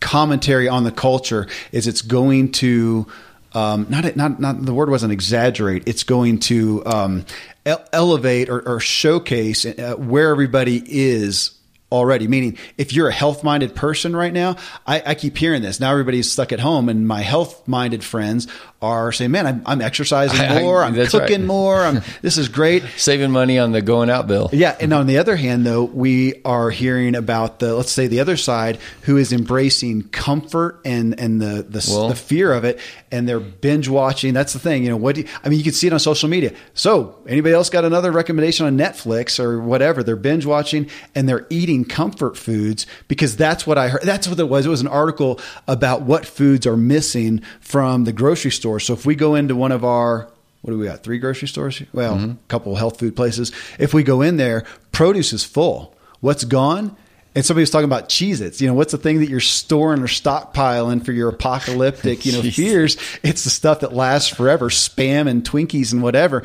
commentary 0.00 0.68
on 0.68 0.84
the 0.84 0.92
culture 0.92 1.48
is 1.72 1.86
it's 1.86 2.02
going 2.02 2.52
to 2.52 3.06
um, 3.54 3.86
not 3.88 4.16
not 4.16 4.40
not 4.40 4.64
the 4.64 4.74
word 4.74 4.90
wasn't 4.90 5.12
exaggerate. 5.12 5.84
It's 5.86 6.04
going 6.04 6.40
to 6.40 6.84
um, 6.86 7.26
elevate 7.64 8.48
or, 8.48 8.66
or 8.66 8.80
showcase 8.80 9.64
uh, 9.66 9.94
where 9.96 10.30
everybody 10.30 10.82
is 10.86 11.52
already. 11.90 12.26
Meaning, 12.26 12.58
if 12.78 12.92
you're 12.92 13.08
a 13.08 13.12
health 13.12 13.44
minded 13.44 13.74
person 13.74 14.16
right 14.16 14.32
now, 14.32 14.56
I, 14.86 15.02
I, 15.06 15.14
keep 15.14 15.36
hearing 15.36 15.62
this. 15.62 15.78
Now 15.78 15.92
everybody's 15.92 16.32
stuck 16.32 16.52
at 16.52 16.60
home, 16.60 16.88
and 16.88 17.06
my 17.06 17.20
health 17.20 17.68
minded 17.68 18.02
friends 18.02 18.48
are 18.82 19.12
saying, 19.12 19.30
"Man, 19.30 19.46
I'm, 19.46 19.62
I'm 19.64 19.80
exercising 19.80 20.62
more. 20.62 20.82
I, 20.82 20.88
am 20.88 21.06
cooking 21.06 21.40
right. 21.40 21.46
more. 21.46 21.82
I'm, 21.82 22.02
this 22.22 22.36
is 22.36 22.48
great. 22.48 22.82
Saving 22.96 23.30
money 23.30 23.58
on 23.58 23.72
the 23.72 23.80
going 23.80 24.10
out 24.10 24.26
bill." 24.26 24.50
Yeah, 24.52 24.76
and 24.80 24.92
on 24.92 25.06
the 25.06 25.18
other 25.18 25.36
hand, 25.36 25.64
though, 25.64 25.84
we 25.84 26.42
are 26.44 26.70
hearing 26.70 27.14
about 27.14 27.60
the 27.60 27.74
let's 27.74 27.92
say 27.92 28.08
the 28.08 28.20
other 28.20 28.36
side 28.36 28.78
who 29.02 29.16
is 29.16 29.32
embracing 29.32 30.02
comfort 30.08 30.80
and 30.84 31.18
and 31.18 31.40
the 31.40 31.62
the, 31.62 31.86
well, 31.90 32.08
the 32.08 32.16
fear 32.16 32.52
of 32.52 32.64
it, 32.64 32.80
and 33.10 33.28
they're 33.28 33.40
binge 33.40 33.88
watching. 33.88 34.34
That's 34.34 34.52
the 34.52 34.58
thing. 34.58 34.82
You 34.82 34.90
know 34.90 34.96
what? 34.96 35.16
You, 35.16 35.26
I 35.44 35.48
mean, 35.48 35.58
you 35.58 35.64
can 35.64 35.72
see 35.72 35.86
it 35.86 35.92
on 35.92 36.00
social 36.00 36.28
media. 36.28 36.52
So, 36.74 37.18
anybody 37.28 37.54
else 37.54 37.70
got 37.70 37.84
another 37.84 38.10
recommendation 38.10 38.66
on 38.66 38.76
Netflix 38.76 39.38
or 39.38 39.60
whatever? 39.60 40.02
They're 40.02 40.16
binge 40.16 40.46
watching 40.46 40.90
and 41.14 41.28
they're 41.28 41.46
eating 41.50 41.84
comfort 41.84 42.36
foods 42.36 42.86
because 43.08 43.36
that's 43.36 43.66
what 43.66 43.78
I 43.78 43.88
heard. 43.88 44.02
That's 44.02 44.26
what 44.26 44.38
it 44.38 44.48
was. 44.48 44.66
It 44.66 44.70
was 44.70 44.80
an 44.80 44.88
article 44.88 45.40
about 45.68 46.02
what 46.02 46.26
foods 46.26 46.66
are 46.66 46.76
missing 46.76 47.42
from 47.60 48.04
the 48.04 48.12
grocery 48.12 48.50
store 48.50 48.71
stores. 48.80 48.86
So 48.86 48.94
if 48.94 49.06
we 49.06 49.14
go 49.14 49.34
into 49.34 49.56
one 49.56 49.72
of 49.72 49.84
our 49.84 50.28
what 50.62 50.70
do 50.70 50.78
we 50.78 50.86
got? 50.86 51.02
Three 51.02 51.18
grocery 51.18 51.48
stores? 51.48 51.82
Well, 51.92 52.14
mm-hmm. 52.14 52.30
a 52.30 52.36
couple 52.46 52.76
health 52.76 53.00
food 53.00 53.16
places. 53.16 53.50
If 53.80 53.92
we 53.92 54.04
go 54.04 54.22
in 54.22 54.36
there, 54.36 54.64
produce 54.92 55.32
is 55.32 55.44
full. 55.44 55.96
What's 56.20 56.44
gone? 56.44 56.96
And 57.34 57.44
somebody 57.44 57.62
was 57.62 57.70
talking 57.70 57.86
about 57.86 58.08
Cheez 58.08 58.40
Its. 58.40 58.60
You 58.60 58.68
know, 58.68 58.74
what's 58.74 58.92
the 58.92 58.98
thing 58.98 59.18
that 59.20 59.28
you're 59.28 59.40
storing 59.40 60.02
or 60.02 60.06
stockpiling 60.06 61.04
for 61.04 61.10
your 61.10 61.30
apocalyptic, 61.30 62.24
you 62.24 62.32
know, 62.32 62.42
fears? 62.52 62.96
It's 63.24 63.42
the 63.42 63.50
stuff 63.50 63.80
that 63.80 63.92
lasts 63.92 64.28
forever, 64.28 64.68
spam 64.68 65.28
and 65.28 65.42
Twinkies 65.42 65.92
and 65.92 66.00
whatever. 66.00 66.44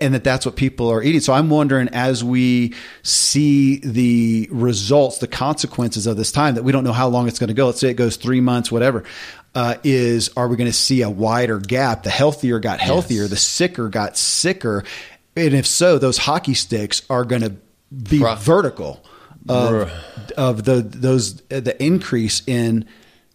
And 0.00 0.14
that 0.14 0.22
that's 0.22 0.46
what 0.46 0.54
people 0.54 0.88
are 0.90 1.02
eating. 1.02 1.22
So 1.22 1.32
I'm 1.32 1.50
wondering 1.50 1.88
as 1.88 2.22
we 2.22 2.74
see 3.02 3.78
the 3.78 4.48
results, 4.52 5.18
the 5.18 5.26
consequences 5.26 6.06
of 6.06 6.16
this 6.16 6.30
time 6.30 6.54
that 6.54 6.62
we 6.62 6.70
don't 6.70 6.84
know 6.84 6.92
how 6.92 7.08
long 7.08 7.26
it's 7.26 7.40
going 7.40 7.48
to 7.48 7.54
go. 7.54 7.66
Let's 7.66 7.80
say 7.80 7.88
it 7.88 7.94
goes 7.94 8.14
three 8.16 8.40
months, 8.40 8.70
whatever 8.70 9.02
uh, 9.56 9.78
is 9.82 10.28
are 10.36 10.48
we 10.48 10.56
going 10.56 10.70
to 10.70 10.76
see 10.76 11.00
a 11.00 11.08
wider 11.08 11.58
gap? 11.58 12.02
The 12.02 12.10
healthier 12.10 12.60
got 12.60 12.78
healthier, 12.78 13.22
yes. 13.22 13.30
the 13.30 13.36
sicker 13.36 13.88
got 13.88 14.18
sicker. 14.18 14.84
And 15.34 15.54
if 15.54 15.66
so, 15.66 15.98
those 15.98 16.18
hockey 16.18 16.52
sticks 16.52 17.02
are 17.08 17.24
going 17.24 17.40
to 17.40 17.56
be 17.90 18.18
vertical 18.38 19.02
of, 19.48 19.90
of 20.36 20.64
the 20.64 20.82
those 20.82 21.36
the 21.48 21.74
increase 21.82 22.42
in 22.46 22.86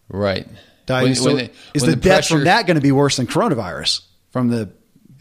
right. 0.10 0.48
When, 0.88 1.16
so 1.16 1.26
when 1.26 1.36
the, 1.38 1.52
is 1.74 1.84
the, 1.84 1.92
the 1.92 1.96
death 1.96 2.14
pressure, 2.14 2.36
from 2.36 2.44
that 2.46 2.68
going 2.68 2.76
to 2.76 2.82
be 2.82 2.92
worse 2.92 3.18
than 3.18 3.26
coronavirus 3.26 4.02
from 4.30 4.50
the 4.50 4.70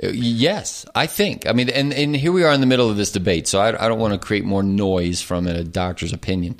uh, 0.03 0.09
Yes, 0.09 0.85
I 0.95 1.07
think. 1.07 1.47
I 1.47 1.53
mean, 1.53 1.69
and, 1.71 1.93
and 1.93 2.17
here 2.17 2.33
we 2.33 2.43
are 2.43 2.53
in 2.53 2.61
the 2.61 2.67
middle 2.67 2.91
of 2.91 2.97
this 2.97 3.13
debate, 3.13 3.47
so 3.47 3.61
I, 3.61 3.69
I 3.69 3.89
don't 3.89 4.01
want 4.01 4.15
to 4.15 4.19
create 4.19 4.45
more 4.45 4.63
noise 4.63 5.23
from 5.23 5.47
a 5.47 5.63
doctor's 5.63 6.13
opinion. 6.13 6.59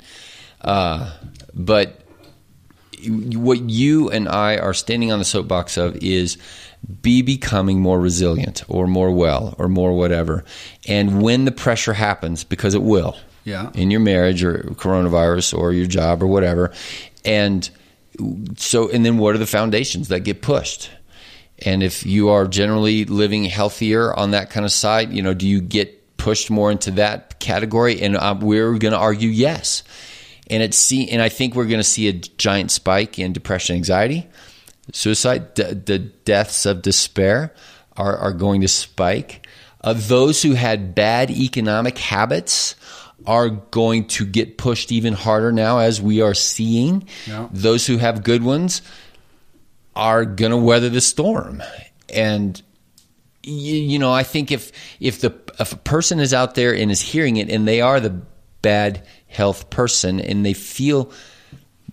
Uh, 0.61 1.11
but 1.53 2.01
what 3.09 3.69
you 3.69 4.09
and 4.09 4.27
I 4.27 4.57
are 4.57 4.73
standing 4.73 5.11
on 5.11 5.19
the 5.19 5.25
soapbox 5.25 5.77
of 5.77 5.95
is 5.97 6.37
be 7.01 7.21
becoming 7.21 7.79
more 7.79 7.99
resilient 7.99 8.63
or 8.67 8.87
more 8.87 9.11
well 9.11 9.55
or 9.57 9.67
more 9.67 9.93
whatever. 9.93 10.43
And 10.87 11.21
when 11.21 11.45
the 11.45 11.51
pressure 11.51 11.93
happens, 11.93 12.43
because 12.43 12.73
it 12.73 12.81
will, 12.81 13.17
yeah. 13.43 13.71
in 13.73 13.91
your 13.91 13.99
marriage 13.99 14.43
or 14.43 14.59
coronavirus 14.75 15.57
or 15.57 15.73
your 15.73 15.87
job 15.87 16.23
or 16.23 16.27
whatever, 16.27 16.71
and 17.23 17.69
so 18.57 18.89
and 18.89 19.05
then 19.05 19.17
what 19.17 19.35
are 19.35 19.39
the 19.39 19.47
foundations 19.47 20.09
that 20.09 20.21
get 20.21 20.41
pushed? 20.41 20.89
And 21.59 21.83
if 21.83 22.05
you 22.05 22.29
are 22.29 22.47
generally 22.47 23.05
living 23.05 23.43
healthier 23.43 24.13
on 24.17 24.31
that 24.31 24.49
kind 24.49 24.65
of 24.65 24.71
side, 24.71 25.13
you 25.13 25.21
know, 25.21 25.35
do 25.35 25.47
you 25.47 25.61
get 25.61 26.17
pushed 26.17 26.49
more 26.49 26.71
into 26.71 26.91
that 26.91 27.39
category? 27.39 28.01
And 28.01 28.17
uh, 28.17 28.35
we're 28.39 28.77
going 28.79 28.93
to 28.93 28.97
argue 28.97 29.29
yes 29.29 29.83
and 30.51 30.61
it's 30.61 30.77
see, 30.77 31.09
and 31.09 31.21
I 31.21 31.29
think 31.29 31.55
we're 31.55 31.65
going 31.65 31.79
to 31.79 31.83
see 31.83 32.09
a 32.09 32.13
giant 32.13 32.71
spike 32.71 33.17
in 33.17 33.31
depression, 33.31 33.77
anxiety, 33.77 34.27
suicide. 34.91 35.53
D- 35.53 35.73
the 35.73 35.99
deaths 35.99 36.65
of 36.65 36.81
despair 36.81 37.53
are 37.95 38.17
are 38.17 38.33
going 38.33 38.61
to 38.61 38.67
spike. 38.67 39.47
Uh, 39.79 39.93
those 39.93 40.43
who 40.43 40.53
had 40.53 40.93
bad 40.93 41.31
economic 41.31 41.97
habits 41.97 42.75
are 43.25 43.49
going 43.49 44.07
to 44.07 44.25
get 44.25 44.57
pushed 44.57 44.91
even 44.91 45.13
harder 45.13 45.53
now, 45.53 45.79
as 45.79 46.01
we 46.01 46.21
are 46.21 46.33
seeing. 46.33 47.07
Yeah. 47.25 47.47
Those 47.51 47.87
who 47.87 47.97
have 47.97 48.23
good 48.23 48.43
ones 48.43 48.81
are 49.95 50.25
going 50.25 50.51
to 50.51 50.57
weather 50.57 50.89
the 50.89 51.01
storm, 51.01 51.63
and 52.13 52.61
you, 53.41 53.75
you 53.75 53.99
know, 53.99 54.11
I 54.11 54.23
think 54.23 54.51
if 54.51 54.73
if 54.99 55.21
the 55.21 55.33
if 55.59 55.71
a 55.71 55.77
person 55.77 56.19
is 56.19 56.33
out 56.33 56.55
there 56.55 56.75
and 56.75 56.91
is 56.91 56.99
hearing 56.99 57.37
it, 57.37 57.49
and 57.49 57.65
they 57.65 57.79
are 57.79 58.01
the 58.01 58.21
bad 58.61 59.05
health 59.27 59.69
person 59.69 60.19
and 60.19 60.45
they 60.45 60.53
feel 60.53 61.11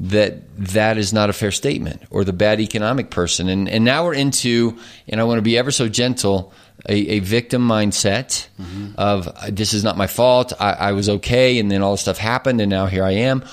that 0.01 0.57
that 0.57 0.97
is 0.97 1.13
not 1.13 1.29
a 1.29 1.33
fair 1.33 1.51
statement 1.51 2.03
or 2.11 2.23
the 2.25 2.33
bad 2.33 2.61
economic 2.61 3.11
person. 3.11 3.49
And 3.49 3.69
and 3.69 3.85
now 3.85 4.05
we're 4.05 4.15
into 4.15 4.79
and 5.09 5.21
I 5.21 5.25
want 5.25 5.39
to 5.39 5.43
be 5.43 5.59
ever 5.59 5.71
so 5.71 5.89
gentle 5.89 6.53
a, 6.89 6.95
a 6.95 7.19
victim 7.19 7.67
mindset 7.67 8.49
mm-hmm. 8.61 8.93
of 8.97 9.29
this 9.51 9.75
is 9.75 9.83
not 9.83 9.97
my 9.97 10.07
fault. 10.07 10.53
I, 10.61 10.73
I 10.73 10.93
was 10.93 11.09
okay 11.09 11.59
and 11.59 11.71
then 11.71 11.83
all 11.83 11.93
this 11.93 12.03
stuff 12.03 12.19
happened 12.19 12.61
and 12.61 12.71
now 12.71 12.87
here 12.87 13.05
I 13.05 13.13
am 13.13 13.45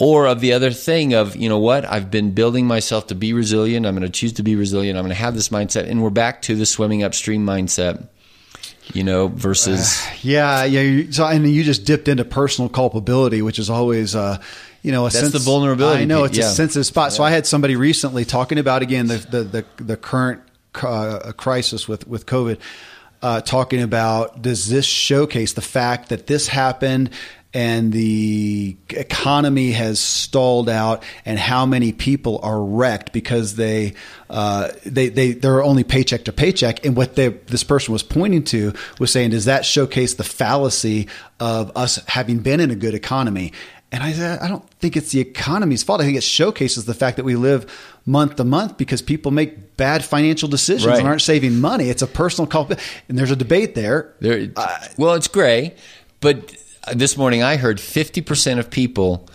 or 0.00 0.26
of 0.26 0.40
the 0.40 0.52
other 0.52 0.72
thing 0.72 1.14
of 1.14 1.36
you 1.36 1.48
know 1.48 1.58
what 1.58 1.84
i've 1.84 2.10
been 2.10 2.32
building 2.32 2.66
myself 2.66 3.06
to 3.06 3.14
be 3.14 3.32
resilient 3.32 3.86
i'm 3.86 3.94
going 3.94 4.02
to 4.02 4.10
choose 4.10 4.32
to 4.32 4.42
be 4.42 4.56
resilient 4.56 4.98
i'm 4.98 5.04
going 5.04 5.14
to 5.14 5.22
have 5.22 5.34
this 5.34 5.50
mindset 5.50 5.88
and 5.88 6.02
we're 6.02 6.10
back 6.10 6.42
to 6.42 6.56
the 6.56 6.66
swimming 6.66 7.02
upstream 7.02 7.46
mindset 7.46 8.08
you 8.92 9.04
know 9.04 9.28
versus 9.28 10.02
uh, 10.04 10.10
yeah 10.22 10.64
yeah 10.64 11.04
so 11.10 11.24
and 11.26 11.48
you 11.48 11.62
just 11.62 11.84
dipped 11.84 12.08
into 12.08 12.24
personal 12.24 12.68
culpability 12.68 13.42
which 13.42 13.58
is 13.58 13.70
always 13.70 14.16
uh 14.16 14.42
you 14.82 14.92
know, 14.92 15.02
that's 15.04 15.18
sense, 15.18 15.32
the 15.32 15.38
vulnerability. 15.38 16.02
I 16.02 16.04
know 16.06 16.24
it's 16.24 16.38
yeah. 16.38 16.46
a 16.46 16.48
sensitive 16.48 16.86
spot. 16.86 17.10
Yeah. 17.10 17.16
So 17.16 17.22
I 17.22 17.30
had 17.30 17.46
somebody 17.46 17.76
recently 17.76 18.24
talking 18.24 18.58
about 18.58 18.82
again 18.82 19.06
the 19.06 19.18
the 19.18 19.42
the, 19.42 19.64
the 19.82 19.96
current 19.96 20.40
uh, 20.74 21.32
crisis 21.36 21.86
with 21.86 22.08
with 22.08 22.26
COVID, 22.26 22.58
uh, 23.22 23.40
talking 23.42 23.82
about 23.82 24.40
does 24.40 24.68
this 24.68 24.86
showcase 24.86 25.52
the 25.52 25.60
fact 25.60 26.08
that 26.08 26.26
this 26.26 26.48
happened 26.48 27.10
and 27.52 27.92
the 27.92 28.76
economy 28.90 29.72
has 29.72 29.98
stalled 29.98 30.68
out 30.68 31.02
and 31.24 31.38
how 31.38 31.66
many 31.66 31.92
people 31.92 32.38
are 32.42 32.62
wrecked 32.62 33.12
because 33.12 33.56
they 33.56 33.94
uh, 34.28 34.68
they 34.86 35.08
they 35.08 35.32
they're 35.32 35.62
only 35.62 35.82
paycheck 35.82 36.24
to 36.24 36.32
paycheck 36.32 36.84
and 36.86 36.96
what 36.96 37.16
they, 37.16 37.28
this 37.28 37.64
person 37.64 37.92
was 37.92 38.02
pointing 38.02 38.44
to 38.44 38.72
was 38.98 39.10
saying 39.10 39.30
does 39.30 39.46
that 39.46 39.64
showcase 39.64 40.14
the 40.14 40.24
fallacy 40.24 41.08
of 41.40 41.76
us 41.76 41.96
having 42.06 42.38
been 42.38 42.60
in 42.60 42.70
a 42.70 42.76
good 42.76 42.94
economy 42.94 43.52
and 43.92 44.04
I 44.04 44.12
said, 44.12 44.38
I 44.38 44.46
don't 44.46 44.68
think 44.74 44.96
it's 44.96 45.10
the 45.10 45.18
economy's 45.18 45.82
fault. 45.82 46.00
I 46.00 46.04
think 46.04 46.16
it 46.16 46.22
showcases 46.22 46.84
the 46.84 46.94
fact 46.94 47.16
that 47.16 47.24
we 47.24 47.34
live 47.34 47.68
month 48.06 48.36
to 48.36 48.44
month 48.44 48.76
because 48.76 49.02
people 49.02 49.32
make 49.32 49.76
bad 49.76 50.04
financial 50.04 50.48
decisions 50.48 50.86
right. 50.86 51.00
and 51.00 51.08
aren't 51.08 51.22
saving 51.22 51.60
money. 51.60 51.90
It's 51.90 52.02
a 52.02 52.06
personal 52.06 52.46
call. 52.46 52.70
And 53.08 53.18
there's 53.18 53.32
a 53.32 53.36
debate 53.36 53.74
there. 53.74 54.14
there 54.20 54.48
uh, 54.54 54.78
well, 54.96 55.14
it's 55.14 55.26
gray, 55.26 55.74
but 56.20 56.54
this 56.94 57.16
morning 57.16 57.42
I 57.42 57.56
heard 57.56 57.78
50% 57.78 58.58
of 58.58 58.70
people 58.70 59.28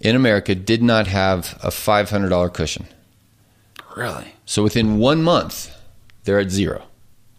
in 0.00 0.14
America 0.14 0.54
did 0.54 0.82
not 0.82 1.06
have 1.06 1.58
a 1.62 1.68
$500 1.68 2.52
cushion. 2.54 2.86
Really? 3.96 4.32
So 4.46 4.62
within 4.62 4.98
one 4.98 5.22
month, 5.22 5.74
they're 6.24 6.38
at 6.38 6.50
zero. 6.50 6.84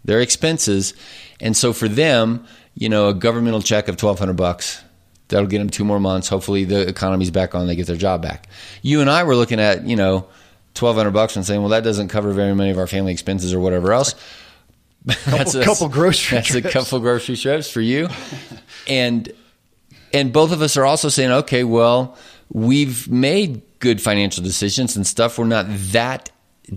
Their 0.04 0.20
expenses, 0.20 0.94
and 1.40 1.56
so 1.56 1.72
for 1.72 1.88
them, 1.88 2.46
you 2.74 2.88
know, 2.88 3.08
a 3.08 3.14
governmental 3.14 3.62
check 3.62 3.88
of 3.88 4.02
1200 4.02 4.34
bucks, 4.34 4.82
that'll 5.28 5.46
get 5.46 5.58
them 5.58 5.70
two 5.70 5.84
more 5.84 6.00
months. 6.00 6.28
Hopefully 6.28 6.64
the 6.64 6.88
economy's 6.88 7.30
back 7.30 7.54
on, 7.54 7.66
they 7.66 7.76
get 7.76 7.86
their 7.86 7.96
job 7.96 8.22
back. 8.22 8.48
You 8.82 9.00
and 9.00 9.10
I 9.10 9.24
were 9.24 9.36
looking 9.36 9.60
at, 9.60 9.84
you 9.86 9.96
know, 9.96 10.26
1200 10.78 11.10
bucks 11.10 11.36
and 11.36 11.44
saying, 11.44 11.60
well, 11.60 11.70
that 11.70 11.84
doesn't 11.84 12.08
cover 12.08 12.32
very 12.32 12.54
many 12.54 12.70
of 12.70 12.78
our 12.78 12.86
family 12.86 13.12
expenses 13.12 13.52
or 13.52 13.60
whatever 13.60 13.92
else. 13.92 14.14
Couple, 15.08 15.38
that's 15.38 15.54
a 15.54 15.64
couple 15.64 15.88
grocery 15.88 16.36
that's 16.36 16.48
trips. 16.48 16.66
a 16.66 16.70
couple 16.70 17.00
grocery 17.00 17.36
trips 17.36 17.70
for 17.70 17.80
you 17.80 18.08
and 18.86 19.32
and 20.12 20.30
both 20.30 20.52
of 20.52 20.60
us 20.60 20.76
are 20.76 20.84
also 20.84 21.08
saying 21.08 21.30
okay 21.30 21.64
well 21.64 22.18
we've 22.52 23.10
made 23.10 23.62
good 23.78 24.02
financial 24.02 24.44
decisions 24.44 24.96
and 24.96 25.06
stuff 25.06 25.38
we're 25.38 25.46
not 25.46 25.64
that 25.68 26.30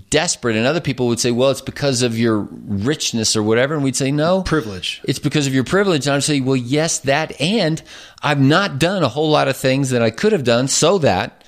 desperate. 0.10 0.56
And 0.56 0.66
other 0.66 0.82
people 0.82 1.08
would 1.08 1.20
say, 1.20 1.32
well, 1.32 1.50
it's 1.50 1.62
because 1.62 2.02
of 2.02 2.18
your 2.18 2.40
richness 2.40 3.36
or 3.36 3.44
whatever. 3.44 3.74
And 3.76 3.84
we'd 3.84 3.96
say, 3.96 4.12
no. 4.12 4.42
Privilege. 4.44 5.02
It's 5.04 5.20
because 5.20 5.48
of 5.48 5.54
your 5.54 5.64
privilege. 5.64 6.08
And 6.08 6.16
I'd 6.16 6.24
say, 6.24 6.42
well, 6.42 6.56
yes, 6.56 7.00
that. 7.00 7.40
And 7.40 7.82
I've 8.22 8.42
not 8.42 8.80
done 8.80 9.04
a 9.04 9.10
whole 9.10 9.30
lot 9.30 9.48
of 9.48 9.58
things 9.58 9.92
that 9.92 10.02
I 10.02 10.10
could 10.10 10.32
have 10.32 10.44
done 10.44 10.68
so 10.68 10.98
that 11.00 11.44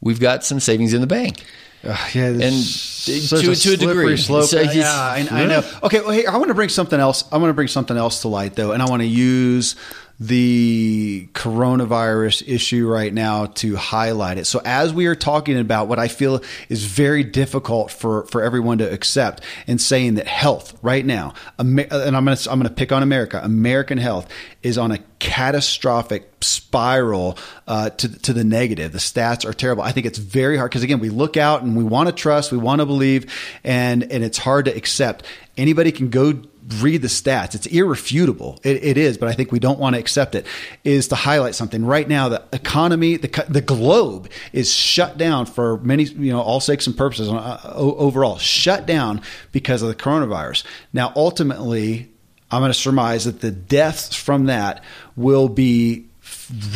we've 0.00 0.20
got 0.20 0.44
some 0.44 0.60
savings 0.60 0.94
in 0.94 1.00
the 1.00 1.06
bank. 1.06 1.44
Uh, 1.82 1.96
yeah, 2.12 2.26
and 2.26 2.40
to, 2.42 3.50
a, 3.50 3.54
to 3.54 3.72
a 3.72 3.76
degree, 3.76 4.16
slope. 4.18 4.44
So 4.44 4.60
yeah, 4.60 4.84
I, 4.86 5.26
I 5.30 5.46
know. 5.46 5.62
Okay, 5.82 6.00
well, 6.00 6.10
hey, 6.10 6.26
I 6.26 6.36
want 6.36 6.48
to 6.48 6.54
bring 6.54 6.68
something 6.68 7.00
else. 7.00 7.24
I 7.32 7.38
want 7.38 7.48
to 7.48 7.54
bring 7.54 7.68
something 7.68 7.96
else 7.96 8.20
to 8.22 8.28
light, 8.28 8.54
though, 8.54 8.72
and 8.72 8.82
I 8.82 8.90
want 8.90 9.00
to 9.00 9.06
use 9.06 9.76
the 10.20 11.26
coronavirus 11.32 12.46
issue 12.46 12.86
right 12.86 13.12
now 13.12 13.46
to 13.46 13.74
highlight 13.74 14.36
it. 14.36 14.44
So, 14.44 14.60
as 14.66 14.92
we 14.92 15.06
are 15.06 15.14
talking 15.14 15.58
about 15.58 15.88
what 15.88 15.98
I 15.98 16.08
feel 16.08 16.42
is 16.68 16.84
very 16.84 17.24
difficult 17.24 17.90
for 17.90 18.26
for 18.26 18.42
everyone 18.42 18.78
to 18.78 18.92
accept, 18.92 19.42
and 19.66 19.80
saying 19.80 20.16
that 20.16 20.26
health 20.26 20.78
right 20.82 21.04
now, 21.04 21.32
and 21.58 21.80
I'm 21.80 22.24
going 22.24 22.36
to 22.36 22.50
I'm 22.50 22.58
going 22.58 22.68
to 22.68 22.74
pick 22.74 22.92
on 22.92 23.02
America. 23.02 23.40
American 23.42 23.96
health 23.96 24.30
is 24.62 24.76
on 24.76 24.92
a 24.92 24.98
catastrophic 25.20 26.30
spiral 26.42 27.38
uh, 27.66 27.88
to 27.88 28.20
to 28.22 28.34
the 28.34 28.44
negative. 28.44 28.92
The 28.92 28.98
stats 28.98 29.48
are 29.48 29.54
terrible. 29.54 29.82
I 29.82 29.92
think 29.92 30.04
it's 30.04 30.18
very 30.18 30.58
hard 30.58 30.70
because 30.70 30.82
again, 30.82 30.98
we 31.00 31.08
look 31.08 31.38
out 31.38 31.62
and 31.62 31.76
we 31.76 31.84
want 31.84 32.10
to 32.10 32.14
trust, 32.14 32.52
we 32.52 32.58
want 32.58 32.80
to 32.80 32.86
believe, 32.86 33.32
and 33.64 34.02
and 34.12 34.22
it's 34.22 34.38
hard 34.38 34.66
to 34.66 34.76
accept. 34.76 35.24
Anybody 35.56 35.92
can 35.92 36.10
go 36.10 36.42
read 36.74 37.02
the 37.02 37.08
stats. 37.08 37.54
It's 37.54 37.66
irrefutable. 37.66 38.60
It, 38.62 38.82
it 38.82 38.98
is, 38.98 39.18
but 39.18 39.28
I 39.28 39.32
think 39.32 39.52
we 39.52 39.58
don't 39.58 39.78
want 39.78 39.94
to 39.94 40.00
accept 40.00 40.34
it. 40.34 40.46
Is 40.84 41.08
to 41.08 41.14
highlight 41.14 41.54
something 41.54 41.84
right 41.84 42.08
now. 42.08 42.28
The 42.28 42.44
economy, 42.52 43.16
the 43.16 43.44
the 43.48 43.60
globe 43.60 44.30
is 44.52 44.72
shut 44.72 45.18
down 45.18 45.46
for 45.46 45.78
many, 45.78 46.04
you 46.04 46.32
know, 46.32 46.40
all 46.40 46.60
sakes 46.60 46.86
and 46.86 46.96
purposes. 46.96 47.28
Uh, 47.28 47.60
overall, 47.74 48.38
shut 48.38 48.86
down 48.86 49.22
because 49.52 49.82
of 49.82 49.88
the 49.88 49.94
coronavirus. 49.94 50.64
Now, 50.92 51.12
ultimately, 51.16 52.10
I'm 52.50 52.60
going 52.60 52.72
to 52.72 52.78
surmise 52.78 53.24
that 53.24 53.40
the 53.40 53.50
deaths 53.50 54.14
from 54.14 54.46
that 54.46 54.82
will 55.16 55.48
be 55.48 56.06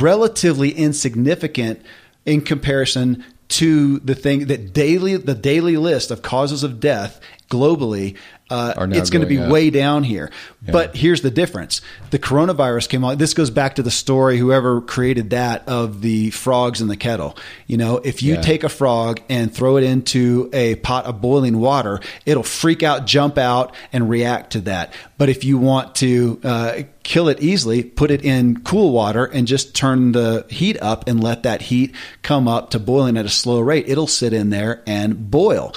relatively 0.01 0.71
insignificant 0.71 1.83
in 2.25 2.41
comparison 2.41 3.25
to 3.47 3.99
the 4.01 4.15
thing 4.15 4.47
that 4.47 4.73
daily 4.73 5.17
the 5.17 5.35
daily 5.35 5.77
list 5.77 6.11
of 6.11 6.23
causes 6.23 6.63
of 6.63 6.81
death 6.81 7.21
globally 7.49 8.17
uh, 8.51 8.87
it's 8.91 9.09
going 9.11 9.23
to 9.23 9.27
be 9.27 9.39
up. 9.39 9.51
way 9.51 9.71
down 9.71 10.05
here. 10.05 10.31
But 10.61 10.95
here's 10.95 11.23
the 11.23 11.31
difference. 11.31 11.81
The 12.11 12.19
coronavirus 12.19 12.89
came 12.89 13.05
on 13.05 13.17
this 13.17 13.33
goes 13.33 13.51
back 13.51 13.77
to 13.77 13.83
the 13.83 13.91
story 13.91 14.37
whoever 14.37 14.81
created 14.83 15.31
that 15.31 15.67
of 15.67 16.03
the 16.03 16.31
frogs 16.31 16.81
in 16.81 16.89
the 16.89 16.97
kettle. 16.97 17.37
You 17.67 17.79
know 17.79 17.97
if 17.99 18.23
you 18.23 18.35
Yeah. 18.35 18.41
take 18.43 18.63
a 18.65 18.69
frog 18.69 19.21
and 19.29 19.53
throw 19.53 19.77
it 19.79 19.85
into 19.85 20.51
a 20.53 20.75
pot 20.77 21.07
of 21.07 21.21
boiling 21.21 21.59
water 21.59 22.01
it'll 22.27 22.43
freak 22.43 22.83
out 22.83 23.07
jump 23.07 23.39
out 23.39 23.75
and 23.93 24.11
react 24.11 24.53
to 24.53 24.61
that. 24.63 24.93
But 25.17 25.31
if 25.31 25.45
you 25.45 25.57
want 25.59 25.95
to 25.97 26.41
uh, 26.45 26.83
kill 27.03 27.29
it 27.29 27.41
easily 27.43 27.83
put 27.83 28.11
it 28.11 28.25
in 28.25 28.61
cool 28.63 28.93
water 28.93 29.25
and 29.25 29.47
just 29.47 29.75
turn 29.75 30.13
the 30.13 30.47
heat 30.49 30.81
up 30.83 31.09
and 31.09 31.23
let 31.23 31.43
that 31.45 31.63
heat 31.63 31.95
come 32.23 32.47
up 32.47 32.71
to 32.71 32.79
boiling 32.79 33.17
at 33.17 33.25
a 33.25 33.31
slow 33.31 33.61
rate. 33.61 33.89
It'll 33.89 34.07
sit 34.07 34.33
in 34.33 34.51
there 34.51 34.83
and 34.87 35.31
boil 35.31 35.75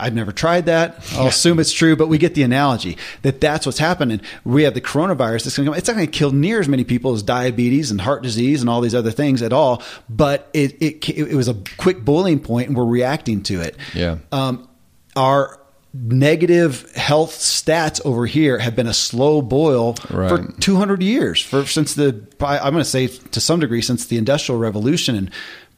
I've 0.00 0.14
never 0.14 0.32
tried 0.32 0.66
that. 0.66 1.04
I'll 1.12 1.28
assume 1.28 1.60
it's 1.60 1.72
true, 1.72 1.94
but 1.96 2.08
we 2.08 2.18
get 2.18 2.34
the 2.34 2.42
analogy 2.42 2.96
that 3.22 3.40
that's 3.40 3.66
what's 3.66 3.78
happening. 3.78 4.20
We 4.44 4.62
have 4.64 4.74
the 4.74 4.80
coronavirus 4.80 5.44
that's 5.44 5.56
going 5.56 5.66
to 5.66 5.70
come. 5.72 5.78
It's 5.78 5.86
not 5.88 5.94
going 5.94 6.06
to 6.06 6.10
kill 6.18 6.32
near 6.32 6.60
as 6.60 6.68
many 6.68 6.84
people 6.84 7.12
as 7.12 7.22
diabetes 7.22 7.90
and 7.90 8.00
heart 8.00 8.22
disease 8.22 8.60
and 8.60 8.70
all 8.70 8.80
these 8.80 8.94
other 8.94 9.10
things 9.10 9.42
at 9.42 9.52
all. 9.52 9.82
But 10.08 10.48
it 10.52 10.80
it, 10.82 11.08
it 11.08 11.34
was 11.36 11.48
a 11.48 11.56
quick 11.76 12.04
boiling 12.04 12.40
point, 12.40 12.68
and 12.68 12.76
we're 12.76 12.84
reacting 12.84 13.42
to 13.44 13.60
it. 13.60 13.76
Yeah. 13.94 14.18
Um, 14.32 14.68
our 15.16 15.58
negative 15.92 16.90
health 16.94 17.32
stats 17.32 18.00
over 18.04 18.24
here 18.26 18.58
have 18.58 18.76
been 18.76 18.86
a 18.86 18.94
slow 18.94 19.42
boil 19.42 19.96
Right. 20.08 20.28
for 20.28 20.52
200 20.60 21.02
years 21.02 21.42
for 21.42 21.66
since 21.66 21.94
the 21.94 22.24
I'm 22.40 22.72
going 22.72 22.84
to 22.84 22.88
say 22.88 23.08
to 23.08 23.40
some 23.40 23.60
degree 23.60 23.82
since 23.82 24.06
the 24.06 24.16
industrial 24.16 24.58
revolution 24.60 25.16
and 25.16 25.30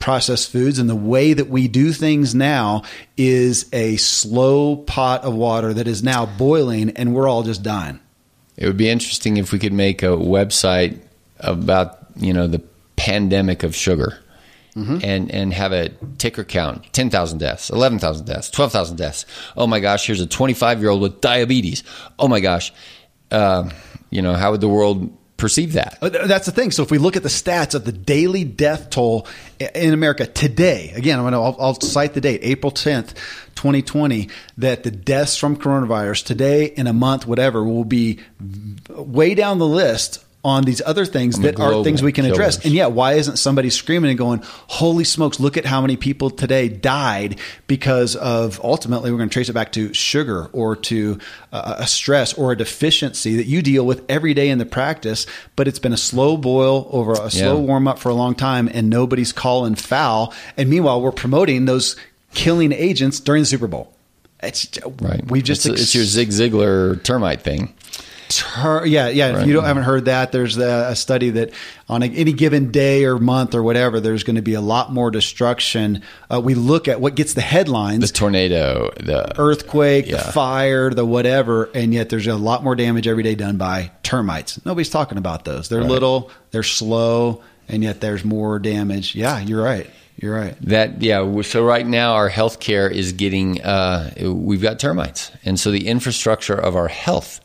processed 0.02 0.50
foods 0.50 0.80
and 0.80 0.90
the 0.90 0.96
way 0.96 1.32
that 1.32 1.48
we 1.48 1.68
do 1.68 1.92
things 1.92 2.34
now 2.34 2.82
is 3.16 3.66
a 3.72 3.96
slow 3.98 4.74
pot 4.74 5.22
of 5.22 5.32
water 5.32 5.72
that 5.72 5.86
is 5.86 6.02
now 6.02 6.26
boiling 6.26 6.90
and 6.90 7.14
we're 7.14 7.28
all 7.28 7.44
just 7.44 7.62
dying. 7.62 8.00
It 8.56 8.66
would 8.66 8.76
be 8.76 8.90
interesting 8.90 9.36
if 9.36 9.52
we 9.52 9.60
could 9.60 9.72
make 9.72 10.02
a 10.02 10.06
website 10.08 11.00
about 11.38 11.98
you 12.16 12.32
know 12.32 12.48
the 12.48 12.58
pandemic 12.96 13.62
of 13.62 13.76
sugar, 13.76 14.18
and 15.02 15.30
and 15.30 15.54
have 15.54 15.72
a 15.72 15.90
ticker 16.18 16.44
count: 16.44 16.92
ten 16.92 17.08
thousand 17.08 17.38
deaths, 17.38 17.70
eleven 17.70 17.98
thousand 18.00 18.26
deaths, 18.26 18.50
twelve 18.50 18.72
thousand 18.72 18.96
deaths. 18.96 19.24
Oh 19.56 19.68
my 19.68 19.78
gosh, 19.78 20.06
here's 20.06 20.20
a 20.20 20.26
twenty-five 20.26 20.80
year 20.80 20.90
old 20.90 21.00
with 21.00 21.20
diabetes. 21.20 21.84
Oh 22.18 22.26
my 22.26 22.40
gosh, 22.40 22.72
uh, 23.30 23.70
you 24.10 24.20
know 24.20 24.34
how 24.34 24.50
would 24.50 24.60
the 24.60 24.68
world 24.68 25.16
perceive 25.42 25.72
that? 25.74 25.98
Uh, 26.00 26.08
th- 26.08 26.26
That's 26.26 26.46
the 26.46 26.52
thing. 26.52 26.70
So 26.70 26.82
if 26.82 26.90
we 26.90 26.98
look 26.98 27.16
at 27.16 27.22
the 27.22 27.28
stats 27.28 27.74
of 27.74 27.84
the 27.84 27.92
daily 27.92 28.44
death 28.44 28.88
toll 28.90 29.26
in 29.58 29.92
America 29.92 30.24
today, 30.26 30.92
again, 30.94 31.18
I'm 31.18 31.24
gonna, 31.26 31.42
I'll, 31.42 31.56
I'll 31.58 31.80
cite 31.80 32.14
the 32.14 32.20
date, 32.20 32.40
April 32.44 32.70
10th, 32.70 33.14
2020, 33.56 34.28
that 34.58 34.84
the 34.84 34.90
deaths 34.92 35.36
from 35.36 35.56
coronavirus 35.56 36.24
today 36.24 36.66
in 36.66 36.86
a 36.86 36.92
month, 36.92 37.26
whatever, 37.26 37.64
will 37.64 37.84
be 37.84 38.20
way 38.88 39.34
down 39.34 39.58
the 39.58 39.66
list 39.66 40.24
on 40.44 40.64
these 40.64 40.82
other 40.84 41.04
things 41.04 41.36
the 41.36 41.52
that 41.52 41.60
are 41.60 41.84
things 41.84 42.02
we 42.02 42.10
can 42.10 42.24
address. 42.24 42.64
And 42.64 42.74
yet, 42.74 42.90
why 42.92 43.12
isn't 43.14 43.36
somebody 43.36 43.70
screaming 43.70 44.10
and 44.10 44.18
going, 44.18 44.40
holy 44.44 45.04
smokes, 45.04 45.38
look 45.38 45.56
at 45.56 45.64
how 45.64 45.80
many 45.80 45.96
people 45.96 46.30
today 46.30 46.68
died 46.68 47.38
because 47.68 48.16
of 48.16 48.60
ultimately 48.64 49.12
we're 49.12 49.18
going 49.18 49.28
to 49.28 49.32
trace 49.32 49.48
it 49.48 49.52
back 49.52 49.70
to 49.72 49.94
sugar 49.94 50.46
or 50.52 50.74
to 50.76 51.18
uh, 51.52 51.76
a 51.78 51.86
stress 51.86 52.34
or 52.34 52.50
a 52.50 52.56
deficiency 52.56 53.36
that 53.36 53.46
you 53.46 53.62
deal 53.62 53.86
with 53.86 54.04
every 54.08 54.34
day 54.34 54.48
in 54.48 54.58
the 54.58 54.66
practice, 54.66 55.26
but 55.54 55.68
it's 55.68 55.78
been 55.78 55.92
a 55.92 55.96
slow 55.96 56.36
boil 56.36 56.88
over 56.90 57.12
a 57.12 57.30
slow 57.30 57.58
Yeah. 57.60 57.66
warm 57.66 57.86
up 57.86 58.00
for 58.00 58.08
a 58.08 58.14
long 58.14 58.34
time 58.34 58.68
and 58.72 58.90
nobody's 58.90 59.32
calling 59.32 59.76
foul. 59.76 60.34
And 60.56 60.68
meanwhile, 60.68 61.00
we're 61.00 61.12
promoting 61.12 61.66
those 61.66 61.94
killing 62.34 62.72
agents 62.72 63.20
during 63.20 63.42
the 63.42 63.46
Super 63.46 63.68
Bowl. 63.68 63.92
It's 64.42 64.68
Right. 65.00 65.24
We've 65.30 65.44
just 65.44 65.66
it's, 65.66 65.80
it's 65.82 65.94
your 65.94 66.04
Zig 66.04 66.30
Ziglar 66.30 67.00
termite 67.04 67.42
thing. 67.42 67.74
Ter- 68.38 68.86
yeah, 68.86 69.08
yeah. 69.08 69.40
If 69.40 69.46
you 69.46 69.52
don't 69.52 69.64
haven't 69.64 69.82
heard 69.84 70.04
that, 70.06 70.32
there's 70.32 70.56
a, 70.58 70.88
a 70.90 70.96
study 70.96 71.30
that 71.30 71.50
on 71.88 72.02
a, 72.02 72.06
any 72.06 72.32
given 72.32 72.70
day 72.70 73.04
or 73.04 73.18
month 73.18 73.54
or 73.54 73.62
whatever, 73.62 74.00
there's 74.00 74.22
going 74.24 74.36
to 74.36 74.42
be 74.42 74.54
a 74.54 74.60
lot 74.60 74.92
more 74.92 75.10
destruction. 75.10 76.02
Uh, 76.32 76.40
we 76.40 76.54
look 76.54 76.88
at 76.88 77.00
what 77.00 77.14
gets 77.14 77.34
the 77.34 77.40
headlines: 77.40 78.10
The 78.10 78.16
tornado, 78.18 78.90
the 78.98 79.38
earthquake, 79.40 80.06
Yeah. 80.06 80.16
the 80.18 80.32
fire, 80.32 80.90
the 80.90 81.04
whatever, 81.04 81.68
and 81.74 81.92
yet 81.92 82.08
there's 82.08 82.26
a 82.26 82.34
lot 82.36 82.62
more 82.64 82.74
damage 82.74 83.06
every 83.08 83.22
day 83.22 83.34
done 83.34 83.56
by 83.56 83.90
termites. 84.02 84.64
Nobody's 84.64 84.90
talking 84.90 85.18
about 85.18 85.44
those. 85.44 85.68
They're 85.68 85.80
Right. 85.80 85.90
little, 85.90 86.30
they're 86.50 86.62
slow, 86.62 87.42
and 87.68 87.82
yet 87.82 88.00
there's 88.00 88.24
more 88.24 88.58
damage. 88.58 89.14
Yeah, 89.14 89.40
you're 89.40 89.62
right. 89.62 89.88
You're 90.16 90.34
right. 90.36 90.54
That 90.60 91.00
yeah. 91.02 91.40
So 91.42 91.64
right 91.64 91.86
now 91.86 92.12
our 92.14 92.28
healthcare 92.30 92.88
is 92.92 93.12
getting 93.12 93.60
uh, 93.62 94.12
we've 94.20 94.60
got 94.62 94.78
termites, 94.78 95.32
and 95.44 95.58
so 95.58 95.70
the 95.70 95.88
infrastructure 95.88 96.54
of 96.54 96.76
our 96.76 96.86
health, 96.88 97.40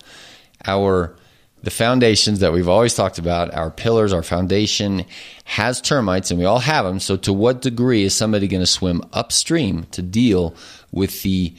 our 0.66 1.16
the 1.64 1.72
foundations 1.72 2.40
that 2.40 2.54
we've 2.54 2.70
always 2.70 2.94
talked 2.94 3.18
about, 3.18 3.54
our 3.54 3.72
pillars, 3.72 4.14
our 4.14 4.24
foundation 4.24 5.04
has 5.44 5.82
termites, 5.82 6.30
and 6.30 6.40
we 6.40 6.46
all 6.46 6.60
have 6.60 6.86
them. 6.86 7.00
So 7.00 7.18
to 7.18 7.34
what 7.34 7.62
degree 7.62 8.04
is 8.04 8.16
somebody 8.16 8.48
going 8.48 8.62
to 8.62 8.68
swim 8.68 9.02
upstream 9.12 9.86
to 9.92 10.02
deal 10.02 10.56
with 10.92 11.24
the 11.24 11.54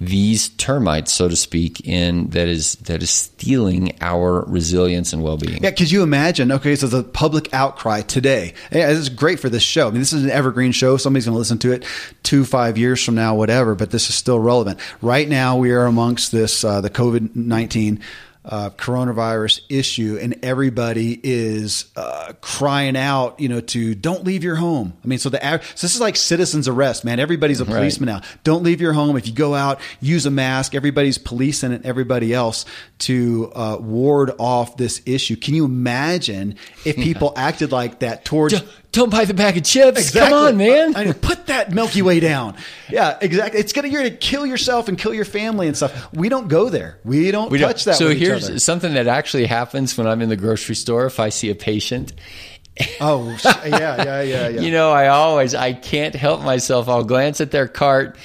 these 0.00 0.48
termites, 0.48 1.12
so 1.12 1.28
to 1.28 1.36
speak, 1.36 1.86
in 1.86 2.28
that 2.30 2.48
is 2.48 2.74
that 2.76 3.02
is 3.02 3.10
stealing 3.10 3.96
our 4.00 4.44
resilience 4.46 5.12
and 5.12 5.22
well 5.22 5.36
being? 5.36 5.62
Yeah, 5.62 5.70
could 5.70 5.90
you 5.90 6.02
imagine? 6.02 6.50
Okay, 6.50 6.74
so 6.74 6.88
the 6.88 7.04
public 7.04 7.52
outcry 7.54 8.00
today. 8.02 8.54
Yeah, 8.72 8.88
this 8.88 8.98
is 8.98 9.08
great 9.08 9.38
for 9.38 9.48
this 9.48 9.62
show. 9.62 9.86
I 9.86 9.90
mean, 9.90 10.00
this 10.00 10.12
is 10.12 10.24
an 10.24 10.30
evergreen 10.30 10.72
show. 10.72 10.96
Somebody's 10.96 11.26
going 11.26 11.34
to 11.34 11.38
listen 11.38 11.58
to 11.58 11.72
it 11.72 11.84
two, 12.24 12.44
five 12.44 12.78
years 12.78 13.04
from 13.04 13.14
now, 13.14 13.36
whatever. 13.36 13.76
But 13.76 13.90
this 13.92 14.08
is 14.08 14.16
still 14.16 14.40
relevant. 14.40 14.80
Right 15.02 15.28
now, 15.28 15.56
we 15.56 15.70
are 15.70 15.86
amongst 15.86 16.32
this 16.32 16.64
uh, 16.64 16.80
the 16.80 16.90
COVID 16.90 17.36
nineteen. 17.36 18.00
Uh, 18.44 18.70
coronavirus 18.70 19.60
issue, 19.68 20.18
and 20.20 20.36
everybody 20.42 21.20
is 21.22 21.84
uh, 21.94 22.32
crying 22.40 22.96
out, 22.96 23.38
you 23.38 23.48
know, 23.48 23.60
to 23.60 23.94
don't 23.94 24.24
leave 24.24 24.42
your 24.42 24.56
home. 24.56 24.94
I 25.04 25.06
mean, 25.06 25.20
so 25.20 25.28
the 25.28 25.38
so 25.76 25.86
this 25.86 25.94
is 25.94 26.00
like 26.00 26.16
citizens 26.16 26.66
arrest, 26.66 27.04
man. 27.04 27.20
Everybody's 27.20 27.60
a 27.60 27.64
Right. 27.64 27.74
policeman 27.76 28.08
now. 28.08 28.20
Don't 28.42 28.64
leave 28.64 28.80
your 28.80 28.94
home. 28.94 29.16
If 29.16 29.28
you 29.28 29.32
go 29.32 29.54
out, 29.54 29.78
use 30.00 30.26
a 30.26 30.30
mask. 30.32 30.74
Everybody's 30.74 31.18
policing 31.18 31.72
and 31.72 31.86
everybody 31.86 32.34
else 32.34 32.64
to 33.00 33.52
uh, 33.54 33.76
ward 33.80 34.32
off 34.38 34.76
this 34.76 35.02
issue. 35.06 35.36
Can 35.36 35.54
you 35.54 35.64
imagine 35.64 36.56
if 36.84 36.96
people 36.96 37.32
acted 37.36 37.70
like 37.70 38.00
that 38.00 38.24
towards? 38.24 38.54
Don't- 38.54 38.68
Don't 38.92 39.10
buy 39.10 39.24
the 39.24 39.32
bag 39.34 39.56
of 39.56 39.64
chips. 39.64 40.10
Come 40.10 40.32
on, 40.32 40.56
man. 40.58 40.94
I 40.94 41.12
put 41.12 41.46
that 41.46 41.72
Milky 41.72 42.02
Way 42.02 42.20
down. 42.20 42.56
Yeah, 42.90 43.16
exactly. 43.22 43.58
It's 43.58 43.72
gonna 43.72 43.88
you're 43.88 44.02
gonna 44.02 44.14
kill 44.14 44.44
yourself 44.44 44.86
and 44.88 44.98
kill 44.98 45.14
your 45.14 45.24
family 45.24 45.66
and 45.66 45.74
stuff. 45.74 46.12
We 46.12 46.28
don't 46.28 46.48
go 46.48 46.68
there. 46.68 46.98
We 47.04 47.30
don't 47.30 47.50
We 47.50 47.56
don't- 47.56 47.68
touch 47.68 47.84
that. 47.84 47.94
So 47.96 48.10
here's 48.10 48.62
something 48.62 48.92
that 48.92 49.06
actually 49.06 49.46
happens 49.46 49.96
when 49.96 50.06
I'm 50.06 50.20
in 50.20 50.28
the 50.28 50.36
grocery 50.36 50.74
store. 50.74 51.06
If 51.06 51.18
I 51.18 51.30
see 51.30 51.48
a 51.48 51.54
patient, 51.54 52.12
Oh, 53.00 53.34
yeah, 53.44 53.66
yeah, 53.66 54.20
yeah, 54.22 54.48
yeah. 54.48 54.48
you 54.60 54.70
know, 54.72 54.90
I 54.92 55.08
always 55.08 55.54
I 55.54 55.72
can't 55.72 56.14
help 56.14 56.42
myself. 56.42 56.86
I'll 56.90 57.02
glance 57.04 57.40
at 57.40 57.50
their 57.50 57.66
cart, 57.66 58.16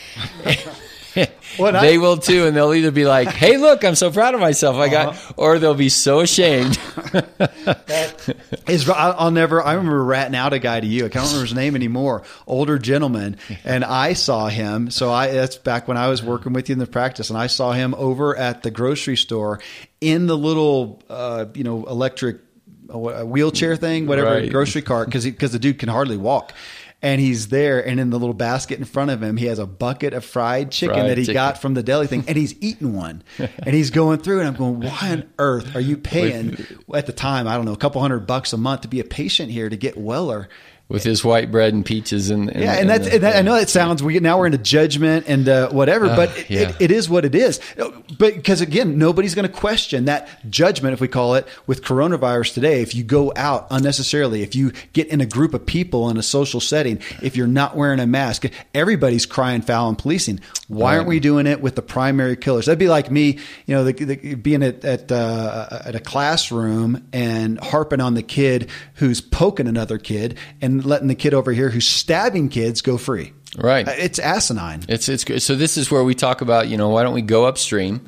What 1.55 1.75
I- 1.75 1.81
they 1.81 1.97
will 1.97 2.17
too, 2.17 2.45
and 2.45 2.55
they'll 2.55 2.73
either 2.73 2.91
be 2.91 3.05
like, 3.05 3.29
"Hey, 3.29 3.57
look, 3.57 3.83
I'm 3.85 3.95
so 3.95 4.11
proud 4.11 4.33
of 4.35 4.41
myself, 4.41 4.75
I 4.75 4.89
got," 4.89 5.17
or 5.37 5.57
they'll 5.59 5.73
be 5.73 5.89
so 5.89 6.19
ashamed. 6.19 6.77
Is 8.67 8.89
I- 8.89 9.11
I'll 9.17 9.31
never. 9.31 9.63
I 9.63 9.73
remember 9.73 10.03
ratting 10.03 10.35
out 10.35 10.53
a 10.53 10.59
guy 10.59 10.79
to 10.79 10.85
you. 10.87 11.05
I 11.05 11.09
can't 11.09 11.25
remember 11.25 11.45
his 11.45 11.55
name 11.55 11.75
anymore. 11.75 12.23
Older 12.45 12.77
gentleman, 12.77 13.37
and 13.63 13.83
I 13.85 14.13
saw 14.13 14.47
him. 14.47 14.89
So 14.91 15.11
I 15.11 15.31
that's 15.31 15.55
back 15.57 15.87
when 15.87 15.97
I 15.97 16.07
was 16.09 16.21
working 16.21 16.53
with 16.53 16.69
you 16.69 16.73
in 16.73 16.79
the 16.79 16.87
practice, 16.87 17.29
and 17.29 17.39
I 17.39 17.47
saw 17.47 17.71
him 17.71 17.95
over 17.97 18.35
at 18.37 18.63
the 18.63 18.71
grocery 18.71 19.15
store 19.17 19.59
in 20.01 20.27
the 20.27 20.37
little, 20.37 21.01
uh, 21.09 21.45
you 21.53 21.63
know, 21.63 21.85
electric 21.85 22.37
uh, 22.93 22.97
wheelchair 23.23 23.75
thing, 23.75 24.07
whatever 24.07 24.29
Right. 24.31 24.51
grocery 24.51 24.81
cart, 24.81 25.07
because 25.07 25.23
because 25.25 25.51
the 25.51 25.59
dude 25.59 25.79
can 25.79 25.89
hardly 25.89 26.17
walk. 26.17 26.53
And 26.99 27.21
he's 27.21 27.49
there, 27.49 27.85
and 27.85 27.99
in 27.99 28.09
the 28.09 28.17
little 28.17 28.33
basket 28.33 28.79
in 28.79 28.85
front 28.85 29.11
of 29.11 29.21
him, 29.21 29.37
he 29.37 29.45
has 29.45 29.59
a 29.59 29.67
bucket 29.67 30.13
of 30.13 30.25
fried 30.25 30.71
chicken 30.71 30.95
Fried 30.95 31.09
that 31.11 31.17
he 31.19 31.25
chicken. 31.25 31.33
got 31.35 31.61
from 31.61 31.75
the 31.75 31.83
deli 31.83 32.07
thing, 32.07 32.23
and 32.27 32.35
he's 32.35 32.55
eating 32.59 32.95
one, 32.95 33.21
and 33.37 33.75
he's 33.75 33.91
going 33.91 34.17
through, 34.17 34.39
and 34.39 34.47
I'm 34.47 34.55
going, 34.55 34.79
why 34.79 35.11
on 35.11 35.29
earth 35.37 35.75
are 35.75 35.79
you 35.79 35.95
paying 35.95 36.57
at 36.95 37.05
the 37.05 37.13
time? 37.13 37.47
I 37.47 37.55
don't 37.55 37.65
know, 37.65 37.73
a 37.73 37.77
couple 37.77 38.01
hundred 38.01 38.21
bucks 38.21 38.51
a 38.51 38.57
month 38.57 38.81
to 38.81 38.87
be 38.87 38.99
a 38.99 39.03
patient 39.03 39.51
here 39.51 39.69
to 39.69 39.77
get 39.77 39.95
Weller. 39.95 40.49
With 40.89 41.03
his 41.03 41.23
white 41.23 41.51
bread 41.51 41.73
and 41.73 41.85
peaches 41.85 42.29
and, 42.29 42.49
and 42.49 42.63
Yeah, 42.63 42.73
and 42.75 42.89
that's 42.89 43.07
and 43.07 43.23
that, 43.23 43.35
I 43.35 43.41
know 43.41 43.55
that 43.55 43.69
sounds 43.69 44.01
we 44.01 44.19
now 44.19 44.37
we're 44.37 44.45
into 44.45 44.57
judgment 44.57 45.25
and 45.27 45.47
uh, 45.49 45.69
whatever, 45.69 46.07
but 46.07 46.37
it, 46.37 46.49
yeah. 46.49 46.59
it, 46.61 46.75
it 46.79 46.91
is 46.91 47.09
what 47.09 47.25
it 47.25 47.35
is. 47.35 47.59
But 48.17 48.35
because 48.35 48.61
again, 48.61 48.97
nobody's 48.97 49.35
going 49.35 49.47
to 49.47 49.53
question 49.53 50.05
that 50.05 50.49
judgment, 50.49 50.93
if 50.93 51.01
we 51.01 51.09
call 51.09 51.35
it, 51.35 51.45
with 51.67 51.83
coronavirus 51.83 52.53
today. 52.53 52.81
If 52.81 52.95
you 52.95 53.03
go 53.03 53.33
out 53.35 53.67
unnecessarily, 53.69 54.43
if 54.43 54.55
you 54.55 54.71
get 54.93 55.07
in 55.07 55.19
a 55.19 55.25
group 55.25 55.53
of 55.53 55.65
people 55.65 56.09
in 56.09 56.15
a 56.15 56.23
social 56.23 56.61
setting, 56.61 57.01
if 57.21 57.35
you're 57.35 57.47
not 57.47 57.75
wearing 57.75 57.99
a 57.99 58.07
mask, 58.07 58.45
everybody's 58.73 59.25
crying 59.25 59.61
foul 59.61 59.89
and 59.89 59.97
policing. 59.97 60.39
Why 60.69 60.95
aren't 60.95 61.07
we 61.07 61.19
doing 61.19 61.47
it 61.47 61.61
with 61.61 61.75
the 61.75 61.81
primary 61.81 62.37
killers? 62.37 62.65
That'd 62.65 62.79
be 62.79 62.87
like 62.87 63.11
me, 63.11 63.39
you 63.65 63.75
know, 63.75 63.83
the, 63.83 63.93
the, 63.93 64.35
being 64.35 64.63
at 64.63 64.85
at, 64.85 65.11
uh, 65.11 65.81
at 65.85 65.95
a 65.95 65.99
classroom 65.99 67.07
and 67.11 67.59
harping 67.59 67.99
on 67.99 68.13
the 68.13 68.23
kid 68.23 68.69
who's 68.95 69.19
poking 69.19 69.67
another 69.67 69.97
kid 69.97 70.37
and 70.61 70.76
letting 70.81 71.07
the 71.07 71.15
kid 71.15 71.33
over 71.33 71.51
here 71.51 71.69
who's 71.69 71.87
stabbing 71.87 72.49
kids 72.49 72.81
go 72.81 72.97
free. 72.97 73.33
Right. 73.57 73.87
Uh, 73.87 73.93
It's 73.97 74.19
asinine. 74.19 74.83
It's 74.87 75.09
it's 75.09 75.23
good. 75.23 75.41
So 75.41 75.55
this 75.55 75.77
is 75.77 75.89
where 75.89 76.03
we 76.03 76.13
talk 76.15 76.41
about 76.41 76.67
you 76.67 76.77
know 76.77 76.89
why 76.89 77.03
don't 77.03 77.13
we 77.13 77.21
go 77.21 77.45
upstream, 77.45 78.01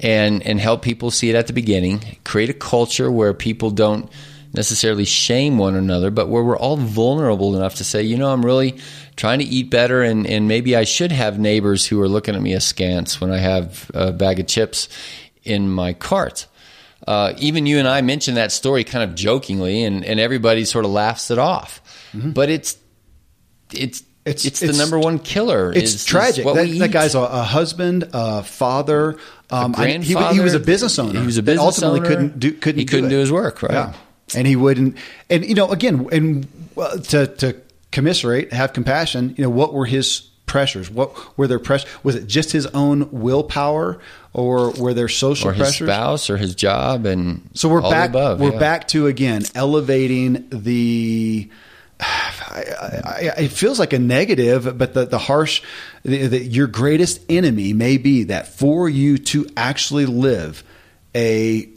and 0.00 0.42
and 0.46 0.60
help 0.60 0.82
people 0.82 1.10
see 1.10 1.30
it 1.30 1.36
at 1.36 1.46
the 1.46 1.52
beginning, 1.52 2.18
create 2.24 2.50
a 2.50 2.54
culture 2.54 3.10
where 3.10 3.32
people 3.32 3.70
don't 3.70 4.10
necessarily 4.52 5.04
shame 5.04 5.58
one 5.58 5.74
another, 5.74 6.10
but 6.10 6.28
where 6.28 6.42
we're 6.44 6.56
all 6.56 6.76
vulnerable 6.76 7.56
enough 7.56 7.76
to 7.76 7.84
say, 7.84 8.02
you 8.02 8.16
know, 8.16 8.32
I'm 8.32 8.44
really 8.44 8.76
trying 9.16 9.40
to 9.40 9.44
eat 9.44 9.70
better, 9.70 10.02
and 10.02 10.26
and 10.26 10.48
maybe 10.48 10.76
I 10.76 10.84
should 10.84 11.12
have 11.12 11.38
neighbors 11.38 11.86
who 11.86 12.00
are 12.02 12.08
looking 12.08 12.34
at 12.34 12.42
me 12.42 12.52
askance 12.54 13.20
when 13.20 13.30
I 13.30 13.38
have 13.38 13.90
a 13.94 14.12
bag 14.12 14.40
of 14.40 14.46
chips 14.46 14.88
in 15.44 15.70
my 15.70 15.92
cart. 15.92 16.46
Uh, 17.06 17.34
even 17.38 17.66
you 17.66 17.78
and 17.78 17.86
I 17.86 18.00
mentioned 18.00 18.36
that 18.36 18.50
story 18.52 18.84
kind 18.84 19.08
of 19.08 19.14
jokingly, 19.16 19.84
and, 19.84 20.04
and 20.04 20.18
everybody 20.18 20.64
sort 20.64 20.84
of 20.84 20.90
laughs 20.90 21.30
it 21.30 21.38
off. 21.38 21.80
But 22.14 22.48
it's 22.50 22.76
it's 23.72 24.02
It's- 24.24 24.44
it's, 24.46 24.60
the 24.60 24.66
it's- 24.66 24.78
number 24.78 24.98
one 24.98 25.18
killer. 25.18 25.70
It's 25.72 25.90
is- 25.90 25.94
is 25.96 26.04
tragic. 26.06 26.46
what 26.46 26.54
That, 26.54 26.68
that 26.78 26.90
guy's 26.92 27.14
a, 27.14 27.20
a 27.20 27.42
husband, 27.42 28.08
a 28.14 28.42
father, 28.42 29.16
um, 29.50 29.74
I- 29.76 29.98
he- 29.98 30.14
he, 30.32 30.40
was 30.40 30.54
a 30.54 30.60
business 30.60 30.98
owner. 30.98 31.20
He 31.20 31.26
was 31.26 31.36
a 31.36 31.42
business 31.42 31.62
ultimately 31.62 32.00
owner. 32.00 32.08
couldn't 32.08 32.40
do 32.40 32.52
couldn't 32.52 32.78
He 32.78 32.86
couldn't 32.86 33.10
do, 33.10 33.16
do 33.16 33.20
his 33.20 33.30
work, 33.32 33.62
right? 33.62 33.72
Yeah, 33.72 33.92
and 34.34 34.46
he 34.46 34.56
wouldn't. 34.56 34.96
And 35.28 35.44
you 35.44 35.54
know, 35.54 35.70
again, 35.70 36.08
and 36.10 36.46
well, 36.74 36.98
to 36.98 37.26
to 37.26 37.56
commiserate, 37.92 38.52
have 38.54 38.72
compassion. 38.72 39.34
You 39.36 39.44
know, 39.44 39.50
what 39.50 39.74
were 39.74 39.84
his 39.86 40.22
pressures? 40.54 40.88
What 40.88 41.36
were 41.36 41.48
their 41.48 41.58
pressures? 41.58 41.90
Was 42.04 42.14
it 42.14 42.28
just 42.28 42.52
his 42.52 42.66
own 42.66 43.08
willpower, 43.10 43.98
or 44.32 44.70
were 44.70 44.94
there 44.94 45.08
social 45.08 45.50
or 45.50 45.52
his 45.52 45.62
pressures? 45.62 45.88
spouse 45.88 46.30
or 46.30 46.36
his 46.36 46.54
job 46.54 47.06
and 47.06 47.50
So 47.54 47.68
we're 47.68 47.82
back. 47.82 48.10
above, 48.10 48.38
we're 48.38 48.52
yeah. 48.52 48.58
back 48.60 48.86
to 48.88 49.08
again 49.08 49.42
elevating 49.56 50.46
the. 50.50 51.50
I, 52.00 52.62
I, 53.04 53.42
it 53.42 53.48
feels 53.48 53.80
like 53.80 53.92
a 53.92 53.98
negative, 53.98 54.78
but 54.78 54.94
the 54.94 55.06
the 55.06 55.18
harsh, 55.18 55.60
the, 56.04 56.28
the, 56.28 56.38
your 56.38 56.68
greatest 56.68 57.20
enemy 57.28 57.72
may 57.72 57.96
be 57.96 58.22
that 58.24 58.46
for 58.46 58.88
you 58.88 59.18
to 59.18 59.46
actually 59.56 60.06
live 60.06 60.62
a, 61.16 61.68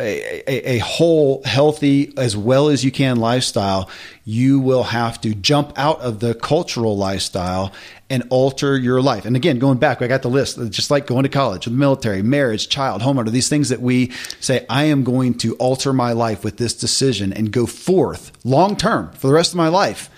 a, 0.00 0.76
a 0.76 0.78
whole, 0.78 1.42
healthy, 1.44 2.12
as 2.18 2.36
well 2.36 2.68
as 2.68 2.84
you 2.84 2.90
can 2.90 3.16
lifestyle, 3.16 3.88
you 4.24 4.60
will 4.60 4.82
have 4.82 5.20
to 5.22 5.34
jump 5.34 5.72
out 5.76 6.00
of 6.00 6.20
the 6.20 6.34
cultural 6.34 6.96
lifestyle 6.96 7.72
and 8.14 8.22
alter 8.30 8.78
your 8.78 9.02
life. 9.02 9.24
And 9.24 9.34
again, 9.34 9.58
going 9.58 9.78
back, 9.78 10.00
I 10.00 10.06
got 10.06 10.22
the 10.22 10.30
list, 10.30 10.56
just 10.70 10.88
like 10.88 11.06
going 11.08 11.24
to 11.24 11.28
college, 11.28 11.64
the 11.64 11.72
military, 11.72 12.22
marriage, 12.22 12.68
child, 12.68 13.02
homeowner, 13.02 13.28
these 13.30 13.48
things 13.48 13.70
that 13.70 13.80
we 13.80 14.12
say, 14.38 14.64
I 14.70 14.84
am 14.84 15.02
going 15.02 15.34
to 15.38 15.56
alter 15.56 15.92
my 15.92 16.12
life 16.12 16.44
with 16.44 16.56
this 16.56 16.74
decision 16.74 17.32
and 17.32 17.50
go 17.50 17.66
forth 17.66 18.30
long 18.44 18.76
term 18.76 19.10
for 19.14 19.26
the 19.26 19.32
rest 19.32 19.52
of 19.52 19.56
my 19.56 19.66
life. 19.66 20.08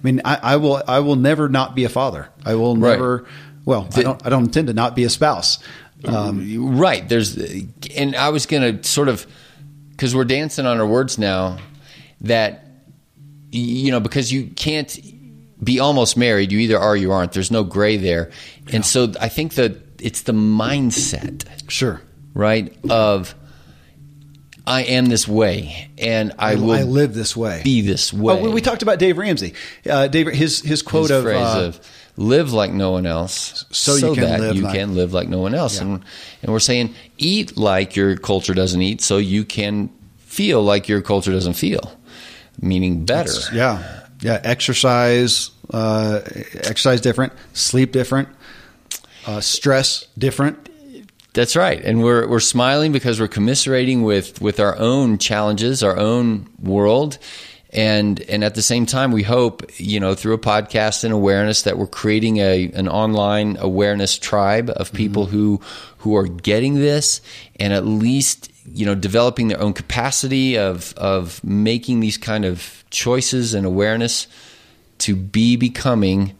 I 0.00 0.02
mean, 0.04 0.20
I, 0.24 0.38
I 0.54 0.56
will, 0.56 0.80
I 0.86 1.00
will 1.00 1.16
never 1.16 1.48
not 1.48 1.74
be 1.74 1.82
a 1.82 1.88
father. 1.88 2.28
I 2.46 2.54
will 2.54 2.76
Right. 2.76 2.92
never, 2.92 3.26
well, 3.64 3.88
I 3.96 4.02
don't, 4.02 4.24
I 4.26 4.28
don't 4.30 4.44
intend 4.44 4.68
to 4.68 4.74
not 4.74 4.94
be 4.94 5.02
a 5.02 5.10
spouse. 5.10 5.58
Um, 6.04 6.78
right. 6.78 7.06
There's, 7.08 7.36
and 7.96 8.14
I 8.14 8.28
was 8.28 8.46
going 8.46 8.78
to 8.78 8.88
sort 8.88 9.08
of, 9.08 9.26
because 9.90 10.14
we're 10.14 10.24
dancing 10.24 10.66
on 10.66 10.78
our 10.78 10.86
words 10.86 11.18
now, 11.18 11.58
that 12.20 12.64
you 13.50 13.90
know, 13.90 13.98
because 13.98 14.32
you 14.32 14.46
can't 14.46 14.96
be 15.62 15.78
almost 15.80 16.16
married, 16.16 16.52
you 16.52 16.58
either 16.60 16.78
are 16.78 16.90
or 16.92 16.96
you 16.96 17.12
aren't. 17.12 17.32
There's 17.32 17.50
no 17.50 17.64
gray 17.64 17.96
there, 17.96 18.30
and 18.72 18.84
so 18.84 19.12
I 19.20 19.28
think 19.28 19.54
that 19.54 19.76
it's 20.00 20.22
the 20.22 20.32
mindset, 20.32 21.46
sure. 21.70 22.00
right? 22.34 22.74
Of 22.88 23.34
I 24.66 24.82
am 24.84 25.06
this 25.06 25.26
way, 25.26 25.88
and 25.98 26.32
I 26.38 26.54
will 26.54 26.72
I 26.72 26.82
live 26.82 27.14
this 27.14 27.36
way. 27.36 27.60
be 27.64 27.80
this 27.80 28.12
way. 28.12 28.40
Oh, 28.40 28.50
we, 28.50 28.60
talked 28.60 28.82
about 28.82 28.98
Dave 28.98 29.18
Ramsey. 29.18 29.54
Uh, 29.88 30.06
Dave, 30.08 30.28
his 30.28 30.60
his 30.60 30.82
quote 30.82 31.10
his 31.10 31.10
of, 31.12 31.24
phrase 31.24 31.36
uh, 31.42 31.64
of 31.66 31.80
live 32.16 32.52
like 32.52 32.70
no 32.72 32.90
one 32.90 33.06
else 33.06 33.64
So 33.70 33.94
you 33.96 34.14
can 34.14 34.24
that 34.24 34.40
live 34.40 34.56
you 34.56 34.62
like- 34.62 34.74
can 34.74 34.94
live 34.94 35.12
like 35.14 35.28
no 35.28 35.38
one 35.38 35.54
else 35.54 35.76
Yeah. 35.76 35.82
and 35.86 36.04
and 36.42 36.52
we're 36.52 36.58
saying 36.60 36.94
eat 37.16 37.56
like 37.56 37.96
your 37.96 38.16
culture 38.16 38.52
doesn't 38.52 38.82
eat 38.82 39.00
so 39.00 39.16
you 39.16 39.44
can 39.44 39.88
feel 40.18 40.62
like 40.62 40.86
your 40.88 41.00
culture 41.00 41.32
doesn't 41.32 41.54
feel 41.54 41.96
meaning 42.60 43.06
better 43.06 43.32
yeah, 43.54 43.99
yeah, 44.20 44.40
exercise, 44.44 45.50
uh, 45.72 46.20
exercise 46.54 47.00
different, 47.00 47.32
sleep 47.52 47.92
different, 47.92 48.28
uh, 49.26 49.40
stress 49.40 50.06
different. 50.18 50.68
that's 51.32 51.56
right. 51.56 51.80
And 51.82 52.02
we're 52.02 52.28
we're 52.28 52.40
smiling 52.40 52.92
because 52.92 53.20
we're 53.20 53.28
commiserating 53.28 54.02
with 54.02 54.40
with 54.40 54.60
our 54.60 54.76
own 54.76 55.18
challenges 55.18 55.82
our 55.82 55.96
own 55.96 56.48
world. 56.60 57.18
And 57.72 58.20
and 58.22 58.42
at 58.42 58.56
the 58.56 58.62
same 58.62 58.84
time 58.84 59.12
we 59.12 59.22
hope 59.22 59.62
you 59.78 60.00
know 60.00 60.14
through 60.14 60.34
a 60.34 60.38
podcast 60.38 61.04
and 61.04 61.12
awareness 61.12 61.62
that 61.62 61.78
we're 61.78 61.86
creating 61.86 62.38
a 62.38 62.68
an 62.74 62.88
online 62.88 63.56
awareness 63.60 64.18
tribe 64.18 64.70
of 64.74 64.92
people 64.92 65.26
who 65.26 65.60
who 65.98 66.16
are 66.16 66.26
getting 66.26 66.74
this 66.74 67.20
and 67.60 67.72
at 67.72 67.86
least 67.86 68.49
you 68.66 68.86
know 68.86 68.94
developing 68.94 69.48
their 69.48 69.60
own 69.60 69.72
capacity 69.72 70.58
of 70.58 70.92
of 70.96 71.42
making 71.44 72.00
these 72.00 72.16
kind 72.18 72.44
of 72.44 72.84
choices 72.90 73.54
and 73.54 73.66
awareness 73.66 74.26
to 74.98 75.16
be 75.16 75.56
becoming 75.56 76.34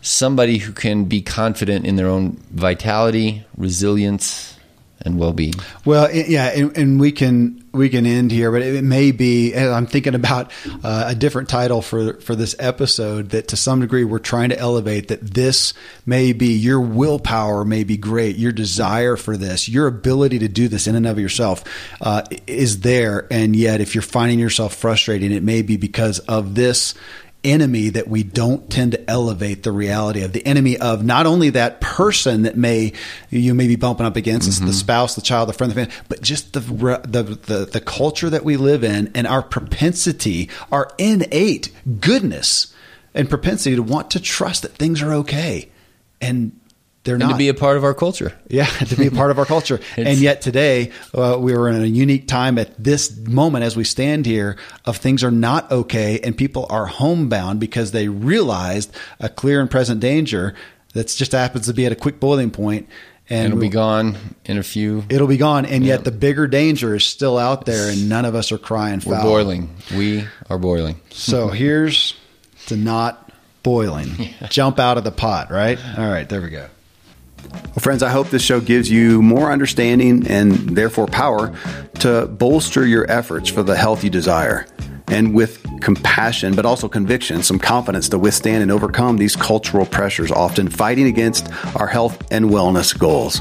somebody 0.00 0.58
who 0.58 0.72
can 0.72 1.04
be 1.04 1.22
confident 1.22 1.86
in 1.86 1.96
their 1.96 2.08
own 2.08 2.32
vitality, 2.50 3.46
resilience, 3.56 4.51
and 5.04 5.18
well-being. 5.18 5.54
Well, 5.84 6.12
yeah, 6.14 6.46
and, 6.46 6.76
and 6.76 7.00
we 7.00 7.12
can 7.12 7.64
we 7.72 7.88
can 7.88 8.04
end 8.04 8.30
here, 8.30 8.50
but 8.52 8.62
it 8.62 8.84
may 8.84 9.12
be. 9.12 9.54
I'm 9.54 9.86
thinking 9.86 10.14
about 10.14 10.52
uh, 10.84 11.04
a 11.08 11.14
different 11.14 11.48
title 11.48 11.82
for 11.82 12.14
for 12.20 12.34
this 12.34 12.54
episode. 12.58 13.30
That 13.30 13.48
to 13.48 13.56
some 13.56 13.80
degree 13.80 14.04
we're 14.04 14.18
trying 14.18 14.50
to 14.50 14.58
elevate. 14.58 15.08
That 15.08 15.20
this 15.22 15.74
may 16.06 16.32
be 16.32 16.54
your 16.54 16.80
willpower 16.80 17.64
may 17.64 17.84
be 17.84 17.96
great, 17.96 18.36
your 18.36 18.52
desire 18.52 19.16
for 19.16 19.36
this, 19.36 19.68
your 19.68 19.86
ability 19.86 20.38
to 20.40 20.48
do 20.48 20.68
this 20.68 20.86
in 20.86 20.94
and 20.94 21.06
of 21.06 21.18
yourself 21.18 21.64
uh, 22.00 22.22
is 22.46 22.80
there, 22.80 23.26
and 23.30 23.56
yet 23.56 23.80
if 23.80 23.94
you're 23.94 24.02
finding 24.02 24.38
yourself 24.38 24.74
frustrated, 24.74 25.32
it 25.32 25.42
may 25.42 25.62
be 25.62 25.76
because 25.76 26.18
of 26.20 26.54
this 26.54 26.94
enemy 27.44 27.88
that 27.90 28.08
we 28.08 28.22
don't 28.22 28.70
tend 28.70 28.92
to 28.92 29.10
elevate 29.10 29.62
the 29.62 29.72
reality 29.72 30.22
of. 30.22 30.32
The 30.32 30.46
enemy 30.46 30.78
of 30.78 31.04
not 31.04 31.26
only 31.26 31.50
that 31.50 31.80
person 31.80 32.42
that 32.42 32.56
may 32.56 32.92
you 33.30 33.54
may 33.54 33.66
be 33.66 33.76
bumping 33.76 34.06
up 34.06 34.16
against 34.16 34.48
it's 34.48 34.58
the 34.58 34.66
mm-hmm. 34.66 34.72
spouse 34.72 35.14
the 35.14 35.22
child 35.22 35.48
the 35.48 35.52
friend 35.52 35.70
the 35.70 35.74
family 35.74 35.94
but 36.08 36.22
just 36.22 36.52
the, 36.52 36.60
the 36.60 37.22
the 37.22 37.64
the 37.66 37.80
culture 37.80 38.30
that 38.30 38.44
we 38.44 38.56
live 38.56 38.84
in 38.84 39.10
and 39.14 39.26
our 39.26 39.42
propensity 39.42 40.48
our 40.70 40.92
innate 40.98 41.72
goodness 42.00 42.72
and 43.14 43.28
propensity 43.28 43.76
to 43.76 43.82
want 43.82 44.10
to 44.12 44.20
trust 44.20 44.62
that 44.62 44.72
things 44.72 45.02
are 45.02 45.12
okay. 45.12 45.70
And 46.20 46.58
they're 47.04 47.14
And 47.16 47.20
not 47.24 47.30
to 47.32 47.36
be 47.38 47.48
a 47.48 47.54
part 47.54 47.76
of 47.76 47.84
our 47.84 47.94
culture. 47.94 48.32
yeah, 48.48 48.66
to 48.66 48.96
be 48.96 49.06
a 49.06 49.10
part 49.10 49.30
of 49.30 49.38
our 49.38 49.44
culture. 49.46 49.80
and 49.96 50.18
yet 50.18 50.40
today, 50.40 50.90
uh, 51.14 51.36
we 51.40 51.52
are 51.54 51.68
in 51.68 51.82
a 51.82 51.86
unique 51.86 52.28
time 52.28 52.58
at 52.58 52.82
this 52.82 53.16
moment 53.16 53.64
as 53.64 53.76
we 53.76 53.84
stand 53.84 54.24
here 54.26 54.56
of 54.84 54.96
things 54.98 55.24
are 55.24 55.30
not 55.30 55.70
okay 55.70 56.20
and 56.22 56.36
people 56.36 56.66
are 56.70 56.86
homebound 56.86 57.58
because 57.60 57.90
they 57.92 58.08
realized 58.08 58.92
a 59.20 59.28
clear 59.28 59.60
and 59.60 59.70
present 59.70 60.00
danger 60.00 60.54
that 60.94 61.08
just 61.08 61.32
happens 61.32 61.66
to 61.66 61.74
be 61.74 61.86
at 61.86 61.92
a 61.92 61.96
quick 61.96 62.20
boiling 62.20 62.50
point. 62.50 62.88
and 63.30 63.46
it'll 63.46 63.58
be 63.60 63.68
gone 63.70 64.16
in 64.44 64.58
a 64.58 64.62
few. 64.62 65.04
It'll 65.08 65.26
be 65.28 65.38
gone, 65.38 65.64
and 65.64 65.84
yet 65.84 66.04
the 66.04 66.10
bigger 66.10 66.46
danger 66.46 66.94
is 66.94 67.04
still 67.04 67.38
out 67.38 67.64
there, 67.64 67.90
and 67.90 68.08
none 68.08 68.24
of 68.26 68.34
us 68.34 68.52
are 68.52 68.58
crying 68.58 69.00
foul. 69.00 69.12
We're 69.14 69.22
boiling. 69.22 69.70
We 69.96 70.24
are 70.50 70.58
boiling. 70.58 71.00
so 71.10 71.48
here's 71.48 72.14
to 72.66 72.76
not 72.76 73.30
boiling. 73.62 74.08
Yeah. 74.18 74.48
Jump 74.48 74.78
out 74.78 74.98
of 74.98 75.04
the 75.04 75.12
pot, 75.12 75.50
right? 75.50 75.78
All 75.98 76.10
right, 76.10 76.28
there 76.28 76.42
we 76.42 76.50
go. 76.50 76.68
Well, 77.50 77.80
friends, 77.80 78.02
I 78.02 78.10
hope 78.10 78.28
this 78.28 78.42
show 78.42 78.60
gives 78.60 78.90
you 78.90 79.22
more 79.22 79.50
understanding 79.50 80.26
and 80.26 80.52
therefore 80.76 81.06
power 81.06 81.54
to 82.00 82.26
bolster 82.26 82.86
your 82.86 83.10
efforts 83.10 83.48
for 83.48 83.62
the 83.62 83.76
health 83.76 84.04
you 84.04 84.10
desire. 84.10 84.66
And 85.08 85.34
with 85.34 85.64
compassion, 85.80 86.54
but 86.54 86.64
also 86.64 86.88
conviction, 86.88 87.42
some 87.42 87.58
confidence 87.58 88.08
to 88.10 88.18
withstand 88.18 88.62
and 88.62 88.70
overcome 88.70 89.16
these 89.16 89.36
cultural 89.36 89.84
pressures, 89.84 90.30
often 90.30 90.68
fighting 90.68 91.06
against 91.06 91.50
our 91.76 91.86
health 91.86 92.22
and 92.30 92.46
wellness 92.46 92.96
goals. 92.98 93.40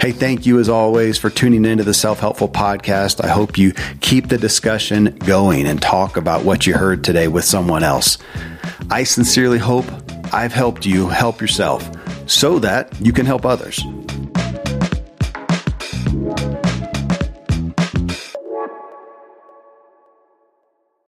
Hey, 0.00 0.12
thank 0.12 0.46
you 0.46 0.58
as 0.58 0.70
always 0.70 1.18
for 1.18 1.28
tuning 1.28 1.66
into 1.66 1.84
the 1.84 1.92
Self 1.92 2.20
Helpful 2.20 2.48
Podcast. 2.48 3.22
I 3.22 3.28
hope 3.28 3.58
you 3.58 3.72
keep 4.00 4.28
the 4.28 4.38
discussion 4.38 5.16
going 5.18 5.66
and 5.66 5.80
talk 5.80 6.16
about 6.16 6.44
what 6.44 6.66
you 6.66 6.74
heard 6.74 7.04
today 7.04 7.28
with 7.28 7.44
someone 7.44 7.82
else. 7.82 8.16
I 8.90 9.04
sincerely 9.04 9.58
hope 9.58 9.84
I've 10.32 10.54
helped 10.54 10.86
you 10.86 11.08
help 11.08 11.42
yourself 11.42 11.90
so 12.30 12.60
that 12.60 12.94
you 13.00 13.12
can 13.12 13.26
help 13.26 13.44
others. 13.44 13.84